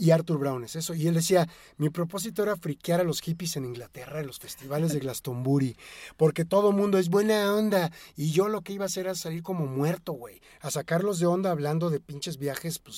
Y 0.00 0.12
Arthur 0.12 0.38
Brown 0.38 0.62
es 0.62 0.76
eso. 0.76 0.94
Y 0.94 1.08
él 1.08 1.14
decía, 1.14 1.48
mi 1.76 1.90
propósito 1.90 2.44
era 2.44 2.56
friquear 2.56 3.00
a 3.00 3.04
los 3.04 3.20
hippies 3.20 3.56
en 3.56 3.64
Inglaterra, 3.64 4.20
en 4.20 4.28
los 4.28 4.38
festivales 4.38 4.92
de 4.92 5.00
Glastonbury, 5.00 5.76
porque 6.16 6.44
todo 6.44 6.70
mundo 6.70 6.98
es 6.98 7.08
buena 7.08 7.52
onda. 7.52 7.90
Y 8.16 8.30
yo 8.30 8.48
lo 8.48 8.62
que 8.62 8.72
iba 8.72 8.84
a 8.84 8.86
hacer 8.86 9.06
era 9.06 9.16
salir 9.16 9.42
como 9.42 9.66
muerto, 9.66 10.12
güey, 10.12 10.40
a 10.60 10.70
sacarlos 10.70 11.18
de 11.18 11.26
onda 11.26 11.50
hablando 11.50 11.90
de 11.90 11.98
pinches 11.98 12.38
viajes, 12.38 12.78
pues, 12.78 12.97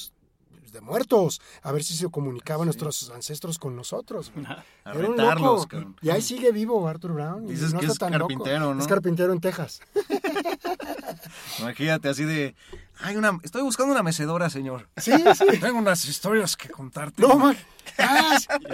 de 0.73 0.81
muertos, 0.81 1.41
a 1.63 1.73
ver 1.73 1.83
si 1.85 1.95
se 1.95 2.09
comunicaban 2.09 2.67
nuestros 2.67 3.11
ancestros 3.11 3.59
con 3.59 3.77
nosotros. 3.77 4.33
A 4.85 4.93
Era 4.93 5.09
un 5.09 5.17
loco. 5.17 5.67
Y 6.03 6.11
ahí 6.11 6.23
sigue 6.23 6.53
vivo 6.53 6.87
Arthur 6.89 7.13
Brown. 7.13 7.47
Dices 7.47 7.73
no 7.73 7.81
que 7.81 7.87
está 7.87 8.07
es 8.07 8.11
tan 8.11 8.19
loco. 8.19 8.29
carpintero, 8.29 8.75
¿no? 8.75 8.81
Es 8.81 8.87
carpintero 8.87 9.33
en 9.33 9.41
Texas. 9.41 9.81
Imagínate 11.61 12.09
así 12.09 12.25
de. 12.25 12.55
Hay 13.03 13.17
una, 13.17 13.39
estoy 13.43 13.63
buscando 13.63 13.93
una 13.93 14.03
mecedora, 14.03 14.51
señor. 14.51 14.89
Sí, 14.97 15.13
sí. 15.35 15.45
Tengo 15.61 15.79
unas 15.79 16.05
historias 16.07 16.57
que 16.57 16.69
contarte. 16.69 17.23
No, 17.23 17.37
man. 17.37 17.57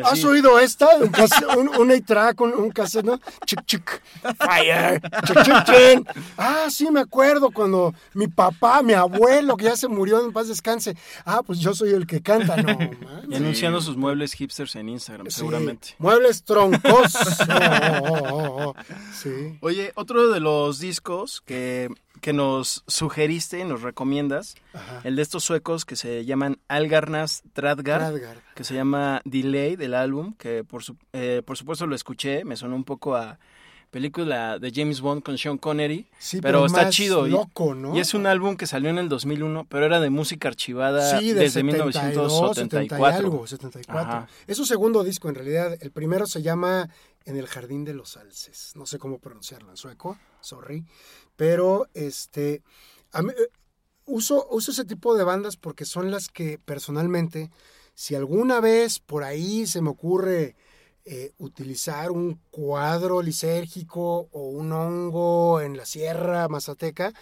¿Has 0.04 0.24
oído 0.24 0.58
esta? 0.58 0.88
Un, 0.96 1.68
un, 1.68 1.80
un 1.80 1.90
eight-track, 1.90 2.40
un, 2.40 2.52
un 2.54 2.70
cassette, 2.70 3.04
¿no? 3.06 3.18
Chic, 3.46 3.64
chic. 3.64 4.02
Fire. 4.38 5.00
Chic, 5.24 5.42
chic, 5.42 5.64
chic. 5.64 6.24
Ah, 6.36 6.66
sí, 6.68 6.90
me 6.90 7.00
acuerdo 7.00 7.50
cuando 7.50 7.94
mi 8.14 8.26
papá, 8.28 8.82
mi 8.82 8.92
abuelo, 8.92 9.56
que 9.56 9.64
ya 9.64 9.76
se 9.76 9.88
murió, 9.88 10.24
en 10.24 10.32
paz 10.32 10.48
descanse. 10.48 10.96
Ah, 11.24 11.42
pues 11.44 11.60
yo 11.60 11.72
soy 11.74 11.90
el 11.90 12.06
que 12.06 12.20
canta. 12.20 12.56
No, 12.56 12.72
Y 12.72 12.76
mames. 13.04 13.36
anunciando 13.40 13.80
sus 13.80 13.96
muebles 13.96 14.32
hipsters 14.34 14.74
en 14.76 14.88
Instagram, 14.90 15.26
Sí. 15.30 15.38
seguramente. 15.38 15.94
Muebles 15.98 16.42
troncos. 16.44 17.14
Oh, 17.16 17.46
oh, 18.02 18.28
oh, 18.32 18.62
oh. 18.68 18.74
Sí. 19.14 19.56
Oye, 19.60 19.92
otro 19.94 20.30
de 20.30 20.40
los 20.40 20.78
discos 20.78 21.40
que, 21.46 21.88
que 22.20 22.32
nos 22.32 22.82
sugeriste 22.86 23.58
y 23.60 23.64
nos 23.64 23.82
recomiendas, 23.82 24.54
Ajá. 24.72 25.00
el 25.04 25.16
de 25.16 25.22
estos 25.22 25.44
suecos 25.44 25.84
que 25.84 25.96
se 25.96 26.24
llaman 26.24 26.58
Algarnas 26.68 27.42
Tradgar, 27.52 28.00
Radgar. 28.00 28.38
que 28.54 28.64
se 28.64 28.74
llama 28.74 29.20
Delay 29.24 29.76
del 29.76 29.94
álbum, 29.94 30.34
que 30.34 30.64
por, 30.64 30.82
su- 30.82 30.96
eh, 31.12 31.42
por 31.44 31.56
supuesto 31.56 31.86
lo 31.86 31.94
escuché, 31.94 32.44
me 32.44 32.56
sonó 32.56 32.74
un 32.76 32.84
poco 32.84 33.14
a 33.16 33.38
película 33.90 34.58
de 34.58 34.72
James 34.74 35.00
Bond 35.00 35.22
con 35.22 35.38
Sean 35.38 35.56
Connery, 35.58 36.06
Sí, 36.18 36.40
pero, 36.40 36.58
pero 36.58 36.66
está 36.66 36.82
más 36.82 36.94
chido. 36.94 37.26
loco, 37.26 37.74
¿no? 37.74 37.96
Y 37.96 38.00
es 38.00 38.12
un 38.14 38.26
álbum 38.26 38.56
que 38.56 38.66
salió 38.66 38.90
en 38.90 38.98
el 38.98 39.08
2001, 39.08 39.64
pero 39.68 39.86
era 39.86 40.00
de 40.00 40.10
música 40.10 40.48
archivada 40.48 41.18
Sí, 41.18 41.28
del 41.28 41.36
desde 41.38 41.60
72, 41.60 41.94
70 41.94 42.76
y 42.76 42.80
1974. 42.80 43.16
algo, 43.26 43.46
74. 43.46 44.00
Ajá. 44.12 44.28
Es 44.46 44.56
su 44.56 44.66
segundo 44.66 45.02
disco, 45.04 45.28
en 45.28 45.36
realidad. 45.36 45.78
El 45.80 45.92
primero 45.92 46.26
se 46.26 46.42
llama 46.42 46.90
En 47.24 47.36
el 47.36 47.46
Jardín 47.46 47.84
de 47.84 47.94
los 47.94 48.16
Alces. 48.16 48.72
No 48.74 48.84
sé 48.86 48.98
cómo 48.98 49.18
pronunciarlo 49.18 49.70
en 49.70 49.76
sueco, 49.76 50.18
sorry. 50.40 50.84
Pero, 51.36 51.88
este, 51.94 52.62
a 53.12 53.20
eh, 53.20 53.48
uso, 54.06 54.46
uso 54.50 54.70
ese 54.72 54.84
tipo 54.84 55.16
de 55.16 55.24
bandas 55.24 55.56
porque 55.56 55.84
son 55.84 56.10
las 56.10 56.28
que 56.28 56.58
personalmente, 56.58 57.50
si 57.94 58.14
alguna 58.14 58.60
vez 58.60 58.98
por 59.00 59.24
ahí 59.24 59.66
se 59.66 59.82
me 59.82 59.90
ocurre 59.90 60.56
eh, 61.04 61.32
utilizar 61.38 62.10
un 62.10 62.40
cuadro 62.50 63.22
lisérgico 63.22 64.28
o 64.32 64.48
un 64.48 64.72
hongo 64.72 65.60
en 65.60 65.76
la 65.76 65.86
sierra 65.86 66.48
mazateca, 66.48 67.12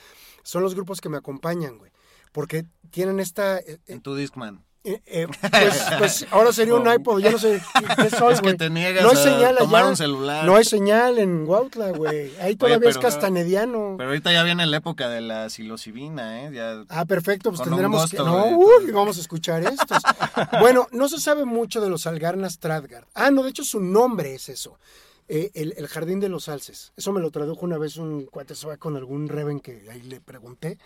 son 0.42 0.62
los 0.62 0.74
grupos 0.74 1.00
que 1.00 1.08
me 1.08 1.18
acompañan, 1.18 1.78
güey. 1.78 1.92
Porque 2.32 2.66
tienen 2.90 3.20
esta... 3.20 3.58
eh, 3.58 3.78
En 3.86 4.00
tu 4.00 4.14
Discman. 4.16 4.64
Eh, 4.85 5.01
eh, 5.07 5.26
pues, 5.51 5.82
pues 5.99 6.26
ahora 6.30 6.53
sería 6.53 6.74
un 6.74 6.87
iPod, 6.93 7.18
yo 7.20 7.30
no 7.30 7.39
sé 7.39 7.61
qué 7.97 8.11
soy, 8.11 8.35
Es 8.35 8.41
que 8.41 8.49
güey. 8.49 8.57
te 8.59 8.68
niegas 8.70 9.03
no 9.03 9.11
hay 9.11 9.16
a 9.16 9.18
señal 9.20 9.57
tomar 9.57 9.80
allá. 9.82 9.91
un 9.91 9.97
celular. 9.97 10.45
No 10.45 10.57
hay 10.57 10.64
señal 10.64 11.18
en 11.18 11.49
Huautla, 11.49 11.91
güey. 11.93 12.32
Ahí 12.41 12.55
todavía 12.57 12.91
es 12.91 12.97
pero- 12.97 13.01
castanediano. 13.09 13.95
Pero 13.97 14.11
ahorita 14.11 14.32
ya 14.32 14.43
viene 14.43 14.66
la 14.66 14.76
época 14.76 15.09
de 15.09 15.20
la 15.22 15.49
psilocibina, 15.51 16.45
¿eh? 16.45 16.51
Ya... 16.53 16.85
Ah, 16.91 17.05
perfecto, 17.07 17.51
pues 17.51 17.62
tendremos 17.62 18.11
que... 18.11 18.18
No, 18.18 18.47
uy, 18.59 18.91
vamos 18.93 19.16
a 19.16 19.20
escuchar 19.20 19.62
estos. 19.64 20.03
bueno, 20.61 20.87
no 20.93 21.09
se 21.09 21.18
sabe 21.18 21.45
mucho 21.45 21.80
de 21.80 21.89
los 21.91 22.07
Algarnas 22.07 22.59
Tradgard. 22.59 23.05
Ah, 23.14 23.30
no, 23.30 23.43
de 23.43 23.51
hecho 23.51 23.64
su 23.64 23.80
nombre 23.80 24.35
es 24.35 24.49
eso. 24.49 24.78
Eh, 25.26 25.51
el, 25.55 25.72
el 25.78 25.89
Jardín 25.89 26.20
de 26.20 26.28
los 26.28 26.51
Alces. 26.51 26.93
Eso 26.99 27.11
me 27.11 27.20
lo 27.22 27.30
tradujo 27.30 27.64
una 27.64 27.78
vez 27.78 27.97
un 27.97 28.26
cuate 28.26 28.53
con 28.78 28.97
algún 28.97 29.28
Reven 29.28 29.61
que 29.61 29.89
ahí 29.91 30.03
le 30.03 30.20
pregunté. 30.20 30.76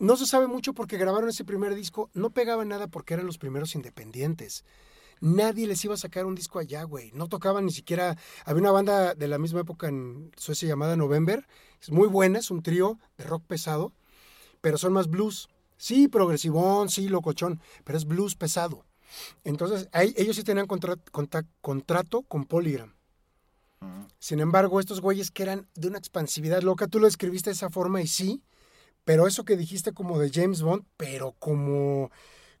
No 0.00 0.16
se 0.16 0.26
sabe 0.26 0.48
mucho 0.48 0.72
porque 0.72 0.96
grabaron 0.98 1.28
ese 1.28 1.44
primer 1.44 1.76
disco. 1.76 2.10
No 2.14 2.30
pegaba 2.30 2.64
nada 2.64 2.88
porque 2.88 3.14
eran 3.14 3.26
los 3.26 3.38
primeros 3.38 3.76
independientes. 3.76 4.64
Nadie 5.20 5.66
les 5.68 5.84
iba 5.84 5.94
a 5.94 5.98
sacar 5.98 6.24
un 6.26 6.34
disco 6.34 6.58
allá, 6.58 6.82
güey. 6.84 7.12
No 7.12 7.28
tocaban 7.28 7.66
ni 7.66 7.70
siquiera. 7.72 8.16
Había 8.46 8.62
una 8.62 8.70
banda 8.72 9.14
de 9.14 9.28
la 9.28 9.38
misma 9.38 9.60
época 9.60 9.86
en 9.88 10.32
Suecia 10.36 10.66
llamada 10.68 10.96
November. 10.96 11.46
Es 11.80 11.90
muy 11.90 12.08
buena, 12.08 12.38
es 12.40 12.50
un 12.50 12.62
trío 12.62 12.98
de 13.18 13.24
rock 13.24 13.44
pesado. 13.46 13.92
pero 14.62 14.76
son 14.76 14.92
más 14.92 15.08
blues. 15.08 15.48
Sí, 15.78 16.06
progresivón, 16.08 16.90
sí, 16.90 17.08
locochón, 17.08 17.60
pero 17.84 17.96
es 17.96 18.04
blues 18.04 18.36
pesado. 18.36 18.84
Entonces, 19.44 19.88
ahí- 19.92 20.12
ellos 20.18 20.36
sí 20.36 20.42
tenían 20.44 20.66
contra- 20.66 20.98
contrato 21.62 22.22
con 22.22 22.44
Polygram. 22.44 22.94
Sin 24.18 24.40
embargo, 24.40 24.78
estos 24.78 25.00
güeyes 25.00 25.30
que 25.30 25.42
eran 25.44 25.66
de 25.74 25.88
una 25.88 25.96
expansividad 25.98 26.60
loca, 26.62 26.86
tú 26.88 26.98
lo 27.00 27.06
escribiste 27.06 27.48
de 27.48 27.54
esa 27.54 27.70
forma 27.70 28.02
y 28.02 28.06
sí, 28.06 28.42
pero 29.10 29.26
eso 29.26 29.44
que 29.44 29.56
dijiste 29.56 29.90
como 29.90 30.20
de 30.20 30.30
James 30.30 30.62
Bond, 30.62 30.84
pero 30.96 31.34
como, 31.40 32.12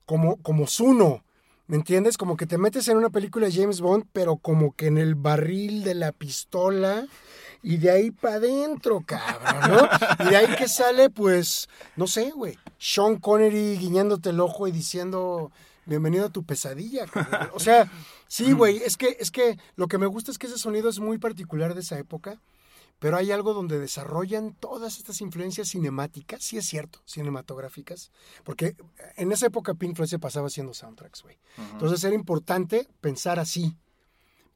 como, 0.04 0.42
como 0.42 0.66
Zuno, 0.66 1.22
¿me 1.68 1.76
entiendes? 1.76 2.18
Como 2.18 2.36
que 2.36 2.44
te 2.44 2.58
metes 2.58 2.88
en 2.88 2.96
una 2.96 3.10
película 3.10 3.46
de 3.46 3.52
James 3.52 3.80
Bond, 3.80 4.06
pero 4.12 4.36
como 4.36 4.74
que 4.74 4.88
en 4.88 4.98
el 4.98 5.14
barril 5.14 5.84
de 5.84 5.94
la 5.94 6.10
pistola 6.10 7.06
y 7.62 7.76
de 7.76 7.92
ahí 7.92 8.10
para 8.10 8.34
adentro, 8.34 9.00
cabrón, 9.06 9.70
¿no? 9.70 10.26
Y 10.26 10.30
de 10.30 10.36
ahí 10.38 10.56
que 10.56 10.66
sale, 10.66 11.08
pues, 11.08 11.68
no 11.94 12.08
sé, 12.08 12.32
güey, 12.32 12.58
Sean 12.80 13.18
Connery 13.18 13.76
guiñándote 13.76 14.30
el 14.30 14.40
ojo 14.40 14.66
y 14.66 14.72
diciendo, 14.72 15.52
bienvenido 15.86 16.26
a 16.26 16.30
tu 16.30 16.42
pesadilla, 16.42 17.06
cabrón. 17.06 17.50
O 17.54 17.60
sea, 17.60 17.88
sí, 18.26 18.50
güey, 18.50 18.78
es 18.78 18.96
que, 18.96 19.16
es 19.20 19.30
que 19.30 19.56
lo 19.76 19.86
que 19.86 19.98
me 19.98 20.06
gusta 20.06 20.32
es 20.32 20.38
que 20.38 20.48
ese 20.48 20.58
sonido 20.58 20.88
es 20.88 20.98
muy 20.98 21.18
particular 21.18 21.74
de 21.74 21.82
esa 21.82 21.96
época, 21.96 22.40
pero 23.00 23.16
hay 23.16 23.32
algo 23.32 23.52
donde 23.54 23.80
desarrollan 23.80 24.54
todas 24.54 24.98
estas 24.98 25.20
influencias 25.20 25.70
cinemáticas, 25.70 26.44
sí 26.44 26.58
es 26.58 26.66
cierto, 26.66 27.00
cinematográficas, 27.06 28.12
porque 28.44 28.76
en 29.16 29.32
esa 29.32 29.46
época 29.46 29.74
Pink 29.74 29.96
Floyd 29.96 30.08
se 30.08 30.18
pasaba 30.20 30.46
haciendo 30.46 30.72
soundtracks, 30.74 31.22
güey. 31.22 31.38
Entonces 31.72 32.04
era 32.04 32.14
importante 32.14 32.86
pensar 33.00 33.40
así, 33.40 33.76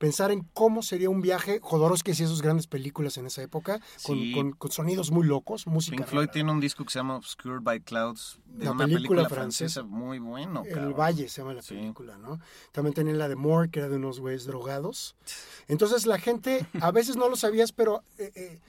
pensar 0.04 0.30
en 0.32 0.42
cómo 0.52 0.82
sería 0.82 1.08
un 1.08 1.22
viaje, 1.22 1.60
Jodorowsky 1.62 2.10
hacía 2.10 2.26
sus 2.26 2.42
grandes 2.42 2.66
películas 2.66 3.16
en 3.16 3.24
esa 3.26 3.40
época, 3.42 3.80
con, 4.02 4.18
Sí. 4.18 4.32
con- 4.34 4.52
con 4.52 4.70
sonidos 4.70 5.10
muy 5.10 5.26
locos, 5.26 5.66
música 5.66 5.96
Pink 5.96 6.06
Floyd 6.08 6.24
rara. 6.26 6.32
tiene 6.32 6.52
un 6.52 6.60
disco 6.60 6.84
que 6.84 6.90
se 6.90 6.98
llama 6.98 7.16
Obscured 7.16 7.62
by 7.62 7.80
Clouds, 7.80 8.38
de 8.44 8.66
La 8.66 8.72
una 8.72 8.84
película 8.84 8.98
película, 9.22 9.28
francesa. 9.30 9.80
francesa 9.80 9.82
muy 9.84 10.18
bueno. 10.18 10.62
El. 10.66 10.92
Valle 10.92 11.28
se 11.30 11.40
llama 11.40 11.54
la 11.54 11.62
Sí. 11.62 11.74
película, 11.74 12.18
¿no? 12.18 12.38
También 12.72 12.92
tenía 12.92 13.14
la 13.14 13.28
de 13.28 13.36
Moore, 13.36 13.70
que 13.70 13.78
era 13.80 13.88
de 13.88 13.96
unos 13.96 14.20
güeyes 14.20 14.44
drogados. 14.44 15.16
Entonces 15.68 16.04
la 16.06 16.18
gente, 16.18 16.66
a 16.82 16.90
veces 16.90 17.16
no 17.16 17.28
lo 17.30 17.36
sabías, 17.36 17.72
pero 17.72 18.02
eh, 18.18 18.30
eh, 18.34 18.60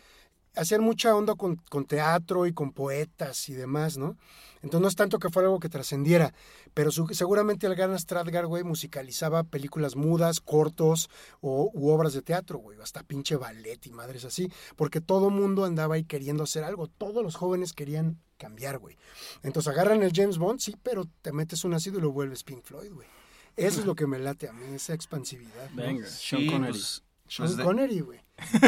hacían 0.55 0.81
mucha 0.81 1.15
onda 1.15 1.35
con, 1.35 1.55
con 1.69 1.85
teatro 1.85 2.45
y 2.45 2.53
con 2.53 2.71
poetas 2.71 3.49
y 3.49 3.53
demás, 3.53 3.97
¿no? 3.97 4.17
Entonces 4.61 4.81
no 4.81 4.87
es 4.87 4.95
tanto 4.95 5.19
que 5.19 5.29
fuera 5.29 5.47
algo 5.47 5.59
que 5.59 5.69
trascendiera, 5.69 6.33
pero 6.73 6.89
su- 6.91 7.07
seguramente 7.09 7.67
el 7.67 7.75
gran 7.75 7.97
Stradgar, 7.99 8.47
güey, 8.47 8.63
musicalizaba 8.63 9.43
películas 9.43 9.95
mudas, 9.95 10.39
cortos 10.39 11.09
o, 11.41 11.69
u 11.73 11.89
obras 11.89 12.13
de 12.13 12.21
teatro, 12.23 12.57
güey, 12.57 12.79
hasta 12.81 13.03
pinche 13.03 13.35
ballet 13.35 13.85
y 13.85 13.91
madres 13.91 14.25
así, 14.25 14.51
porque 14.75 15.01
todo 15.01 15.29
mundo 15.29 15.65
andaba 15.65 15.95
ahí 15.95 16.03
queriendo 16.03 16.43
hacer 16.43 16.63
algo, 16.63 16.87
todos 16.87 17.21
los 17.23 17.35
jóvenes 17.35 17.73
querían 17.73 18.19
cambiar, 18.37 18.79
güey. 18.79 18.97
Entonces 19.43 19.71
agarran 19.71 20.01
el 20.01 20.11
James 20.13 20.37
Bond, 20.39 20.59
sí, 20.59 20.75
pero 20.81 21.05
te 21.21 21.31
metes 21.31 21.63
un 21.63 21.73
ácido 21.75 21.99
y 21.99 22.01
lo 22.01 22.11
vuelves 22.11 22.43
Pink 22.43 22.63
Floyd, 22.63 22.91
güey. 22.91 23.07
Eso 23.55 23.79
es 23.79 23.85
lo 23.85 23.95
que 23.95 24.07
me 24.07 24.19
late 24.19 24.49
a 24.49 24.53
mí, 24.53 24.65
esa 24.75 24.93
expansividad. 24.93 25.69
¿no? 25.69 25.83
Venga, 25.83 26.07
Sí, 26.07 26.27
Sean 26.29 26.47
Connery. 26.47 26.71
pues, 26.73 27.03
Sean 27.27 27.53
pues 27.53 27.63
Connery, 27.65 27.99
güey. 28.01 28.19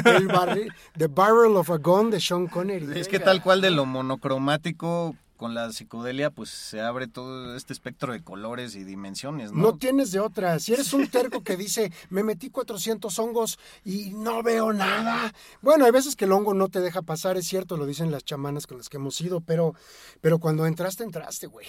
El 0.06 0.28
barril, 0.28 0.74
The 0.98 1.08
Barrel 1.08 1.56
of 1.56 1.70
a 1.70 1.78
Gun 1.78 2.10
de 2.10 2.20
Sean 2.20 2.48
Connery. 2.48 3.00
Es 3.00 3.08
que 3.08 3.20
tal 3.20 3.42
cual 3.42 3.62
de 3.62 3.72
lo 3.72 3.86
monocromático 3.86 5.16
con 5.38 5.54
la 5.54 5.72
psicodelia, 5.72 6.32
pues 6.32 6.50
se 6.50 6.82
abre 6.82 7.08
todo 7.08 7.56
este 7.56 7.72
espectro 7.72 8.12
de 8.12 8.24
colores 8.24 8.76
y 8.76 8.84
dimensiones, 8.84 9.52
¿no? 9.52 9.62
No 9.62 9.78
tienes 9.78 10.12
de 10.12 10.20
otra. 10.20 10.60
Si 10.60 10.74
eres 10.74 10.92
un 10.94 11.08
terco 11.08 11.44
que 11.44 11.56
dice, 11.56 11.94
me 12.10 12.24
metí 12.24 12.50
400 12.50 13.18
hongos 13.20 13.60
y 13.86 14.10
no 14.10 14.44
veo 14.44 14.74
nada. 14.74 15.34
Bueno, 15.62 15.86
hay 15.86 15.92
veces 15.92 16.16
que 16.16 16.26
el 16.26 16.32
hongo 16.32 16.54
no 16.54 16.68
te 16.68 16.82
deja 16.82 17.04
pasar, 17.04 17.38
es 17.38 17.48
cierto, 17.48 17.78
lo 17.78 17.86
dicen 17.86 18.12
las 18.12 18.26
chamanas 18.26 18.68
con 18.68 18.78
las 18.78 18.90
que 18.90 18.98
hemos 18.98 19.22
ido, 19.22 19.40
pero, 19.40 19.76
pero 20.22 20.40
cuando 20.40 20.66
entraste, 20.66 21.04
entraste, 21.04 21.48
güey. 21.48 21.68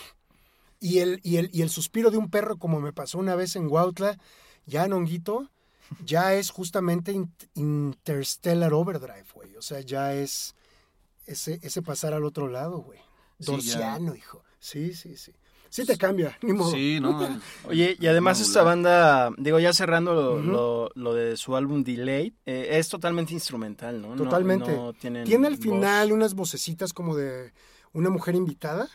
Y 0.81 1.01
el, 1.01 1.21
y, 1.23 1.37
el, 1.37 1.51
y 1.53 1.63
el 1.63 1.71
suspiro 1.71 2.11
de 2.11 2.17
un 2.17 2.31
perro, 2.31 2.57
como 2.57 2.81
me 2.81 2.93
pasó 2.93 3.19
una 3.19 3.35
vez 3.35 3.55
en 3.55 3.71
Huautla, 3.71 4.19
ya 4.65 4.85
en 4.85 4.95
honguito, 4.95 5.51
ya 6.05 6.35
es 6.35 6.51
justamente 6.51 7.13
in- 7.13 7.33
Interstellar 7.55 8.73
Overdrive, 8.73 9.27
güey. 9.35 9.57
O 9.57 9.63
sea, 9.63 9.81
ya 9.81 10.15
es 10.15 10.55
ese, 11.27 11.59
ese 11.63 11.83
pasar 11.83 12.15
al 12.15 12.25
otro 12.25 12.49
lado, 12.49 12.79
güey. 12.79 12.99
Sí. 13.41 13.47
Dorciano, 13.47 14.15
hijo. 14.15 14.43
Sí, 14.59 14.95
sí, 14.95 15.17
sí. 15.17 15.33
Sí 15.71 15.85
te 15.85 15.99
cambia, 15.99 16.37
ni 16.43 16.55
modo. 16.55 16.71
Sí, 16.71 16.99
¿no? 16.99 17.29
Oye, 17.65 17.97
y 18.01 18.07
además 18.07 18.41
esta 18.41 18.63
banda, 18.63 19.31
digo, 19.37 19.59
ya 19.61 19.73
cerrando 19.75 20.15
lo, 20.15 20.41
lo- 20.41 20.91
lo 20.95 21.15
de 21.15 21.37
su 21.37 21.55
álbum 21.57 21.85
Delay, 21.85 22.35
eh, 22.47 22.69
es 22.73 22.89
totalmente 22.89 23.35
instrumental, 23.35 24.01
¿no? 24.01 24.17
Totalmente. 24.17 24.73
no 24.75 24.95
tienen 24.95 25.25
Tiene 25.25 25.47
al 25.47 25.57
voz. 25.57 25.63
final 25.63 26.13
unas 26.13 26.35
vocecitas 26.35 26.95
como 26.95 27.15
de 27.15 27.53
una 27.93 28.09
mujer 28.09 28.35
invitada 28.35 28.89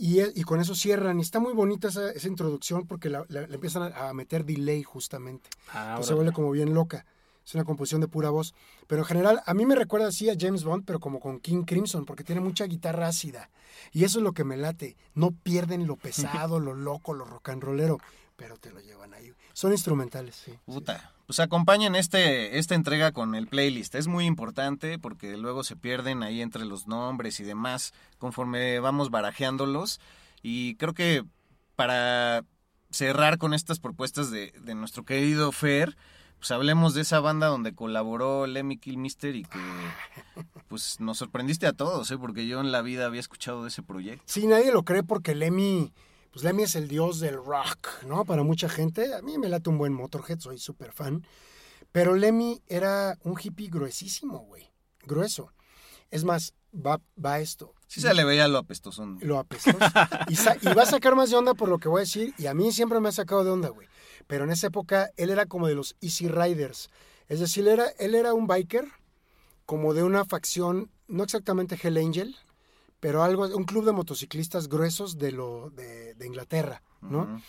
y, 0.00 0.20
y 0.34 0.44
con 0.44 0.60
eso 0.60 0.74
cierran. 0.74 1.18
Y 1.18 1.22
está 1.22 1.40
muy 1.40 1.52
bonita 1.52 1.88
esa, 1.88 2.10
esa 2.10 2.26
introducción 2.26 2.86
porque 2.86 3.10
la, 3.10 3.26
empiezan 3.50 3.92
a, 3.92 4.08
a 4.08 4.14
meter 4.14 4.46
delay 4.46 4.82
justamente. 4.82 5.50
Ah, 5.72 5.88
Entonces 5.90 6.06
se 6.08 6.14
vuelve 6.14 6.32
como 6.32 6.50
bien 6.50 6.72
loca. 6.72 7.04
Es 7.44 7.54
una 7.54 7.64
composición 7.64 8.00
de 8.00 8.08
pura 8.08 8.30
voz. 8.30 8.54
Pero 8.86 9.02
en 9.02 9.06
general, 9.06 9.42
a 9.44 9.52
mí 9.54 9.66
me 9.66 9.74
recuerda 9.74 10.08
así 10.08 10.30
a 10.30 10.36
James 10.38 10.64
Bond, 10.64 10.84
pero 10.86 11.00
como 11.00 11.20
con 11.20 11.38
King 11.38 11.64
Crimson, 11.64 12.06
porque 12.06 12.24
tiene 12.24 12.40
mucha 12.40 12.64
guitarra 12.64 13.08
ácida. 13.08 13.50
Y 13.92 14.04
eso 14.04 14.18
es 14.20 14.24
lo 14.24 14.32
que 14.32 14.44
me 14.44 14.56
late. 14.56 14.96
No 15.14 15.32
pierden 15.32 15.86
lo 15.86 15.96
pesado, 15.96 16.60
lo 16.60 16.74
loco, 16.74 17.12
lo 17.12 17.26
rock 17.26 17.50
and 17.50 17.62
rollero, 17.62 17.98
pero 18.40 18.56
te 18.56 18.70
lo 18.70 18.80
llevan 18.80 19.12
ahí. 19.12 19.34
Son 19.52 19.70
instrumentales, 19.70 20.34
sí. 20.34 20.54
Puta. 20.64 21.12
Pues 21.26 21.40
acompañen 21.40 21.94
este, 21.94 22.58
esta 22.58 22.74
entrega 22.74 23.12
con 23.12 23.34
el 23.34 23.46
playlist. 23.46 23.94
Es 23.94 24.06
muy 24.06 24.24
importante 24.24 24.98
porque 24.98 25.36
luego 25.36 25.62
se 25.62 25.76
pierden 25.76 26.22
ahí 26.22 26.40
entre 26.40 26.64
los 26.64 26.86
nombres 26.86 27.38
y 27.40 27.44
demás 27.44 27.92
conforme 28.16 28.80
vamos 28.80 29.10
barajeándolos. 29.10 30.00
Y 30.42 30.76
creo 30.76 30.94
que 30.94 31.22
para 31.76 32.46
cerrar 32.90 33.36
con 33.36 33.52
estas 33.52 33.78
propuestas 33.78 34.30
de, 34.30 34.52
de 34.58 34.74
nuestro 34.74 35.04
querido 35.04 35.52
Fer, 35.52 35.98
pues 36.38 36.50
hablemos 36.50 36.94
de 36.94 37.02
esa 37.02 37.20
banda 37.20 37.48
donde 37.48 37.74
colaboró 37.74 38.46
Lemmy 38.46 38.78
Kilmister 38.78 39.36
y 39.36 39.44
que 39.44 39.58
pues 40.68 40.98
nos 40.98 41.18
sorprendiste 41.18 41.66
a 41.66 41.74
todos, 41.74 42.10
¿eh? 42.10 42.16
porque 42.16 42.46
yo 42.46 42.60
en 42.60 42.72
la 42.72 42.80
vida 42.80 43.04
había 43.04 43.20
escuchado 43.20 43.64
de 43.64 43.68
ese 43.68 43.82
proyecto. 43.82 44.24
Sí, 44.24 44.46
nadie 44.46 44.72
lo 44.72 44.82
cree 44.82 45.02
porque 45.02 45.34
Lemmy, 45.34 45.92
pues 46.30 46.44
Lemmy 46.44 46.62
es 46.62 46.74
el 46.76 46.88
dios 46.88 47.20
del 47.20 47.34
rock, 47.34 48.04
¿no? 48.06 48.24
Para 48.24 48.42
mucha 48.42 48.68
gente. 48.68 49.14
A 49.14 49.22
mí 49.22 49.36
me 49.38 49.48
late 49.48 49.68
un 49.68 49.78
buen 49.78 49.92
Motorhead, 49.92 50.38
soy 50.38 50.58
súper 50.58 50.92
fan. 50.92 51.26
Pero 51.92 52.14
Lemmy 52.14 52.62
era 52.66 53.18
un 53.22 53.36
hippie 53.40 53.68
gruesísimo, 53.68 54.38
güey. 54.40 54.70
Grueso. 55.02 55.52
Es 56.10 56.24
más, 56.24 56.54
va, 56.74 57.00
va 57.22 57.40
esto. 57.40 57.74
Sí 57.88 58.00
se 58.00 58.14
le 58.14 58.24
veía 58.24 58.46
lo 58.46 58.58
apestosón. 58.58 59.18
Lo 59.20 59.38
apestoso. 59.38 59.78
Y 60.60 60.66
va 60.74 60.82
a 60.82 60.86
sacar 60.86 61.16
más 61.16 61.30
de 61.30 61.36
onda 61.36 61.54
por 61.54 61.68
lo 61.68 61.78
que 61.78 61.88
voy 61.88 61.98
a 61.98 62.00
decir. 62.00 62.32
Y 62.38 62.46
a 62.46 62.54
mí 62.54 62.70
siempre 62.72 63.00
me 63.00 63.08
ha 63.08 63.12
sacado 63.12 63.42
de 63.42 63.50
onda, 63.50 63.68
güey. 63.68 63.88
Pero 64.28 64.44
en 64.44 64.50
esa 64.50 64.68
época 64.68 65.10
él 65.16 65.30
era 65.30 65.46
como 65.46 65.66
de 65.66 65.74
los 65.74 65.96
Easy 66.00 66.28
Riders. 66.28 66.90
Es 67.28 67.40
decir, 67.40 67.66
él 67.66 67.74
era, 67.74 67.88
él 67.98 68.14
era 68.14 68.34
un 68.34 68.46
biker 68.46 68.86
como 69.66 69.94
de 69.94 70.04
una 70.04 70.24
facción, 70.24 70.90
no 71.08 71.24
exactamente 71.24 71.78
Hell 71.80 71.96
Angel, 71.96 72.36
pero 73.00 73.22
algo, 73.22 73.46
un 73.56 73.64
club 73.64 73.84
de 73.84 73.92
motociclistas 73.92 74.68
gruesos 74.68 75.18
de, 75.18 75.32
lo, 75.32 75.70
de, 75.70 76.14
de 76.14 76.26
Inglaterra, 76.26 76.82
¿no? 77.00 77.40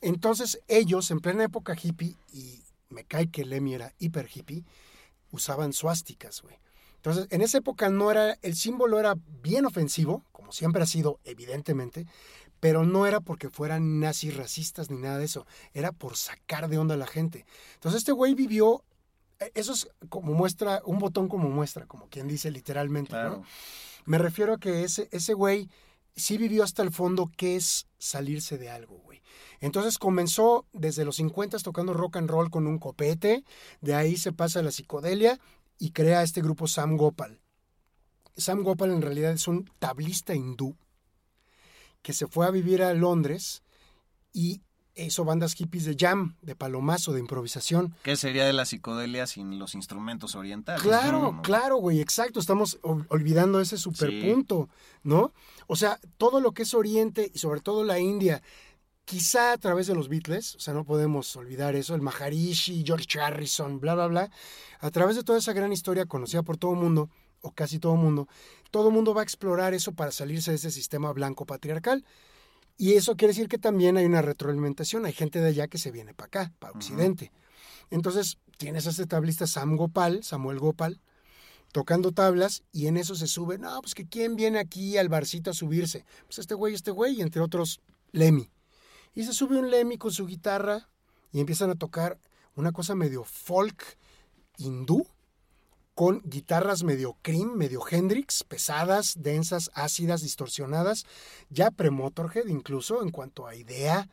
Entonces 0.00 0.60
ellos, 0.68 1.10
en 1.10 1.20
plena 1.20 1.44
época 1.44 1.76
hippie, 1.80 2.16
y 2.32 2.62
me 2.88 3.04
cae 3.04 3.28
que 3.28 3.44
Lemmy 3.44 3.74
era 3.74 3.92
hiper 3.98 4.28
hippie, 4.32 4.64
usaban 5.30 5.72
suásticas, 5.72 6.42
güey. 6.42 6.58
Entonces, 6.96 7.26
en 7.30 7.40
esa 7.40 7.58
época 7.58 7.88
no 7.88 8.10
era, 8.10 8.36
el 8.42 8.54
símbolo 8.54 8.98
era 9.00 9.14
bien 9.42 9.64
ofensivo, 9.64 10.24
como 10.32 10.52
siempre 10.52 10.82
ha 10.82 10.86
sido, 10.86 11.18
evidentemente, 11.24 12.06
pero 12.60 12.84
no 12.84 13.06
era 13.06 13.20
porque 13.20 13.48
fueran 13.48 14.00
nazis 14.00 14.36
racistas 14.36 14.90
ni 14.90 14.98
nada 14.98 15.16
de 15.18 15.24
eso, 15.24 15.46
era 15.72 15.92
por 15.92 16.16
sacar 16.16 16.68
de 16.68 16.78
onda 16.78 16.94
a 16.94 16.98
la 16.98 17.06
gente. 17.06 17.46
Entonces, 17.74 18.00
este 18.00 18.12
güey 18.12 18.34
vivió, 18.34 18.84
eh, 19.38 19.50
eso 19.54 19.72
es 19.72 19.88
como 20.10 20.34
muestra, 20.34 20.82
un 20.84 20.98
botón 20.98 21.28
como 21.28 21.48
muestra, 21.48 21.86
como 21.86 22.08
quien 22.08 22.28
dice 22.28 22.50
literalmente, 22.50 23.10
Claro. 23.10 23.38
¿no? 23.38 23.44
Me 24.04 24.18
refiero 24.18 24.54
a 24.54 24.58
que 24.58 24.84
ese, 24.84 25.08
ese 25.12 25.34
güey 25.34 25.68
sí 26.16 26.38
vivió 26.38 26.62
hasta 26.64 26.82
el 26.82 26.90
fondo 26.90 27.30
qué 27.36 27.56
es 27.56 27.86
salirse 27.98 28.58
de 28.58 28.70
algo, 28.70 28.98
güey. 28.98 29.22
Entonces 29.60 29.98
comenzó 29.98 30.66
desde 30.72 31.04
los 31.04 31.16
50 31.16 31.58
tocando 31.58 31.94
rock 31.94 32.16
and 32.16 32.30
roll 32.30 32.50
con 32.50 32.66
un 32.66 32.78
copete, 32.78 33.44
de 33.80 33.94
ahí 33.94 34.16
se 34.16 34.32
pasa 34.32 34.60
a 34.60 34.62
la 34.62 34.70
psicodelia 34.70 35.38
y 35.78 35.90
crea 35.92 36.22
este 36.22 36.42
grupo 36.42 36.66
Sam 36.66 36.96
Gopal. 36.96 37.40
Sam 38.36 38.62
Gopal 38.62 38.90
en 38.92 39.02
realidad 39.02 39.32
es 39.32 39.48
un 39.48 39.70
tablista 39.78 40.34
hindú 40.34 40.76
que 42.02 42.12
se 42.12 42.26
fue 42.26 42.46
a 42.46 42.50
vivir 42.50 42.82
a 42.82 42.94
Londres 42.94 43.62
y 44.32 44.62
hizo 45.04 45.24
bandas 45.24 45.54
hippies 45.54 45.84
de 45.84 45.96
jam, 45.98 46.36
de 46.42 46.54
palomazo, 46.54 47.12
de 47.12 47.20
improvisación. 47.20 47.94
¿Qué 48.02 48.16
sería 48.16 48.44
de 48.44 48.52
la 48.52 48.64
psicodelia 48.64 49.26
sin 49.26 49.58
los 49.58 49.74
instrumentos 49.74 50.34
orientales? 50.34 50.82
Claro, 50.82 51.32
¿no? 51.32 51.42
claro, 51.42 51.76
güey, 51.76 52.00
exacto. 52.00 52.40
Estamos 52.40 52.78
ol- 52.82 53.06
olvidando 53.08 53.60
ese 53.60 53.76
superpunto, 53.78 54.68
¿no? 55.02 55.32
O 55.66 55.76
sea, 55.76 55.98
todo 56.18 56.40
lo 56.40 56.52
que 56.52 56.62
es 56.62 56.74
Oriente 56.74 57.30
y 57.32 57.38
sobre 57.38 57.60
todo 57.60 57.84
la 57.84 57.98
India, 57.98 58.42
quizá 59.04 59.52
a 59.52 59.58
través 59.58 59.86
de 59.86 59.94
los 59.94 60.08
Beatles, 60.08 60.54
o 60.56 60.60
sea, 60.60 60.74
no 60.74 60.84
podemos 60.84 61.34
olvidar 61.36 61.74
eso, 61.76 61.94
el 61.94 62.00
Maharishi, 62.02 62.84
George 62.86 63.18
Harrison, 63.20 63.80
bla, 63.80 63.94
bla, 63.94 64.06
bla, 64.06 64.30
a 64.80 64.90
través 64.90 65.16
de 65.16 65.24
toda 65.24 65.38
esa 65.38 65.52
gran 65.52 65.72
historia 65.72 66.06
conocida 66.06 66.42
por 66.42 66.56
todo 66.56 66.72
el 66.72 66.78
mundo, 66.78 67.10
o 67.40 67.52
casi 67.52 67.78
todo 67.78 67.94
el 67.94 68.00
mundo, 68.00 68.28
todo 68.70 68.88
el 68.88 68.94
mundo 68.94 69.14
va 69.14 69.22
a 69.22 69.24
explorar 69.24 69.74
eso 69.74 69.92
para 69.92 70.12
salirse 70.12 70.50
de 70.50 70.56
ese 70.58 70.70
sistema 70.70 71.12
blanco 71.12 71.46
patriarcal. 71.46 72.04
Y 72.80 72.94
eso 72.94 73.14
quiere 73.14 73.34
decir 73.34 73.46
que 73.46 73.58
también 73.58 73.98
hay 73.98 74.06
una 74.06 74.22
retroalimentación. 74.22 75.04
Hay 75.04 75.12
gente 75.12 75.38
de 75.38 75.48
allá 75.48 75.68
que 75.68 75.76
se 75.76 75.90
viene 75.90 76.14
para 76.14 76.28
acá, 76.28 76.52
para 76.58 76.72
Occidente. 76.72 77.30
Entonces, 77.90 78.38
tienes 78.56 78.86
a 78.86 78.90
este 78.90 79.04
tablista 79.04 79.46
Sam 79.46 79.76
Gopal, 79.76 80.24
Samuel 80.24 80.58
Gopal, 80.58 80.98
tocando 81.72 82.12
tablas 82.12 82.62
y 82.72 82.86
en 82.86 82.96
eso 82.96 83.14
se 83.14 83.26
sube. 83.26 83.58
No, 83.58 83.82
pues 83.82 83.94
que 83.94 84.08
quién 84.08 84.34
viene 84.34 84.58
aquí 84.58 84.96
al 84.96 85.10
barcito 85.10 85.50
a 85.50 85.52
subirse. 85.52 86.06
Pues 86.24 86.38
este 86.38 86.54
güey, 86.54 86.72
este 86.72 86.90
güey, 86.90 87.18
y 87.18 87.20
entre 87.20 87.42
otros, 87.42 87.82
Lemmy. 88.12 88.50
Y 89.14 89.24
se 89.24 89.34
sube 89.34 89.58
un 89.58 89.70
Lemmy 89.70 89.98
con 89.98 90.10
su 90.10 90.24
guitarra 90.24 90.88
y 91.32 91.40
empiezan 91.40 91.68
a 91.68 91.74
tocar 91.74 92.18
una 92.54 92.72
cosa 92.72 92.94
medio 92.94 93.24
folk 93.24 93.98
hindú 94.56 95.06
con 96.00 96.22
guitarras 96.24 96.82
medio 96.82 97.18
cream, 97.20 97.58
medio 97.58 97.82
Hendrix, 97.86 98.42
pesadas, 98.42 99.16
densas, 99.18 99.70
ácidas, 99.74 100.22
distorsionadas, 100.22 101.04
ya 101.50 101.70
pre-Motorhead 101.70 102.46
incluso 102.46 103.02
en 103.02 103.10
cuanto 103.10 103.46
a 103.46 103.54
idea. 103.54 104.08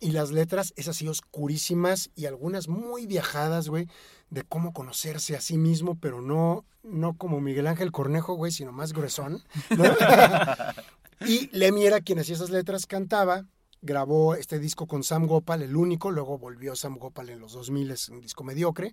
Y 0.00 0.10
las 0.10 0.32
letras, 0.32 0.72
esas 0.74 0.96
así 0.96 1.06
oscurísimas 1.06 2.10
y 2.16 2.26
algunas 2.26 2.66
muy 2.66 3.06
viajadas, 3.06 3.68
güey, 3.68 3.86
de 4.30 4.42
cómo 4.42 4.72
conocerse 4.72 5.36
a 5.36 5.40
sí 5.40 5.56
mismo, 5.56 5.96
pero 6.00 6.20
no, 6.20 6.64
no 6.82 7.16
como 7.16 7.40
Miguel 7.40 7.68
Ángel 7.68 7.92
Cornejo, 7.92 8.34
güey, 8.34 8.50
sino 8.50 8.72
más 8.72 8.92
gruesón. 8.92 9.44
¿no? 9.70 9.84
y 11.28 11.48
Lemmy 11.56 11.86
era 11.86 12.00
quien 12.00 12.18
hacía 12.18 12.34
esas 12.34 12.50
letras, 12.50 12.86
cantaba, 12.86 13.44
grabó 13.84 14.34
este 14.34 14.58
disco 14.58 14.86
con 14.86 15.04
Sam 15.04 15.26
Gopal, 15.26 15.62
el 15.62 15.76
único, 15.76 16.10
luego 16.10 16.38
volvió 16.38 16.74
Sam 16.74 16.98
Gopal 16.98 17.28
en 17.28 17.40
los 17.40 17.52
2000, 17.52 17.90
es 17.90 18.08
un 18.08 18.20
disco 18.20 18.42
mediocre, 18.42 18.92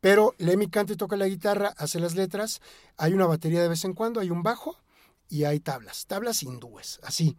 pero 0.00 0.34
Lemmy 0.38 0.68
canta 0.68 0.92
y 0.92 0.96
toca 0.96 1.16
la 1.16 1.28
guitarra, 1.28 1.74
hace 1.78 2.00
las 2.00 2.14
letras, 2.14 2.60
hay 2.96 3.12
una 3.12 3.26
batería 3.26 3.62
de 3.62 3.68
vez 3.68 3.84
en 3.84 3.94
cuando, 3.94 4.20
hay 4.20 4.30
un 4.30 4.42
bajo 4.42 4.76
y 5.28 5.44
hay 5.44 5.60
tablas, 5.60 6.06
tablas 6.06 6.42
hindúes, 6.42 7.00
así. 7.02 7.36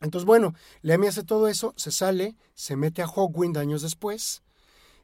Entonces, 0.00 0.26
bueno, 0.26 0.54
Lemmy 0.80 1.06
hace 1.06 1.22
todo 1.22 1.46
eso, 1.46 1.74
se 1.76 1.92
sale, 1.92 2.36
se 2.54 2.74
mete 2.74 3.02
a 3.02 3.06
Hawkwind 3.06 3.56
años 3.56 3.82
después, 3.82 4.42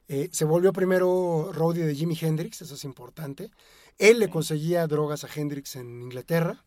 eh, 0.07 0.29
se 0.31 0.43
volvió 0.43 0.73
primero 0.73 1.51
roadie 1.53 1.85
de 1.85 1.95
Jimi 1.95 2.17
Hendrix, 2.19 2.63
eso 2.63 2.73
es 2.73 2.83
importante. 2.83 3.51
Él 3.99 4.17
le 4.17 4.29
conseguía 4.29 4.87
drogas 4.87 5.23
a 5.23 5.29
Hendrix 5.33 5.75
en 5.75 6.01
Inglaterra 6.01 6.65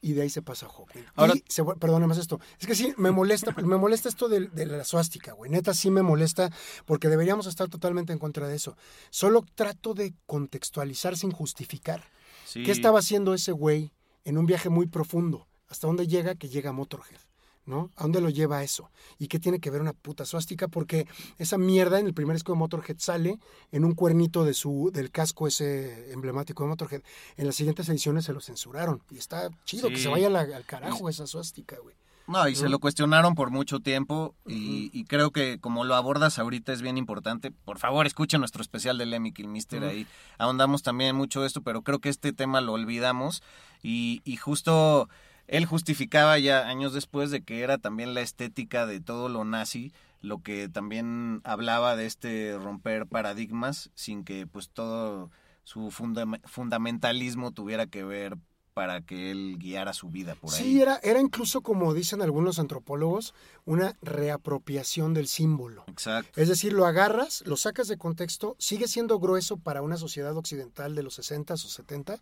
y 0.00 0.12
de 0.12 0.22
ahí 0.22 0.30
se 0.30 0.42
pasa 0.42 0.66
a. 0.66 0.70
Ahora- 1.14 1.34
y 1.34 1.42
se, 1.48 1.64
perdóname 1.64 2.06
más 2.08 2.18
esto. 2.18 2.40
Es 2.60 2.66
que 2.66 2.74
sí, 2.74 2.94
me 2.96 3.10
molesta, 3.10 3.52
me 3.64 3.76
molesta 3.76 4.08
esto 4.08 4.28
de, 4.28 4.48
de 4.48 4.66
la 4.66 4.84
suástica, 4.84 5.32
güey. 5.32 5.50
Neta, 5.50 5.74
sí 5.74 5.90
me 5.90 6.02
molesta 6.02 6.50
porque 6.84 7.08
deberíamos 7.08 7.46
estar 7.46 7.68
totalmente 7.68 8.12
en 8.12 8.18
contra 8.18 8.46
de 8.48 8.56
eso. 8.56 8.76
Solo 9.10 9.44
trato 9.54 9.94
de 9.94 10.14
contextualizar 10.26 11.16
sin 11.16 11.30
justificar. 11.32 12.04
Sí. 12.46 12.62
¿Qué 12.62 12.70
estaba 12.72 12.98
haciendo 13.00 13.34
ese 13.34 13.52
güey 13.52 13.92
en 14.24 14.38
un 14.38 14.46
viaje 14.46 14.68
muy 14.68 14.86
profundo? 14.86 15.48
¿Hasta 15.68 15.86
dónde 15.88 16.06
llega? 16.06 16.34
Que 16.36 16.48
llega 16.48 16.70
Motorhead. 16.72 17.18
¿No? 17.66 17.90
¿A 17.96 18.02
dónde 18.04 18.20
lo 18.20 18.30
lleva 18.30 18.62
eso? 18.62 18.90
¿Y 19.18 19.26
qué 19.26 19.40
tiene 19.40 19.58
que 19.58 19.70
ver 19.70 19.80
una 19.80 19.92
puta 19.92 20.24
suástica? 20.24 20.68
Porque 20.68 21.08
esa 21.38 21.58
mierda 21.58 21.98
en 21.98 22.06
el 22.06 22.14
primer 22.14 22.36
disco 22.36 22.52
de 22.52 22.58
Motorhead 22.58 22.96
sale 22.98 23.40
en 23.72 23.84
un 23.84 23.94
cuernito 23.94 24.44
de 24.44 24.54
su, 24.54 24.90
del 24.94 25.10
casco 25.10 25.48
ese 25.48 26.12
emblemático 26.12 26.62
de 26.62 26.68
Motorhead. 26.68 27.02
En 27.36 27.44
las 27.46 27.56
siguientes 27.56 27.88
ediciones 27.88 28.24
se 28.24 28.32
lo 28.32 28.40
censuraron. 28.40 29.02
Y 29.10 29.18
está 29.18 29.50
chido 29.64 29.88
que 29.88 29.98
se 29.98 30.06
vaya 30.08 30.30
la- 30.30 30.42
al 30.42 30.64
carajo 30.64 31.08
esa 31.08 31.26
suástica, 31.26 31.76
güey. 31.82 31.96
No, 32.28 32.48
y 32.48 32.56
se 32.56 32.68
lo 32.68 32.80
cuestionaron 32.80 33.36
por 33.36 33.50
mucho 33.50 33.78
tiempo 33.78 34.34
y, 34.46 34.90
y 34.92 35.04
creo 35.04 35.30
que 35.30 35.60
como 35.60 35.84
lo 35.84 35.94
abordas 35.94 36.40
ahorita 36.40 36.72
es 36.72 36.82
bien 36.82 36.98
importante. 36.98 37.52
Por 37.52 37.78
favor, 37.78 38.04
escuchen 38.06 38.40
nuestro 38.40 38.62
especial 38.62 38.98
de 38.98 39.06
Lemmy 39.06 39.32
Kilmister 39.32 39.82
Ujú. 39.82 39.90
ahí. 39.90 40.06
Ahondamos 40.38 40.82
también 40.82 41.14
mucho 41.14 41.44
esto, 41.44 41.62
pero 41.62 41.82
creo 41.82 42.00
que 42.00 42.08
este 42.08 42.32
tema 42.32 42.60
lo 42.60 42.72
olvidamos 42.72 43.44
y, 43.80 44.22
y 44.24 44.36
justo 44.38 45.08
él 45.48 45.64
justificaba 45.66 46.38
ya 46.38 46.68
años 46.68 46.92
después 46.92 47.30
de 47.30 47.42
que 47.42 47.60
era 47.60 47.78
también 47.78 48.14
la 48.14 48.20
estética 48.20 48.86
de 48.86 49.00
todo 49.00 49.28
lo 49.28 49.44
nazi, 49.44 49.92
lo 50.20 50.42
que 50.42 50.68
también 50.68 51.40
hablaba 51.44 51.94
de 51.96 52.06
este 52.06 52.56
romper 52.58 53.06
paradigmas 53.06 53.90
sin 53.94 54.24
que 54.24 54.46
pues 54.46 54.70
todo 54.70 55.30
su 55.64 55.90
fundam- 55.90 56.40
fundamentalismo 56.44 57.52
tuviera 57.52 57.86
que 57.86 58.02
ver 58.04 58.36
para 58.74 59.00
que 59.00 59.30
él 59.30 59.56
guiara 59.58 59.94
su 59.94 60.10
vida 60.10 60.34
por 60.34 60.52
ahí. 60.52 60.60
Sí, 60.62 60.82
era, 60.82 61.00
era 61.02 61.18
incluso, 61.18 61.62
como 61.62 61.94
dicen 61.94 62.20
algunos 62.20 62.58
antropólogos, 62.58 63.32
una 63.64 63.96
reapropiación 64.02 65.14
del 65.14 65.28
símbolo. 65.28 65.84
Exacto. 65.86 66.38
Es 66.38 66.48
decir, 66.48 66.74
lo 66.74 66.84
agarras, 66.84 67.42
lo 67.46 67.56
sacas 67.56 67.88
de 67.88 67.96
contexto, 67.96 68.54
sigue 68.58 68.86
siendo 68.86 69.18
grueso 69.18 69.56
para 69.56 69.80
una 69.80 69.96
sociedad 69.96 70.36
occidental 70.36 70.94
de 70.94 71.02
los 71.02 71.14
60 71.14 71.54
o 71.54 71.56
70, 71.56 72.18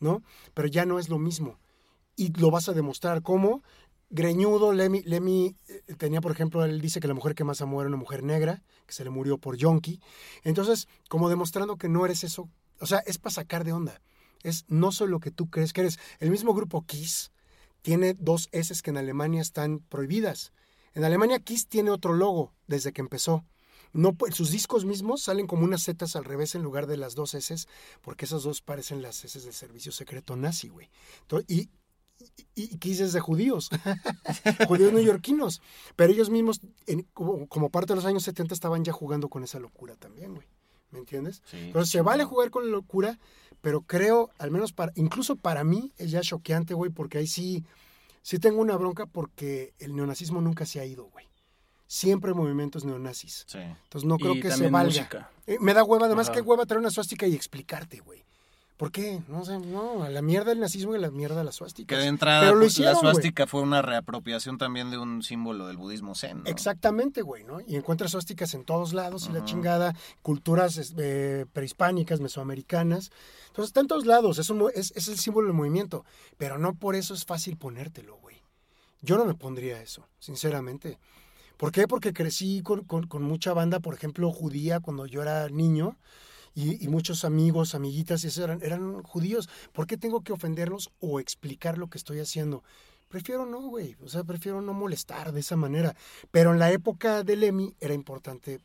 ¿no? 0.00 0.22
Pero 0.54 0.68
ya 0.68 0.86
no 0.86 0.98
es 0.98 1.10
lo 1.10 1.18
mismo. 1.18 1.58
Y 2.18 2.32
lo 2.38 2.50
vas 2.50 2.68
a 2.68 2.72
demostrar 2.74 3.22
cómo 3.22 3.62
greñudo, 4.10 4.72
Lemmy, 4.72 5.02
Lemmy 5.02 5.56
eh, 5.68 5.94
tenía, 5.96 6.20
por 6.20 6.32
ejemplo, 6.32 6.64
él 6.64 6.80
dice 6.80 7.00
que 7.00 7.08
la 7.08 7.14
mujer 7.14 7.34
que 7.34 7.44
más 7.44 7.60
amó 7.60 7.80
era 7.80 7.88
una 7.88 7.96
mujer 7.96 8.22
negra, 8.22 8.62
que 8.86 8.92
se 8.92 9.04
le 9.04 9.10
murió 9.10 9.38
por 9.38 9.56
yonki. 9.56 10.00
Entonces, 10.44 10.88
como 11.08 11.28
demostrando 11.28 11.76
que 11.76 11.88
no 11.88 12.04
eres 12.04 12.24
eso, 12.24 12.48
o 12.80 12.86
sea, 12.86 12.98
es 13.06 13.18
para 13.18 13.34
sacar 13.34 13.64
de 13.64 13.72
onda. 13.72 14.00
Es 14.42 14.64
no 14.68 14.92
soy 14.92 15.08
lo 15.08 15.20
que 15.20 15.30
tú 15.30 15.50
crees 15.50 15.72
que 15.72 15.82
eres. 15.82 15.98
El 16.20 16.30
mismo 16.30 16.54
grupo 16.54 16.84
Kiss 16.86 17.32
tiene 17.82 18.14
dos 18.14 18.48
S 18.52 18.74
que 18.82 18.90
en 18.90 18.96
Alemania 18.96 19.40
están 19.40 19.80
prohibidas. 19.80 20.52
En 20.94 21.04
Alemania 21.04 21.40
Kiss 21.40 21.68
tiene 21.68 21.90
otro 21.90 22.12
logo 22.12 22.52
desde 22.66 22.92
que 22.92 23.00
empezó. 23.00 23.44
No, 23.92 24.16
sus 24.32 24.50
discos 24.50 24.84
mismos 24.84 25.22
salen 25.22 25.46
como 25.46 25.64
unas 25.64 25.82
zetas 25.82 26.14
al 26.14 26.24
revés 26.24 26.54
en 26.54 26.62
lugar 26.62 26.86
de 26.86 26.98
las 26.98 27.14
dos 27.14 27.34
S, 27.34 27.66
porque 28.02 28.26
esas 28.26 28.42
dos 28.42 28.60
parecen 28.60 29.00
las 29.00 29.24
S 29.24 29.40
del 29.40 29.54
servicio 29.54 29.92
secreto 29.92 30.36
nazi, 30.36 30.68
güey. 30.68 30.90
Y, 31.46 31.70
y, 32.54 32.62
y 32.74 32.78
Kiss 32.78 33.00
es 33.00 33.12
de 33.12 33.20
judíos, 33.20 33.70
judíos 34.68 34.92
neoyorquinos. 34.92 35.60
Pero 35.96 36.12
ellos 36.12 36.30
mismos, 36.30 36.60
en- 36.86 37.06
como, 37.14 37.46
como 37.48 37.70
parte 37.70 37.92
de 37.92 37.96
los 37.96 38.04
años 38.04 38.22
70, 38.24 38.54
estaban 38.54 38.84
ya 38.84 38.92
jugando 38.92 39.28
con 39.28 39.44
esa 39.44 39.58
locura 39.58 39.94
también, 39.96 40.34
güey. 40.34 40.46
¿Me 40.90 40.98
entiendes? 41.00 41.42
Sí. 41.50 41.58
Entonces 41.58 41.90
se 41.90 42.00
vale 42.00 42.24
jugar 42.24 42.50
con 42.50 42.64
la 42.64 42.70
locura, 42.70 43.18
pero 43.60 43.82
creo, 43.82 44.30
al 44.38 44.50
menos 44.50 44.72
para, 44.72 44.90
incluso 44.96 45.36
para 45.36 45.62
mí, 45.62 45.92
es 45.98 46.10
ya 46.10 46.20
choqueante, 46.22 46.72
güey, 46.74 46.90
porque 46.90 47.18
ahí 47.18 47.26
sí, 47.26 47.62
sí 48.22 48.38
tengo 48.38 48.60
una 48.62 48.74
bronca 48.76 49.04
porque 49.04 49.74
el 49.78 49.94
neonazismo 49.94 50.40
nunca 50.40 50.64
se 50.64 50.80
ha 50.80 50.86
ido, 50.86 51.04
güey. 51.10 51.26
Siempre 51.86 52.30
hay 52.32 52.36
movimientos 52.36 52.84
neonazis. 52.84 53.44
Sí. 53.46 53.58
Entonces 53.58 54.06
no 54.08 54.16
creo 54.18 54.34
Y 54.34 54.40
que 54.40 54.48
se 54.48 54.54
también 54.54 54.72
valga. 54.72 54.86
música. 54.88 55.30
Eh, 55.46 55.56
me 55.60 55.72
da 55.74 55.84
hueva, 55.84 56.06
además 56.06 56.28
Ajá. 56.28 56.36
que 56.36 56.42
hueva 56.42 56.64
traer 56.66 56.80
una 56.80 56.90
suástica 56.90 57.26
y 57.26 57.34
explicarte, 57.34 58.00
güey. 58.00 58.24
¿Por 58.78 58.92
qué? 58.92 59.20
No 59.26 59.44
sé, 59.44 59.58
no, 59.58 60.04
a 60.04 60.08
la 60.08 60.22
mierda 60.22 60.52
el 60.52 60.60
nazismo 60.60 60.92
y 60.92 60.98
a 60.98 61.00
la 61.00 61.10
mierda 61.10 61.42
la 61.42 61.50
suástica. 61.50 61.96
Que 61.96 62.00
de 62.00 62.06
entrada 62.06 62.42
Pero 62.42 62.54
lo 62.54 62.60
pues, 62.60 62.74
hicieron, 62.74 62.94
la 62.94 63.00
suástica 63.00 63.48
fue 63.48 63.60
una 63.60 63.82
reapropiación 63.82 64.56
también 64.56 64.92
de 64.92 64.98
un 64.98 65.24
símbolo 65.24 65.66
del 65.66 65.76
budismo 65.76 66.14
zen. 66.14 66.44
¿no? 66.44 66.48
Exactamente, 66.48 67.22
güey, 67.22 67.42
¿no? 67.42 67.60
Y 67.60 67.74
encuentras 67.74 68.12
suásticas 68.12 68.54
en 68.54 68.64
todos 68.64 68.92
lados 68.92 69.26
y 69.28 69.32
la 69.32 69.44
chingada, 69.44 69.96
culturas 70.22 70.94
eh, 70.96 71.44
prehispánicas, 71.52 72.20
mesoamericanas. 72.20 73.10
Entonces 73.48 73.70
está 73.70 73.80
en 73.80 73.88
todos 73.88 74.06
lados, 74.06 74.38
es, 74.38 74.48
un 74.48 74.70
es, 74.72 74.92
es 74.94 75.08
el 75.08 75.18
símbolo 75.18 75.48
del 75.48 75.56
movimiento, 75.56 76.04
pero 76.36 76.56
no 76.56 76.72
por 76.74 76.94
eso 76.94 77.14
es 77.14 77.24
fácil 77.24 77.56
ponértelo, 77.56 78.16
güey. 78.18 78.40
Yo 79.02 79.18
no 79.18 79.24
me 79.24 79.34
pondría 79.34 79.82
eso, 79.82 80.06
sinceramente. 80.20 81.00
¿Por 81.56 81.72
qué? 81.72 81.88
Porque 81.88 82.12
crecí 82.12 82.62
con, 82.62 82.84
con- 82.84 83.08
con 83.08 83.24
mucha 83.24 83.52
banda, 83.52 83.80
por 83.80 83.94
ejemplo, 83.94 84.30
judía 84.30 84.78
cuando 84.78 85.04
yo 85.06 85.20
era 85.22 85.48
niño. 85.48 85.96
Y, 86.58 86.84
y 86.84 86.88
muchos 86.88 87.24
amigos, 87.24 87.76
amiguitas, 87.76 88.24
y 88.24 88.26
eso 88.26 88.42
eran, 88.42 88.60
eran 88.64 89.04
judíos. 89.04 89.48
¿Por 89.70 89.86
qué 89.86 89.96
tengo 89.96 90.22
que 90.22 90.32
ofenderlos 90.32 90.90
o 90.98 91.20
explicar 91.20 91.78
lo 91.78 91.86
que 91.86 91.98
estoy 91.98 92.18
haciendo? 92.18 92.64
Prefiero 93.06 93.46
no, 93.46 93.60
güey. 93.60 93.94
O 94.02 94.08
sea, 94.08 94.24
prefiero 94.24 94.60
no 94.60 94.72
molestar 94.74 95.30
de 95.30 95.38
esa 95.38 95.54
manera. 95.54 95.94
Pero 96.32 96.52
en 96.52 96.58
la 96.58 96.72
época 96.72 97.22
del 97.22 97.44
EMI 97.44 97.76
era 97.78 97.94
importante 97.94 98.58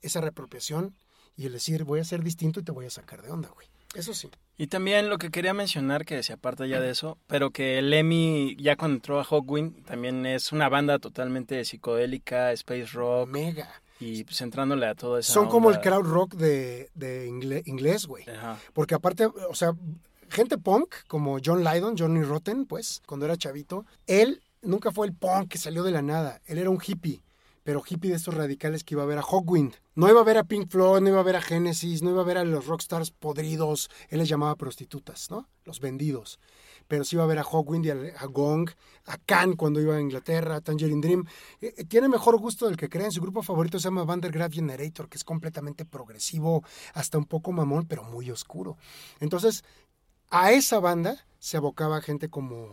esa 0.00 0.20
reapropiación 0.20 0.94
y 1.36 1.46
el 1.46 1.52
decir, 1.52 1.82
voy 1.82 1.98
a 1.98 2.04
ser 2.04 2.22
distinto 2.22 2.60
y 2.60 2.62
te 2.62 2.70
voy 2.70 2.86
a 2.86 2.90
sacar 2.90 3.20
de 3.20 3.32
onda, 3.32 3.48
güey. 3.48 3.66
Eso 3.96 4.14
sí. 4.14 4.30
Y 4.56 4.68
también 4.68 5.10
lo 5.10 5.18
que 5.18 5.30
quería 5.30 5.52
mencionar, 5.52 6.04
que 6.04 6.22
se 6.22 6.32
aparta 6.32 6.68
ya 6.68 6.80
de 6.80 6.90
eso, 6.90 7.18
pero 7.26 7.50
que 7.50 7.82
Lemmy, 7.82 8.54
ya 8.60 8.76
cuando 8.76 8.94
entró 8.94 9.18
a 9.18 9.24
Hawkwind, 9.24 9.84
también 9.86 10.24
es 10.24 10.52
una 10.52 10.68
banda 10.68 11.00
totalmente 11.00 11.64
psicodélica, 11.64 12.52
space 12.52 12.86
rock, 12.92 13.28
Mega. 13.28 13.82
Y 14.00 14.24
pues 14.24 14.40
entrándole 14.40 14.86
a 14.86 14.94
todo 14.94 15.18
eso. 15.18 15.32
Son 15.32 15.48
como 15.48 15.70
el 15.70 15.80
crowd 15.80 16.04
rock 16.04 16.34
de, 16.34 16.90
de 16.94 17.26
inglés, 17.28 18.06
güey. 18.06 18.24
Porque 18.72 18.94
aparte, 18.94 19.26
o 19.26 19.54
sea, 19.54 19.74
gente 20.30 20.56
punk 20.58 20.94
como 21.06 21.38
John 21.44 21.62
Lydon, 21.62 21.96
Johnny 21.98 22.22
Rotten, 22.22 22.64
pues, 22.64 23.02
cuando 23.06 23.26
era 23.26 23.36
chavito, 23.36 23.84
él 24.06 24.42
nunca 24.62 24.90
fue 24.90 25.06
el 25.06 25.14
punk 25.14 25.48
que 25.48 25.58
salió 25.58 25.82
de 25.82 25.90
la 25.90 26.02
nada. 26.02 26.40
Él 26.46 26.58
era 26.58 26.70
un 26.70 26.80
hippie, 26.84 27.22
pero 27.62 27.82
hippie 27.86 28.10
de 28.10 28.16
estos 28.16 28.34
radicales 28.34 28.84
que 28.84 28.94
iba 28.94 29.02
a 29.02 29.06
ver 29.06 29.18
a 29.18 29.22
Hawkwind. 29.22 29.74
No 29.94 30.08
iba 30.08 30.20
a 30.20 30.24
ver 30.24 30.38
a 30.38 30.44
Pink 30.44 30.70
Floyd, 30.70 31.02
no 31.02 31.10
iba 31.10 31.20
a 31.20 31.24
ver 31.24 31.36
a 31.36 31.42
Genesis, 31.42 32.02
no 32.02 32.10
iba 32.10 32.22
a 32.22 32.24
ver 32.24 32.38
a 32.38 32.44
los 32.44 32.66
rockstars 32.66 33.10
podridos. 33.10 33.90
Él 34.08 34.20
les 34.20 34.28
llamaba 34.28 34.56
prostitutas, 34.56 35.30
¿no? 35.30 35.48
Los 35.64 35.80
vendidos. 35.80 36.38
Pero 36.90 37.04
sí 37.04 37.14
iba 37.14 37.22
a 37.22 37.28
ver 37.28 37.38
a 37.38 37.44
Hawkwind 37.44 37.86
y 37.86 37.90
a, 37.90 38.26
Gong, 38.26 38.68
a 39.06 39.16
Can 39.18 39.54
cuando 39.54 39.80
iba 39.80 39.94
a 39.94 40.00
Inglaterra, 40.00 40.56
a 40.56 40.60
Tangerine 40.60 41.00
Dream. 41.00 41.24
Eh, 41.60 41.72
eh, 41.78 41.84
tiene 41.84 42.08
mejor 42.08 42.36
gusto 42.40 42.66
del 42.66 42.76
que 42.76 42.88
creen. 42.88 43.12
Su 43.12 43.20
grupo 43.20 43.42
favorito 43.42 43.78
se 43.78 43.84
llama 43.84 44.02
Vandergraaf 44.02 44.52
Generator, 44.52 45.08
que 45.08 45.16
es 45.16 45.22
completamente 45.22 45.84
progresivo, 45.84 46.64
hasta 46.92 47.16
un 47.16 47.26
poco 47.26 47.52
mamón, 47.52 47.86
pero 47.86 48.02
muy 48.02 48.28
oscuro. 48.32 48.76
Entonces, 49.20 49.62
a 50.30 50.50
esa 50.50 50.80
banda 50.80 51.24
se 51.38 51.56
abocaba 51.58 52.00
gente 52.02 52.28
como, 52.28 52.68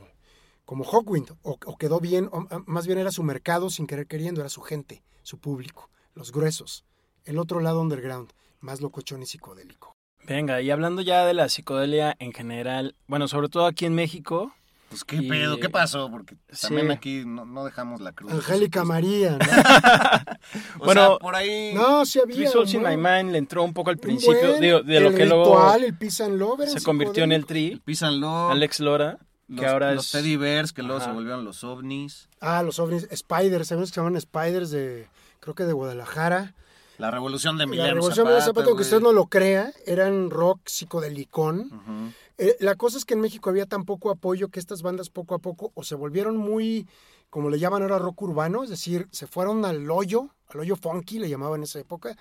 como 0.66 0.84
Hawkwind, 0.84 1.34
o, 1.44 1.60
o 1.66 1.78
quedó 1.78 2.00
bien, 2.00 2.28
o, 2.32 2.48
a- 2.50 2.64
más 2.66 2.88
bien 2.88 2.98
era 2.98 3.12
su 3.12 3.22
mercado 3.22 3.70
sin 3.70 3.86
querer 3.86 4.08
queriendo, 4.08 4.42
era 4.42 4.50
su 4.50 4.62
gente, 4.62 5.04
su 5.22 5.38
público, 5.38 5.92
los 6.16 6.32
gruesos. 6.32 6.86
El 7.24 7.38
otro 7.38 7.60
lado 7.60 7.82
underground, 7.82 8.32
más 8.62 8.82
locochón 8.82 9.22
y 9.22 9.28
psicodélico. 9.28 9.97
Venga, 10.28 10.62
y 10.62 10.70
hablando 10.70 11.02
ya 11.02 11.26
de 11.26 11.34
la 11.34 11.50
psicodelia 11.50 12.16
en 12.20 12.34
general, 12.34 12.96
bueno, 13.08 13.28
sobre 13.28 13.48
todo 13.50 13.66
aquí 13.66 13.86
en 13.86 13.96
México, 13.96 14.54
Pues 14.90 15.04
qué 15.04 15.18
Y- 15.18 15.28
pedo, 15.28 15.60
¿qué 15.60 15.68
pasó? 15.70 16.10
Porque 16.10 16.38
también 16.62 16.88
Sí. 16.88 16.94
aquí 16.94 17.24
no, 17.26 17.44
no 17.46 17.66
dejamos 17.66 18.00
la 18.00 18.14
cruz. 18.14 18.32
Angélica 18.32 18.86
María, 18.86 19.32
¿no? 19.32 19.38
O 20.80 20.86
Bueno, 20.86 21.08
sea, 21.08 21.18
por 21.18 21.36
ahí... 21.36 21.74
No, 21.74 22.06
sí 22.06 22.20
había. 22.22 22.36
Three 22.36 22.48
Souls 22.48 22.74
in. 22.74 22.84
My 22.84 22.96
Mind 22.96 23.32
le 23.34 23.38
entró 23.38 23.64
un 23.66 23.74
poco 23.74 23.90
al 23.90 23.98
principio, 23.98 24.48
buen, 24.48 24.62
digo, 24.62 24.82
de 24.84 24.98
el 24.98 25.04
lo 25.04 25.12
que 25.14 25.26
luego 25.26 25.44
ritual, 25.46 25.84
el 25.84 25.98
Peace 25.98 26.24
and 26.24 26.38
Love 26.38 26.68
se 26.70 26.82
convirtió 26.82 27.26
en 27.26 27.34
el. 27.34 27.46
Tri, 27.46 27.82
Písanlo. 27.84 28.50
Alex 28.50 28.80
Lora, 28.80 29.18
los, 29.50 29.60
que 29.60 29.66
ahora 29.68 29.94
los 29.94 30.06
es... 30.06 30.12
teddy 30.14 30.38
bears 30.38 30.72
que 30.72 30.84
luego 30.84 31.02
Ajá. 31.02 31.10
se 31.10 31.12
volvieron 31.16 31.44
los 31.44 31.66
ovnis. 31.66 32.30
Ah, 32.40 32.64
los 32.64 32.80
ovnis, 32.80 33.10
Spiders, 33.14 33.68
¿sabes 33.68 33.90
que 33.90 33.96
se 33.96 34.00
llaman 34.02 34.20
Spiders 34.22 34.72
de, 34.72 35.08
creo 35.42 35.54
que 35.54 35.64
de 35.66 35.74
Guadalajara? 35.74 36.54
La 36.98 37.12
revolución 37.12 37.58
de 37.58 37.60
La 37.60 37.64
Emiliano 37.66 37.94
Revolución 37.96 38.26
Zapata, 38.26 38.36
de 38.36 38.46
Zapata, 38.46 38.68
aunque 38.68 38.84
usted 38.84 39.00
no 39.00 39.12
lo 39.12 39.28
crea, 39.28 39.72
eran 39.86 40.30
rock 40.30 40.62
psicodelicón. 40.66 41.72
Ujú. 41.72 42.14
Eh, 42.38 42.56
la 42.60 42.76
cosa 42.76 42.98
es 42.98 43.06
que 43.06 43.14
en 43.14 43.22
México 43.22 43.50
había 43.50 43.66
tan 43.66 43.86
poco 43.86 44.10
apoyo 44.10 44.50
que 44.50 44.60
estas 44.60 44.82
bandas 44.82 45.10
poco 45.10 45.36
a 45.36 45.40
poco 45.40 45.72
o 45.76 45.84
se 45.84 45.96
volvieron 45.96 46.38
muy, 46.38 46.88
como 47.30 47.50
le 47.50 47.60
llaman 47.60 47.82
ahora, 47.82 48.00
rock 48.00 48.22
urbano, 48.24 48.64
es 48.64 48.70
decir, 48.70 49.08
se 49.12 49.28
fueron 49.28 49.66
al 49.66 49.90
hoyo, 49.90 50.30
al 50.48 50.60
hoyo 50.60 50.76
funky, 50.76 51.20
le 51.20 51.30
llamaban 51.30 51.60
en 51.60 51.64
esa 51.64 51.80
época, 51.80 52.16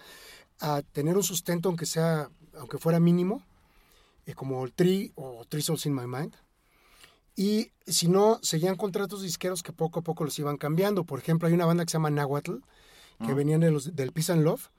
a 0.61 0.83
tener 0.93 1.17
un 1.17 1.23
sustento 1.23 1.69
aunque 1.69 1.87
sea, 1.87 2.31
aunque 2.59 2.79
fuera 2.79 3.01
mínimo, 3.01 3.43
eh, 4.27 4.35
como 4.35 4.65
el 4.65 4.73
Tree 4.73 5.13
o 5.15 5.45
Three 5.49 5.63
Souls 5.63 5.87
in 5.87 5.95
My 5.95 6.07
Mind. 6.07 6.35
Y 7.37 7.73
si 7.87 8.09
no, 8.09 8.39
seguían 8.43 8.77
contratos 8.77 9.21
disqueros 9.21 9.63
que 9.63 9.73
poco 9.73 10.01
a 10.01 10.03
poco 10.03 10.25
los 10.25 10.39
iban 10.39 10.57
cambiando. 10.57 11.05
Por 11.05 11.19
ejemplo, 11.19 11.47
hay 11.47 11.55
una 11.55 11.67
banda 11.67 11.85
que 11.85 11.91
se 11.91 11.97
llama 11.99 12.11
Nahuatl, 12.11 12.57
que 13.25 13.35
venían 13.35 13.61
de 13.61 13.71
los, 13.71 13.95
del 13.95 14.13
Peace 14.13 14.33
and 14.33 14.43
Love. 14.43 14.71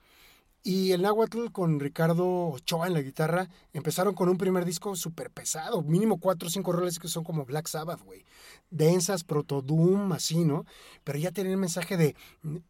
Y 0.64 0.92
el 0.92 1.02
Nahuatl 1.02 1.50
con 1.52 1.78
Ricardo 1.78 2.48
Ochoa 2.48 2.88
en 2.88 2.94
la 2.94 3.00
guitarra 3.00 3.48
empezaron 3.72 4.14
con 4.14 4.28
un 4.28 4.36
primer 4.36 4.64
disco 4.64 4.96
súper 4.96 5.30
pesado, 5.30 5.82
mínimo 5.82 6.18
cuatro 6.18 6.48
o 6.48 6.50
cinco 6.50 6.72
roles 6.72 6.98
que 6.98 7.08
son 7.08 7.22
como 7.22 7.44
Black 7.44 7.68
Sabbath, 7.68 8.02
güey. 8.02 8.24
Densas, 8.70 9.24
proto-doom, 9.24 10.12
así, 10.12 10.44
¿no? 10.44 10.66
Pero 11.04 11.18
ya 11.18 11.30
tenían 11.30 11.52
el 11.52 11.60
mensaje 11.60 11.96
de, 11.96 12.16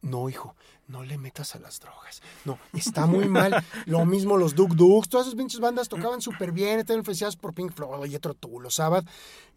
no, 0.02 0.28
hijo, 0.28 0.54
no 0.86 1.02
le 1.02 1.18
metas 1.18 1.56
a 1.56 1.58
las 1.58 1.80
drogas. 1.80 2.22
No, 2.44 2.58
está 2.74 3.06
muy 3.06 3.26
mal. 3.26 3.64
Lo 3.86 4.04
mismo 4.04 4.36
los 4.36 4.54
Duk 4.54 4.74
Duks, 4.74 5.08
todas 5.08 5.26
esas 5.26 5.36
pinches 5.36 5.58
bandas 5.58 5.88
tocaban 5.88 6.20
súper 6.20 6.52
bien, 6.52 6.78
estaban 6.78 7.00
influenciadas 7.00 7.36
por 7.36 7.54
Pink 7.54 7.72
Floyd, 7.72 8.10
Jethro 8.10 8.34
Tull, 8.34 8.62
los 8.62 8.76
Sabbath, 8.76 9.08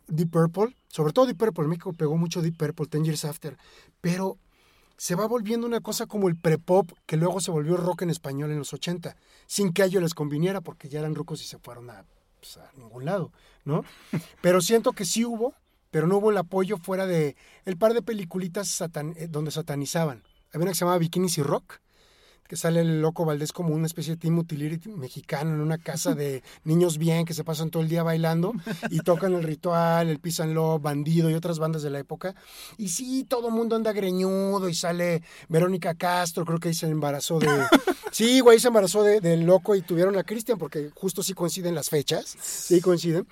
Deep 0.07 0.31
Purple, 0.31 0.75
sobre 0.87 1.13
todo 1.13 1.25
Deep 1.25 1.37
Purple, 1.37 1.65
en 1.65 1.69
México 1.69 1.93
pegó 1.93 2.17
mucho 2.17 2.41
Deep 2.41 2.57
Purple, 2.57 2.87
Ten 2.87 3.03
Years 3.03 3.25
After, 3.25 3.57
pero 3.99 4.37
se 5.01 5.15
va 5.15 5.25
volviendo 5.25 5.65
una 5.65 5.79
cosa 5.79 6.05
como 6.05 6.27
el 6.29 6.35
prepop, 6.35 6.91
que 7.07 7.17
luego 7.17 7.41
se 7.41 7.49
volvió 7.49 7.75
rock 7.75 8.03
en 8.03 8.11
español 8.11 8.51
en 8.51 8.59
los 8.59 8.71
80, 8.71 9.15
sin 9.47 9.73
que 9.73 9.81
a 9.81 9.85
ellos 9.87 10.03
les 10.03 10.13
conviniera, 10.13 10.61
porque 10.61 10.89
ya 10.89 10.99
eran 10.99 11.15
rucos 11.15 11.41
y 11.41 11.45
se 11.47 11.57
fueron 11.57 11.89
a, 11.89 12.05
pues, 12.39 12.57
a 12.57 12.69
ningún 12.77 13.05
lado, 13.05 13.31
¿no? 13.65 13.83
Pero 14.43 14.61
siento 14.61 14.91
que 14.91 15.05
sí 15.05 15.25
hubo, 15.25 15.55
pero 15.89 16.05
no 16.05 16.17
hubo 16.17 16.29
el 16.29 16.37
apoyo 16.37 16.77
fuera 16.77 17.07
de 17.07 17.35
el 17.65 17.77
par 17.77 17.95
de 17.95 18.03
peliculitas 18.03 18.67
satan- 18.67 19.15
eh, 19.17 19.27
donde 19.27 19.49
satanizaban. 19.49 20.21
Había 20.53 20.65
una 20.65 20.71
que 20.71 20.75
se 20.75 20.81
llamaba 20.81 20.99
Bikinis 20.99 21.39
y 21.39 21.41
Rock, 21.41 21.79
que 22.51 22.57
sale 22.57 22.81
el 22.81 23.01
loco 23.01 23.23
Valdés 23.23 23.53
como 23.53 23.73
una 23.73 23.85
especie 23.87 24.15
de 24.15 24.17
team 24.19 24.37
utility 24.37 24.89
mexicano 24.89 25.51
en 25.53 25.61
una 25.61 25.77
casa 25.77 26.15
de 26.15 26.43
niños 26.65 26.97
bien 26.97 27.23
que 27.23 27.33
se 27.33 27.45
pasan 27.45 27.69
todo 27.69 27.81
el 27.81 27.87
día 27.87 28.03
bailando 28.03 28.51
y 28.89 28.99
tocan 28.99 29.31
el 29.35 29.43
ritual, 29.43 30.09
el 30.09 30.19
Love, 30.53 30.81
Bandido 30.81 31.29
y 31.29 31.33
otras 31.33 31.59
bandas 31.59 31.81
de 31.81 31.89
la 31.91 31.99
época. 31.99 32.35
Y 32.77 32.89
sí, 32.89 33.23
todo 33.23 33.47
el 33.47 33.53
mundo 33.53 33.77
anda 33.77 33.93
greñudo 33.93 34.67
y 34.67 34.73
sale 34.73 35.23
Verónica 35.47 35.95
Castro, 35.95 36.43
creo 36.43 36.59
que 36.59 36.67
ahí 36.67 36.73
se 36.73 36.87
embarazó 36.87 37.39
de... 37.39 37.47
Sí, 38.11 38.41
güey, 38.41 38.59
se 38.59 38.67
embarazó 38.67 39.01
de- 39.03 39.21
del 39.21 39.45
loco 39.45 39.73
y 39.73 39.81
tuvieron 39.81 40.17
a 40.17 40.23
Cristian 40.25 40.57
porque 40.57 40.89
justo 40.93 41.23
sí 41.23 41.33
coinciden 41.33 41.73
las 41.73 41.89
fechas, 41.89 42.35
sí 42.41 42.81
coinciden. 42.81 43.25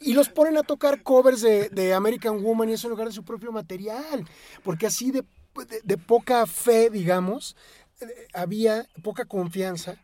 Y 0.00 0.14
los 0.14 0.28
ponen 0.30 0.56
a 0.56 0.64
tocar 0.64 1.04
covers 1.04 1.42
de, 1.42 1.68
de 1.68 1.94
American 1.94 2.42
Woman 2.42 2.68
y 2.70 2.72
eso 2.72 2.88
en 2.88 2.90
lugar 2.90 3.06
de 3.06 3.14
su 3.14 3.22
propio 3.22 3.52
material. 3.52 4.28
Porque 4.64 4.86
así 4.88 5.12
de, 5.12 5.22
de- 5.68 5.80
de 5.84 5.96
poca 5.98 6.44
fe, 6.46 6.90
digamos, 6.90 7.54
había 8.34 8.86
poca 9.02 9.24
confianza 9.24 9.96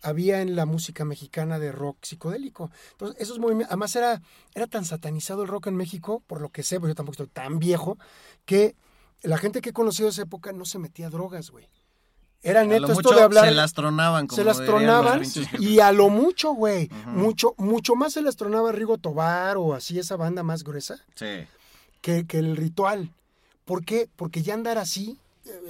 había 0.00 0.42
en 0.42 0.54
la 0.54 0.64
música 0.64 1.04
mexicana 1.04 1.58
de 1.58 1.72
rock 1.72 1.96
psicodélico. 2.02 2.70
Entonces, 2.92 3.20
esos 3.20 3.40
movimientos, 3.40 3.72
además 3.72 3.96
era, 3.96 4.22
era 4.54 4.68
tan 4.68 4.84
satanizado 4.84 5.42
el 5.42 5.48
rock 5.48 5.66
en 5.66 5.76
México, 5.76 6.22
por 6.28 6.40
lo 6.40 6.50
que 6.50 6.62
sé, 6.62 6.78
porque 6.78 6.92
yo 6.92 6.94
tampoco 6.94 7.14
estoy 7.14 7.26
tan 7.26 7.58
viejo, 7.58 7.98
que 8.44 8.76
la 9.22 9.38
gente 9.38 9.60
que 9.60 9.70
he 9.70 9.72
conocido 9.72 10.06
de 10.06 10.12
esa 10.12 10.22
época 10.22 10.52
no 10.52 10.64
se 10.66 10.78
metía 10.78 11.10
drogas, 11.10 11.50
güey. 11.50 11.68
Era 12.42 12.60
A 12.60 12.64
neto 12.64 12.92
esto 12.92 13.12
de 13.12 13.22
hablar. 13.22 13.46
Se 13.46 13.50
las 13.50 13.72
tronaban. 13.72 14.28
Como 14.28 14.36
se 14.36 14.44
las 14.44 14.58
tronaban 14.58 15.22
y 15.58 15.80
a 15.80 15.90
lo 15.90 16.08
mucho, 16.08 16.52
güey. 16.52 16.88
Mucho, 17.06 17.54
mucho 17.58 17.96
más 17.96 18.12
se 18.12 18.22
las 18.22 18.36
tronaba 18.36 18.70
Rigo 18.70 18.98
Tobar 18.98 19.56
o 19.56 19.74
así 19.74 19.98
esa 19.98 20.14
banda 20.14 20.44
más 20.44 20.62
gruesa 20.62 21.04
Sí. 21.16 21.44
que, 22.00 22.24
que 22.24 22.38
el 22.38 22.56
ritual. 22.56 23.12
¿Por 23.64 23.84
qué? 23.84 24.08
Porque 24.14 24.42
ya 24.44 24.54
andar 24.54 24.78
así, 24.78 25.18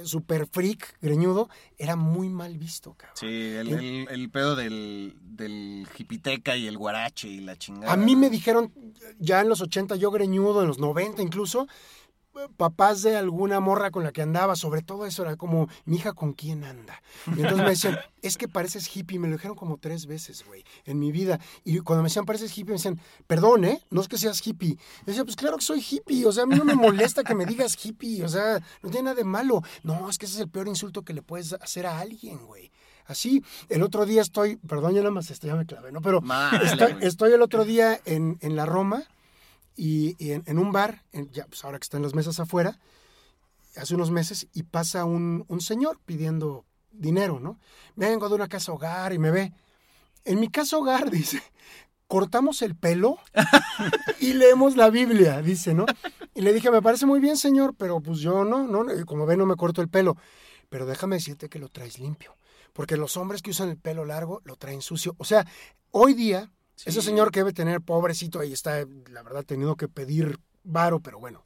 super 0.03 0.47
freak, 0.47 0.97
greñudo, 1.01 1.49
era 1.77 1.95
muy 1.95 2.29
mal 2.29 2.57
visto, 2.57 2.93
cabrón. 2.95 3.15
Sí, 3.17 3.25
el, 3.27 3.69
el- 3.73 4.07
el 4.09 4.29
pedo 4.29 4.55
del, 4.55 5.15
del 5.21 5.87
hipiteca 5.97 6.55
y 6.57 6.67
el 6.67 6.77
guarache 6.77 7.27
y 7.27 7.39
la 7.41 7.57
chingada. 7.57 7.93
A 7.93 7.97
mí 7.97 8.15
me 8.15 8.29
dijeron 8.29 8.73
ya 9.19 9.41
en 9.41 9.49
los 9.49 9.61
80, 9.61 9.95
yo 9.95 10.11
greñudo, 10.11 10.61
en 10.61 10.67
los 10.67 10.79
90 10.79 11.21
incluso, 11.21 11.67
papás 12.57 13.01
de 13.01 13.17
alguna 13.17 13.59
morra 13.59 13.91
con 13.91 14.03
la 14.03 14.11
que 14.11 14.21
andaba, 14.21 14.55
sobre 14.55 14.81
todo 14.81 15.05
eso 15.05 15.23
era 15.23 15.35
como, 15.35 15.67
mi 15.85 15.97
hija 15.97 16.13
con 16.13 16.33
quién 16.33 16.63
anda. 16.63 17.01
Y 17.27 17.41
entonces 17.41 17.57
me 17.57 17.69
decían, 17.69 17.99
es 18.21 18.37
que 18.37 18.47
pareces 18.47 18.95
hippie, 18.95 19.19
me 19.19 19.27
lo 19.27 19.35
dijeron 19.35 19.55
como 19.55 19.77
tres 19.77 20.05
veces, 20.05 20.45
güey, 20.45 20.63
en 20.85 20.99
mi 20.99 21.11
vida. 21.11 21.39
Y 21.63 21.79
cuando 21.79 22.03
me 22.03 22.09
decían, 22.09 22.25
pareces 22.25 22.51
hippie, 22.51 22.71
me 22.71 22.77
decían, 22.77 22.99
perdón, 23.27 23.65
¿eh? 23.65 23.81
No 23.89 24.01
es 24.01 24.07
que 24.07 24.17
seas 24.17 24.45
hippie. 24.45 24.75
Yo 24.75 25.05
decía, 25.05 25.23
pues 25.23 25.35
claro 25.35 25.57
que 25.57 25.63
soy 25.63 25.83
hippie, 25.87 26.25
o 26.25 26.31
sea, 26.31 26.43
a 26.43 26.47
mí 26.47 26.55
no 26.55 26.65
me 26.65 26.75
molesta 26.75 27.23
que 27.23 27.35
me 27.35 27.45
digas 27.45 27.77
hippie, 27.83 28.23
o 28.23 28.29
sea, 28.29 28.59
no 28.81 28.89
tiene 28.89 29.05
nada 29.05 29.15
de 29.15 29.23
malo. 29.23 29.63
No, 29.83 30.09
es 30.09 30.17
que 30.17 30.25
ese 30.25 30.35
es 30.35 30.41
el 30.41 30.49
peor 30.49 30.67
insulto 30.67 31.03
que 31.03 31.13
le 31.13 31.21
puedes 31.21 31.53
hacer 31.53 31.85
a 31.85 31.99
alguien, 31.99 32.45
güey. 32.45 32.71
Así, 33.05 33.43
el 33.69 33.81
otro 33.81 34.05
día 34.05 34.21
estoy, 34.21 34.57
perdón, 34.57 34.93
ya 34.93 34.99
nada 34.99 35.11
más 35.11 35.31
esto 35.31 35.47
ya 35.47 35.55
me 35.55 35.65
clavé, 35.65 35.91
¿no? 35.91 35.99
Pero 35.99 36.21
estoy, 36.61 36.95
estoy 37.01 37.31
el 37.31 37.41
otro 37.41 37.65
día 37.65 37.99
en, 38.05 38.37
en 38.41 38.55
la 38.55 38.67
Roma 38.67 39.03
y, 39.79 40.15
y 40.23 40.31
en, 40.33 40.43
en 40.45 40.59
un 40.59 40.71
bar, 40.71 41.03
en- 41.13 41.29
ya 41.31 41.45
pues 41.45 41.63
ahora 41.63 41.79
que 41.79 41.83
están 41.85 42.01
las 42.01 42.13
mesas 42.13 42.39
afuera, 42.39 42.79
hace 43.77 43.95
unos 43.95 44.11
meses, 44.11 44.47
y 44.53 44.63
pasa 44.63 45.05
un, 45.05 45.45
un 45.47 45.61
señor 45.61 45.99
pidiendo 46.05 46.65
dinero, 46.91 47.39
¿no? 47.39 47.59
Vengo 47.95 48.27
de 48.29 48.35
una 48.35 48.47
casa 48.47 48.71
hogar 48.73 49.13
y 49.13 49.19
me 49.19 49.31
ve. 49.31 49.53
En 50.25 50.39
mi 50.39 50.49
casa 50.49 50.77
hogar, 50.77 51.09
dice, 51.19 51.41
cortamos 52.07 52.61
el 52.61 52.75
pelo 52.75 53.17
y 54.19 54.33
leemos 54.33 54.75
la 54.75 54.89
Biblia, 54.89 55.41
dice, 55.41 55.73
¿no? 55.73 55.85
Y 56.35 56.41
le 56.41 56.51
dije, 56.53 56.71
me 56.71 56.81
parece 56.81 57.05
muy 57.05 57.19
bien, 57.19 57.37
señor, 57.37 57.75
pero 57.77 58.01
pues 58.01 58.19
yo 58.19 58.43
no, 58.43 58.67
no, 58.67 58.85
como 59.05 59.25
ve, 59.25 59.37
no 59.37 59.45
me 59.45 59.55
corto 59.55 59.81
el 59.81 59.89
pelo. 59.89 60.17
Pero 60.69 60.85
déjame 60.85 61.15
decirte 61.15 61.49
que 61.49 61.57
lo 61.59 61.69
traes 61.69 61.99
limpio. 61.99 62.35
Porque 62.73 62.97
los 62.97 63.17
hombres 63.17 63.41
que 63.41 63.49
usan 63.51 63.69
el 63.69 63.77
pelo 63.77 64.05
largo 64.05 64.41
lo 64.43 64.55
traen 64.55 64.81
sucio. 64.81 65.15
O 65.17 65.25
sea, 65.25 65.45
hoy 65.91 66.13
día, 66.13 66.51
ese 66.85 67.01
señor 67.01 67.31
que 67.31 67.41
debe 67.41 67.53
tener 67.53 67.81
pobrecito 67.81 68.39
ahí 68.39 68.53
está, 68.53 68.85
la 69.11 69.23
verdad, 69.23 69.43
teniendo 69.45 69.75
que 69.75 69.87
pedir 69.87 70.39
varo, 70.63 70.99
pero 70.99 71.19
bueno, 71.19 71.43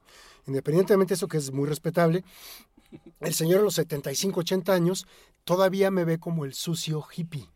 independientemente 0.48 1.12
de 1.12 1.16
eso 1.16 1.28
que 1.28 1.38
es 1.38 1.52
muy 1.52 1.68
respetable, 1.68 2.24
el 3.20 3.34
señor 3.34 3.62
a 3.62 3.64
los 3.64 3.76
75, 3.76 4.42
80 4.42 4.74
años 4.74 5.08
todavía 5.44 5.92
me 5.92 6.06
ve 6.06 6.20
como 6.20 6.46
el 6.46 6.54
sucio 6.54 7.06
hippie. 7.16 7.50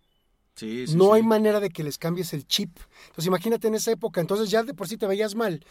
Sí, 0.55 0.87
sí, 0.87 0.95
no 0.95 1.13
hay 1.13 1.21
manera 1.21 1.59
de 1.59 1.69
que 1.69 1.83
les 1.83 1.99
cambies 1.99 2.33
el 2.33 2.47
chip. 2.47 2.75
Entonces 3.07 3.27
imagínate 3.27 3.67
en 3.67 3.75
esa 3.75 3.91
época, 3.91 4.21
entonces 4.21 4.49
ya 4.49 4.63
de 4.63 4.73
por 4.73 4.87
sí 4.87 4.97
te 4.97 5.05
veías 5.05 5.35
mal 5.35 5.63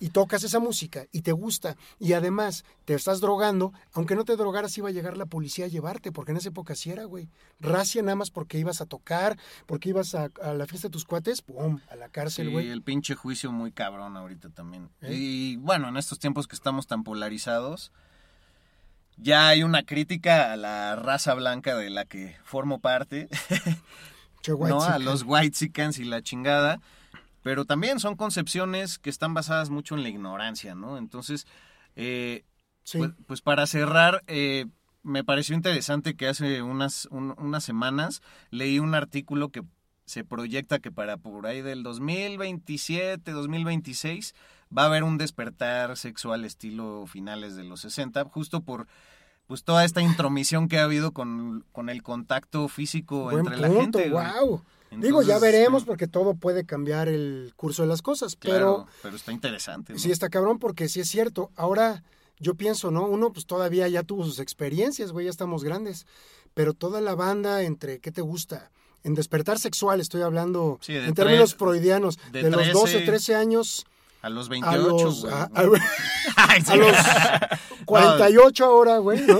y 0.00 0.08
tocas 0.08 0.42
esa 0.42 0.58
música 0.58 1.04
y 1.12 1.20
te 1.20 1.30
gusta 1.32 1.76
y 2.00 2.14
además 2.14 2.64
te 2.86 2.94
estás 2.94 3.20
drogando, 3.20 3.72
aunque 3.92 4.16
no 4.16 4.24
te 4.24 4.34
drogaras 4.34 4.76
iba 4.78 4.88
a 4.88 4.92
llegar 4.92 5.16
la 5.16 5.26
policía 5.26 5.66
a 5.66 5.68
llevarte, 5.68 6.10
porque 6.10 6.32
en 6.32 6.38
esa 6.38 6.48
época 6.48 6.74
sí 6.74 6.90
era, 6.90 7.04
güey. 7.04 7.28
Racia 7.60 8.02
nada 8.02 8.16
más 8.16 8.30
porque 8.30 8.58
ibas 8.58 8.80
a 8.80 8.86
tocar, 8.86 9.38
porque 9.66 9.90
ibas 9.90 10.14
a, 10.14 10.30
a 10.42 10.54
la 10.54 10.66
fiesta 10.66 10.88
de 10.88 10.92
tus 10.92 11.04
cuates, 11.04 11.42
pum, 11.42 11.78
a 11.90 11.96
la 11.96 12.08
cárcel, 12.08 12.46
Sí, 12.46 12.52
güey. 12.52 12.70
el 12.70 12.82
pinche 12.82 13.14
juicio 13.14 13.52
muy 13.52 13.70
cabrón 13.70 14.16
ahorita 14.16 14.48
también. 14.48 14.88
¿Eh? 15.02 15.12
Y 15.14 15.56
bueno, 15.56 15.88
en 15.88 15.96
estos 15.98 16.18
tiempos 16.18 16.48
que 16.48 16.56
estamos 16.56 16.86
tan 16.86 17.04
polarizados, 17.04 17.92
ya 19.18 19.48
hay 19.48 19.62
una 19.62 19.82
crítica 19.82 20.52
a 20.52 20.56
la 20.56 20.96
raza 20.96 21.34
blanca 21.34 21.76
de 21.76 21.90
la 21.90 22.06
que 22.06 22.36
formo 22.42 22.78
parte, 22.80 23.28
Che, 24.40 24.52
¿no? 24.52 24.56
whitezican. 24.56 24.92
A 24.92 24.98
los 24.98 25.24
white 25.26 25.70
y 25.98 26.04
la 26.04 26.22
chingada 26.22 26.80
pero 27.42 27.64
también 27.64 28.00
son 28.00 28.16
concepciones 28.16 28.98
que 28.98 29.10
están 29.10 29.34
basadas 29.34 29.70
mucho 29.70 29.94
en 29.94 30.02
la 30.02 30.08
ignorancia, 30.08 30.74
¿no? 30.74 30.98
Entonces, 30.98 31.46
eh, 31.96 32.44
pues, 32.92 33.12
pues, 33.26 33.40
para 33.40 33.66
cerrar, 33.66 34.22
eh, 34.26 34.66
me 35.02 35.24
pareció 35.24 35.54
interesante 35.54 36.16
que 36.16 36.28
hace 36.28 36.62
unas, 36.62 37.06
un, 37.06 37.34
unas 37.38 37.64
semanas 37.64 38.22
leí 38.50 38.78
un 38.78 38.94
artículo 38.94 39.50
que 39.50 39.62
se 40.04 40.24
proyecta 40.24 40.80
que 40.80 40.90
para 40.90 41.16
por 41.16 41.46
ahí 41.46 41.62
del 41.62 41.82
2027, 41.82 43.30
2026, 43.30 44.34
va 44.76 44.82
a 44.82 44.86
haber 44.86 45.04
un 45.04 45.18
despertar 45.18 45.96
sexual 45.96 46.44
estilo 46.44 47.06
finales 47.06 47.56
de 47.56 47.64
los 47.64 47.80
60, 47.80 48.24
justo 48.24 48.60
por 48.62 48.86
pues 49.46 49.64
toda 49.64 49.84
esta 49.84 50.00
intromisión 50.00 50.68
que 50.68 50.78
ha 50.78 50.84
habido 50.84 51.12
con, 51.12 51.64
con 51.72 51.88
el 51.88 52.02
contacto 52.02 52.68
físico 52.68 53.32
entre 53.32 53.56
la 53.56 53.68
gente. 53.68 54.08
Wow. 54.10 54.64
Digo, 54.90 55.22
ya 55.22 55.38
veremos 55.38 55.84
porque 55.84 56.08
todo 56.08 56.34
puede 56.34 56.64
cambiar 56.64 57.08
el 57.08 57.52
curso 57.56 57.82
de 57.82 57.88
las 57.88 58.02
cosas, 58.02 58.36
pero... 58.36 58.86
Pero 59.02 59.16
está 59.16 59.32
interesante. 59.32 59.92
¿no? 59.92 59.98
Sí, 59.98 60.10
está 60.10 60.28
cabrón 60.28 60.58
porque 60.58 60.88
sí 60.88 61.00
es 61.00 61.08
cierto. 61.08 61.50
Ahora 61.54 62.02
yo 62.38 62.54
pienso, 62.54 62.90
¿no? 62.90 63.06
Uno 63.06 63.32
pues 63.32 63.46
todavía 63.46 63.86
ya 63.88 64.02
tuvo 64.02 64.24
sus 64.24 64.40
experiencias, 64.40 65.12
güey, 65.12 65.26
ya 65.26 65.30
estamos 65.30 65.62
grandes, 65.62 66.06
pero 66.54 66.74
toda 66.74 67.00
la 67.00 67.14
banda 67.14 67.62
entre, 67.62 68.00
¿qué 68.00 68.10
te 68.10 68.22
gusta? 68.22 68.72
En 69.04 69.14
despertar 69.14 69.58
sexual, 69.58 70.00
estoy 70.00 70.22
hablando 70.22 70.78
en 70.88 71.14
términos 71.14 71.54
freudianos, 71.54 72.18
de, 72.32 72.50
los 72.50 72.72
12 72.72 72.96
o 72.98 73.04
13 73.04 73.34
años 73.34 73.86
a 74.22 74.28
los 74.28 74.48
28, 74.48 74.72
a 74.72 74.76
los, 74.76 75.20
güey. 75.22 75.32
A, 75.32 75.42
a, 75.44 75.60
a 76.72 76.76
los 76.76 76.96
48 77.86 78.64
ahora, 78.64 78.98
güey. 78.98 79.20
¿no? 79.26 79.38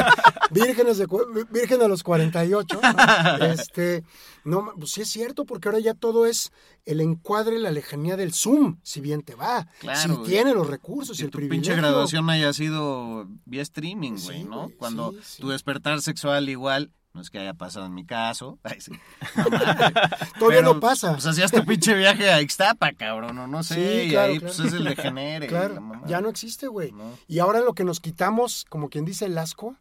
vírgenes 0.50 0.98
de, 0.98 1.06
virgen 1.50 1.82
a 1.82 1.88
los 1.88 2.02
48. 2.02 2.80
¿no? 2.82 3.44
Este, 3.46 4.04
no, 4.44 4.72
pues 4.78 4.92
sí 4.92 5.02
es 5.02 5.08
cierto, 5.08 5.44
porque 5.44 5.68
ahora 5.68 5.80
ya 5.80 5.94
todo 5.94 6.26
es 6.26 6.52
el 6.84 7.00
encuadre, 7.00 7.58
la 7.58 7.70
lejanía 7.70 8.16
del 8.16 8.32
Zoom, 8.32 8.78
si 8.82 9.00
bien 9.00 9.22
te 9.22 9.34
va, 9.34 9.68
claro, 9.80 10.24
si 10.24 10.30
tiene 10.30 10.54
los 10.54 10.68
recursos, 10.68 11.16
si 11.16 11.24
el 11.24 11.30
tu 11.30 11.38
privilegio. 11.38 11.72
pinche 11.72 11.80
graduación 11.80 12.28
haya 12.30 12.52
sido 12.52 13.26
vía 13.44 13.62
streaming, 13.62 14.16
güey, 14.24 14.44
¿no? 14.44 14.70
Cuando 14.78 15.14
tu 15.40 15.48
despertar 15.48 16.00
sexual 16.02 16.48
igual 16.48 16.92
no 17.16 17.22
es 17.22 17.30
que 17.30 17.38
haya 17.38 17.54
pasado 17.54 17.86
en 17.86 17.94
mi 17.94 18.04
caso. 18.04 18.58
No, 19.36 19.44
Todavía 20.38 20.60
no 20.60 20.80
pasa. 20.80 21.12
Pues 21.12 21.24
hacías 21.24 21.50
tu 21.50 21.64
pinche 21.64 21.94
viaje 21.94 22.30
a 22.30 22.42
Ixtapa, 22.42 22.92
cabrón, 22.92 23.34
no, 23.34 23.46
no 23.46 23.62
sé. 23.62 24.18
Ahí 24.18 24.38
pues 24.38 24.60
es 24.60 24.74
el 24.74 24.84
degenere. 24.84 25.46
Claro, 25.46 25.80
ya 26.06 26.20
no 26.20 26.28
existe, 26.28 26.66
güey. 26.66 26.92
Y 27.26 27.38
ahora 27.38 27.60
lo 27.60 27.72
que 27.72 27.84
nos 27.84 28.00
quitamos, 28.00 28.66
como 28.68 28.90
quien 28.90 29.06
dice, 29.06 29.24
el 29.24 29.38
asco. 29.38 29.76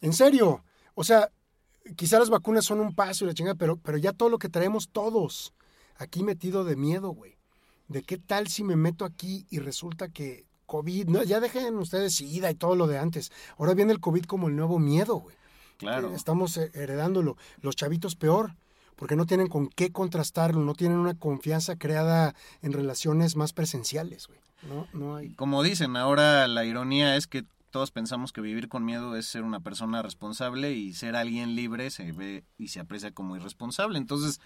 En 0.00 0.14
serio. 0.14 0.64
O 0.94 1.04
sea, 1.04 1.28
quizá 1.96 2.18
las 2.18 2.30
vacunas 2.30 2.64
son 2.64 2.80
un 2.80 2.94
paso 2.94 3.24
y 3.24 3.28
la 3.28 3.34
chingada, 3.34 3.54
pero, 3.54 3.76
pero 3.76 3.98
ya 3.98 4.14
todo 4.14 4.30
lo 4.30 4.38
que 4.38 4.48
traemos 4.48 4.88
todos 4.88 5.52
aquí 5.96 6.22
metido 6.22 6.64
de 6.64 6.76
miedo, 6.76 7.10
güey. 7.10 7.36
¿De 7.88 8.02
qué 8.02 8.16
tal 8.16 8.48
si 8.48 8.64
me 8.64 8.76
meto 8.76 9.04
aquí 9.04 9.46
y 9.50 9.58
resulta 9.58 10.08
que 10.08 10.46
COVID, 10.68 11.08
no, 11.08 11.22
ya 11.22 11.40
dejen 11.40 11.76
ustedes 11.78 12.14
SIDA 12.14 12.50
y 12.50 12.54
todo 12.54 12.76
lo 12.76 12.86
de 12.86 12.98
antes. 12.98 13.32
Ahora 13.56 13.72
viene 13.72 13.92
el 13.92 14.00
COVID 14.00 14.24
como 14.24 14.48
el 14.48 14.56
nuevo 14.56 14.78
miedo, 14.78 15.16
güey. 15.16 15.37
Eh, 15.80 16.14
estamos 16.14 16.56
eh, 16.56 16.70
heredándolo. 16.74 17.36
Los 17.60 17.76
chavitos 17.76 18.16
peor, 18.16 18.54
porque 18.96 19.16
no 19.16 19.26
tienen 19.26 19.48
con 19.48 19.68
qué 19.68 19.92
contrastarlo, 19.92 20.60
no 20.62 20.74
tienen 20.74 20.98
una 20.98 21.14
confianza 21.14 21.76
creada 21.76 22.34
en 22.62 22.72
relaciones 22.72 23.36
más 23.36 23.52
presenciales, 23.52 24.26
güey. 24.26 24.40
No 24.92 25.14
hay. 25.14 25.30
Como 25.34 25.62
dicen, 25.62 25.96
ahora 25.96 26.48
la 26.48 26.64
ironía 26.64 27.16
es 27.16 27.28
que 27.28 27.44
todos 27.70 27.90
pensamos 27.90 28.32
que 28.32 28.40
vivir 28.40 28.68
con 28.68 28.84
miedo 28.84 29.14
es 29.14 29.26
ser 29.26 29.42
una 29.42 29.60
persona 29.60 30.02
responsable 30.02 30.72
y 30.72 30.94
ser 30.94 31.14
alguien 31.14 31.54
libre 31.54 31.90
se 31.90 32.10
ve 32.12 32.44
y 32.56 32.68
se 32.68 32.80
aprecia 32.80 33.12
como 33.12 33.36
irresponsable. 33.36 33.98
Entonces, 33.98 34.40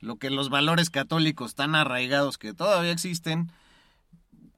lo 0.00 0.16
que 0.16 0.30
los 0.30 0.50
valores 0.50 0.90
católicos 0.90 1.54
tan 1.54 1.74
arraigados 1.74 2.38
que 2.38 2.54
todavía 2.54 2.92
existen, 2.92 3.50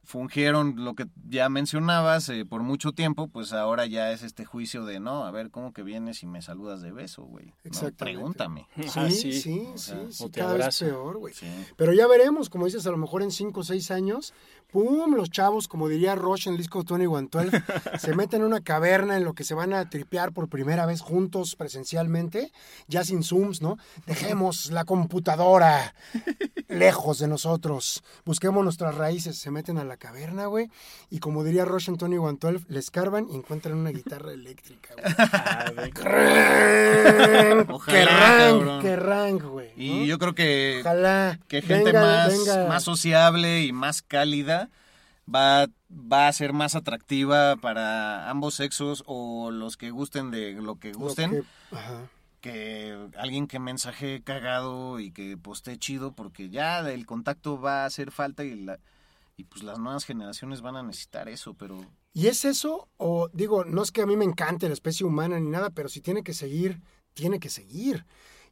fungieron 0.09 0.83
lo 0.83 0.95
que 0.95 1.05
ya 1.29 1.49
mencionabas 1.49 2.29
eh, 2.29 2.43
por 2.43 2.63
mucho 2.63 2.93
tiempo, 2.93 3.27
pues 3.27 3.53
ahora 3.53 3.85
ya 3.85 4.11
es 4.11 4.23
este 4.23 4.43
juicio 4.43 4.83
de, 4.83 4.99
no, 4.99 5.23
a 5.23 5.29
ver, 5.29 5.51
¿cómo 5.51 5.71
que 5.71 5.83
vienes 5.83 6.23
y 6.23 6.25
me 6.25 6.41
saludas 6.41 6.81
de 6.81 6.91
beso, 6.91 7.25
güey? 7.25 7.53
No, 7.63 7.91
pregúntame. 7.95 8.67
Sí, 8.75 9.11
sí, 9.11 9.33
sí, 9.39 9.67
sí, 9.75 10.29
cada 10.31 10.55
vez 10.55 10.79
peor, 10.79 11.19
güey. 11.19 11.35
Pero 11.77 11.93
ya 11.93 12.07
veremos, 12.07 12.49
como 12.49 12.65
dices, 12.65 12.87
a 12.87 12.89
lo 12.89 12.97
mejor 12.97 13.21
en 13.21 13.29
5 13.29 13.59
o 13.59 13.63
6 13.63 13.91
años, 13.91 14.33
¡pum! 14.71 15.13
Los 15.13 15.29
chavos, 15.29 15.67
como 15.67 15.87
diría 15.87 16.15
Roche 16.15 16.49
en 16.49 16.55
el 16.55 16.57
disco 16.57 16.83
Tony 16.83 17.05
Guantuel, 17.05 17.51
se 17.99 18.15
meten 18.15 18.41
en 18.41 18.47
una 18.47 18.61
caverna 18.61 19.15
en 19.15 19.23
lo 19.23 19.33
que 19.33 19.43
se 19.43 19.53
van 19.53 19.73
a 19.73 19.91
tripear 19.91 20.33
por 20.33 20.49
primera 20.49 20.87
vez 20.87 21.01
juntos 21.01 21.55
presencialmente, 21.55 22.51
ya 22.87 23.03
sin 23.03 23.21
Zooms, 23.21 23.61
¿no? 23.61 23.77
Dejemos 24.07 24.71
la 24.71 24.85
computadora 24.85 25.93
lejos 26.67 27.19
de 27.19 27.27
nosotros, 27.27 28.03
busquemos 28.25 28.63
nuestras 28.63 28.95
raíces, 28.95 29.37
se 29.37 29.51
meten 29.51 29.77
a 29.77 29.83
la 29.83 29.98
caverna, 29.99 30.47
güey. 30.47 30.69
Y 31.11 31.19
como 31.19 31.43
diría 31.43 31.65
Rush 31.65 31.89
Antonio 31.89 32.15
y 32.15 32.19
Guantolf, 32.19 32.67
le 32.69 32.79
escarban 32.79 33.27
y 33.29 33.35
encuentran 33.35 33.77
una 33.77 33.91
guitarra 33.91 34.33
eléctrica, 34.33 34.95
güey. 34.95 35.05
Ah, 35.07 35.71
¡Qué 38.81 38.95
rank, 38.95 39.43
güey! 39.43 39.71
Y 39.75 40.07
yo 40.07 40.17
creo 40.17 40.33
que, 40.33 40.81
que 41.47 41.61
gente 41.61 41.93
más, 41.93 42.33
más 42.67 42.83
sociable 42.83 43.63
y 43.63 43.71
más 43.71 44.01
cálida 44.01 44.69
va, 45.33 45.67
va 45.91 46.27
a 46.27 46.33
ser 46.33 46.53
más 46.53 46.75
atractiva 46.75 47.55
para 47.57 48.29
ambos 48.29 48.55
sexos 48.55 49.03
o 49.05 49.51
los 49.51 49.77
que 49.77 49.91
gusten 49.91 50.31
de 50.31 50.53
lo 50.53 50.79
que 50.79 50.93
gusten. 50.93 51.31
Que, 51.31 51.75
ajá 51.75 52.09
que 52.41 52.97
alguien 53.17 53.47
que 53.47 53.59
mensaje 53.59 54.21
cagado 54.23 54.99
y 54.99 55.11
que 55.11 55.37
postee 55.37 55.77
chido, 55.77 56.13
porque 56.13 56.49
ya 56.49 56.79
el 56.89 57.05
contacto 57.05 57.59
va 57.59 57.83
a 57.83 57.85
hacer 57.85 58.11
falta 58.11 58.43
y 58.43 58.55
la, 58.55 58.79
y 59.39 59.45
pues 59.45 59.63
las 59.63 59.79
nuevas 59.79 60.03
generaciones 60.03 60.61
van 60.61 60.75
a 60.75 60.83
necesitar 60.83 61.29
eso, 61.29 61.53
pero 61.53 61.79
¿Y 62.11 62.27
es 62.27 62.43
eso? 62.43 62.89
O 62.97 63.29
digo, 63.31 63.63
no 63.63 63.81
es 63.81 63.91
que 63.91 64.01
a 64.01 64.05
mí 64.05 64.17
me 64.17 64.25
encante 64.25 64.67
la 64.67 64.73
especie 64.73 65.05
humana 65.05 65.39
ni 65.39 65.49
nada, 65.49 65.69
pero 65.69 65.87
si 65.87 66.01
tiene 66.01 66.23
que 66.23 66.33
seguir, 66.33 66.81
tiene 67.13 67.39
que 67.39 67.49
seguir. 67.49 68.05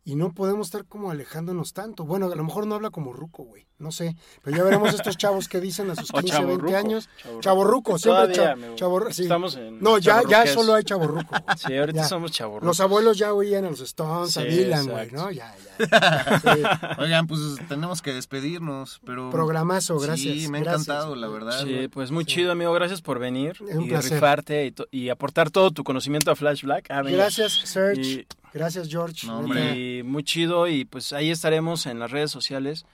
Y 0.10 0.16
no 0.16 0.32
podemos 0.34 0.68
estar 0.68 0.86
como 0.86 1.12
alejándonos 1.12 1.74
tanto. 1.74 2.06
Bueno, 2.06 2.28
a 2.32 2.36
lo 2.36 2.44
mejor 2.46 2.66
no 2.66 2.76
habla 2.76 2.92
como 2.92 3.12
ruco, 3.12 3.44
güey. 3.44 3.68
No 3.78 3.92
sé. 3.92 4.16
Pero 4.42 4.56
ya 4.56 4.64
veremos 4.64 4.94
estos 4.94 5.18
chavos 5.18 5.50
que 5.50 5.60
dicen 5.60 5.90
a 5.92 5.96
sus 5.98 6.10
O 6.14 6.20
15, 6.20 6.22
20 6.22 6.32
chavorruco, 6.54 6.78
años. 6.78 7.10
chavorruco. 7.18 7.42
Chavorruco, 7.42 8.00
siempre 8.00 8.22
Todavía, 8.34 8.36
cha- 8.46 8.52
amigo. 8.54 8.76
chavorru- 8.78 9.12
sí. 9.12 9.24
Estamos 9.24 9.56
en 9.58 9.82
No, 9.82 9.98
ya, 9.98 10.24
ya 10.30 10.48
solo 10.48 10.76
hay 10.76 10.84
chavorruco. 10.86 11.26
güey. 11.30 11.42
Sí, 11.58 11.76
ahorita 11.78 12.02
Ya. 12.04 12.08
somos 12.08 12.32
chavos. 12.32 12.64
Los 12.64 12.80
abuelos 12.80 13.18
ya 13.18 13.34
oían 13.34 13.66
a 13.66 13.70
los 13.70 13.82
Stones, 13.82 14.38
a 14.38 14.44
Sí, 14.44 14.48
Dylan, 14.48 14.88
güey. 14.88 15.12
¿no? 15.12 15.30
Ya, 15.30 15.54
ya. 15.78 16.42
Sí. 16.56 16.64
oigan, 17.02 17.28
pues 17.28 17.42
tenemos 17.68 18.02
que 18.02 18.14
despedirnos, 18.14 19.02
pero 19.06 19.30
Programazo, 19.30 20.00
gracias. 20.00 20.38
Sí, 20.40 20.48
me 20.48 20.60
ha 20.60 20.62
gracias. 20.62 20.88
encantado, 20.88 21.16
la 21.18 21.28
verdad. 21.28 21.64
Sí, 21.66 21.90
pues 21.90 22.12
muy 22.12 22.24
chido, 22.24 22.54
amigo. 22.54 22.72
Gracias 22.72 23.02
por 23.02 23.20
venir 23.20 23.58
Un 23.62 23.84
y 23.84 23.90
placer. 23.90 24.14
rifarte 24.14 24.74
y, 24.92 25.10
aportar 25.10 25.52
todo 25.52 25.72
tu 25.72 25.84
conocimiento 25.84 26.32
a 26.32 26.36
Flash 26.38 26.64
Black. 26.64 26.86
Ah. 26.90 27.02
Gracias, 27.04 27.52
Serge. 27.66 28.02
Y- 28.02 28.28
Gracias, 28.54 28.88
George. 28.90 29.28
No, 29.28 29.42
Neta. 29.42 29.46
hombre. 29.60 29.80
Y 30.00 30.04
muy 30.04 30.24
chido 30.24 30.68
y 30.68 30.86
pues 30.86 31.14
ahí 31.14 31.30
estaremos 31.32 31.86
en 31.86 32.00
las 32.00 32.12
redes 32.12 32.32
sociales 32.32 32.86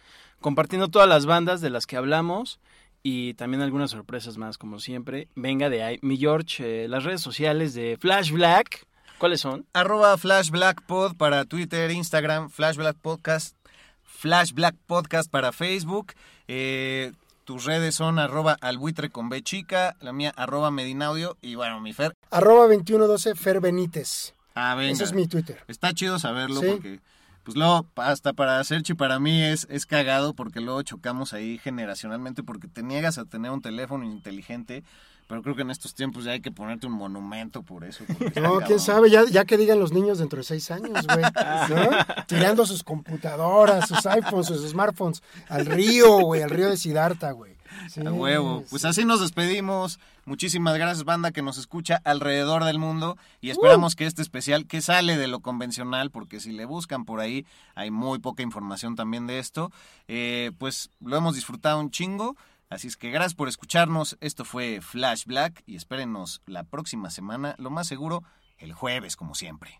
compartiendo 0.41 0.89
todas 0.89 1.08
las 1.08 1.26
bandas 1.26 1.62
de 1.62 1.70
las 1.70 1.86
que 1.88 1.95
hablamos 1.95 2.60
y 3.01 3.34
también 3.36 3.62
algunas 3.62 3.91
sorpresas 3.91 4.38
más 4.38 4.58
como 4.58 4.80
siempre. 4.80 5.28
Venga 5.36 5.70
de 5.70 5.84
ahí. 5.84 5.99
Mi 6.01 6.18
George, 6.18 6.84
eh, 6.86 6.88
las 6.88 7.04
redes 7.04 7.22
sociales 7.22 7.74
de 7.74 7.97
Flash 7.99 8.32
Black, 8.32 8.86
¿cuáles 9.20 9.41
son? 9.41 9.66
Arroba 9.74 10.18
Flash 10.18 10.49
Black 10.49 10.82
Pod 10.84 11.16
para 11.16 11.45
Twitter, 11.45 11.91
Instagram, 11.91 12.49
Flash 12.49 12.76
Black 12.78 12.97
Podcast, 13.01 13.56
Flash 14.04 14.51
Black 14.54 14.76
Podcast 14.88 15.30
para 15.30 15.51
Facebook. 15.51 16.14
Eh, 16.47 17.12
tus 17.45 17.66
redes 17.66 17.95
son 17.95 18.20
arroba 18.20 18.58
albuitre 18.62 19.10
con 19.10 19.28
B 19.30 19.41
chica, 19.43 19.95
la 19.99 20.14
mía 20.14 20.34
arroba 20.38 20.72
Medinaudio 20.72 21.38
y 21.41 21.56
bueno, 21.56 21.82
mi 21.82 21.91
Fer. 21.93 22.14
Arroba 22.32 22.68
2112 22.68 23.36
Fer 23.36 23.60
Benítez. 23.60 24.34
Ah, 24.56 24.76
venga. 24.76 24.91
Ese 24.93 25.04
es 25.04 25.14
mi 25.14 25.28
Twitter. 25.28 25.60
Está 25.68 25.93
chido 25.93 26.20
saberlo 26.20 26.62
Sí. 26.62 26.68
porque, 26.72 26.99
pues 27.43 27.58
luego, 27.58 27.86
hasta 27.95 28.34
para 28.34 28.64
Serchi 28.64 28.93
para 28.93 29.20
mí 29.20 29.41
es, 29.43 29.68
es 29.70 29.86
cagado 29.86 30.34
porque 30.34 30.62
luego 30.62 30.82
chocamos 30.84 31.34
ahí 31.34 31.58
generacionalmente 31.58 32.43
porque 32.43 32.68
te 32.68 32.84
niegas 32.84 33.18
a 33.18 33.26
tener 33.26 33.51
un 33.51 33.62
teléfono 33.62 34.06
inteligente, 34.06 34.84
pero 35.28 35.41
creo 35.41 35.56
que 35.56 35.64
en 35.64 35.72
estos 35.72 35.95
tiempos 35.95 36.26
ya 36.26 36.32
hay 36.34 36.41
que 36.41 36.51
ponerte 36.51 36.86
un 36.86 36.93
monumento 36.93 37.64
por 37.64 37.84
eso. 37.86 38.04
No, 38.41 38.60
quién 38.62 38.80
sabe, 38.80 39.10
ya, 39.10 39.24
ya 39.26 39.45
que 39.45 39.58
digan 39.58 39.80
los 39.80 39.91
niños 39.91 40.20
dentro 40.20 40.38
de 40.38 40.43
seis 40.43 40.70
años, 40.70 41.06
güey. 41.08 41.24
¿no? 41.70 41.89
Tirando 42.28 42.66
sus 42.66 42.84
computadoras, 42.84 43.88
sus 43.88 44.06
iPhones, 44.06 44.47
sus 44.47 44.70
smartphones 44.70 45.24
al 45.49 45.66
río, 45.66 46.20
güey, 46.20 46.41
al 46.43 46.49
río 46.49 46.70
de 46.70 46.78
Siddhartha, 46.78 47.32
güey. 47.32 47.54
Sí, 47.89 48.01
A 48.05 48.11
huevo. 48.11 48.63
Pues 48.69 48.82
sí. 48.84 48.88
así 48.88 49.05
nos 49.05 49.21
despedimos. 49.21 49.99
Muchísimas 50.26 50.76
gracias, 50.78 51.03
banda, 51.03 51.32
que 51.32 51.41
nos 51.41 51.57
escucha 51.57 52.01
alrededor 52.05 52.63
del 52.63 52.80
mundo. 52.80 53.17
Y 53.41 53.49
esperamos 53.49 53.95
que 53.95 54.05
este 54.05 54.21
especial, 54.21 54.65
que 54.67 54.82
sale 54.82 55.17
de 55.17 55.28
lo 55.28 55.41
convencional, 55.41 56.11
porque 56.11 56.39
si 56.39 56.51
le 56.51 56.65
buscan 56.65 57.05
por 57.05 57.19
ahí, 57.19 57.45
hay 57.76 57.91
muy 57.91 58.19
poca 58.19 58.43
información 58.43 58.95
también 58.95 59.28
de 59.28 59.39
esto, 59.39 59.71
eh, 60.07 60.51
pues 60.57 60.89
lo 60.99 61.17
hemos 61.17 61.36
disfrutado 61.36 61.80
un 61.80 61.91
chingo. 61.91 62.36
Así 62.69 62.88
es 62.88 62.97
que 62.97 63.11
gracias 63.11 63.36
por 63.36 63.47
escucharnos. 63.47 64.17
Esto 64.19 64.45
fue 64.45 64.82
Flash 64.82 65.26
Black 65.26 65.61
y 65.65 65.76
espérenos 65.76 66.41
la 66.45 66.63
próxima 66.63 67.09
semana, 67.11 67.55
lo 67.59 67.69
más 67.69 67.88
seguro, 67.88 68.24
el 68.57 68.74
jueves, 68.74 69.15
como 69.15 69.36
siempre. 69.36 69.80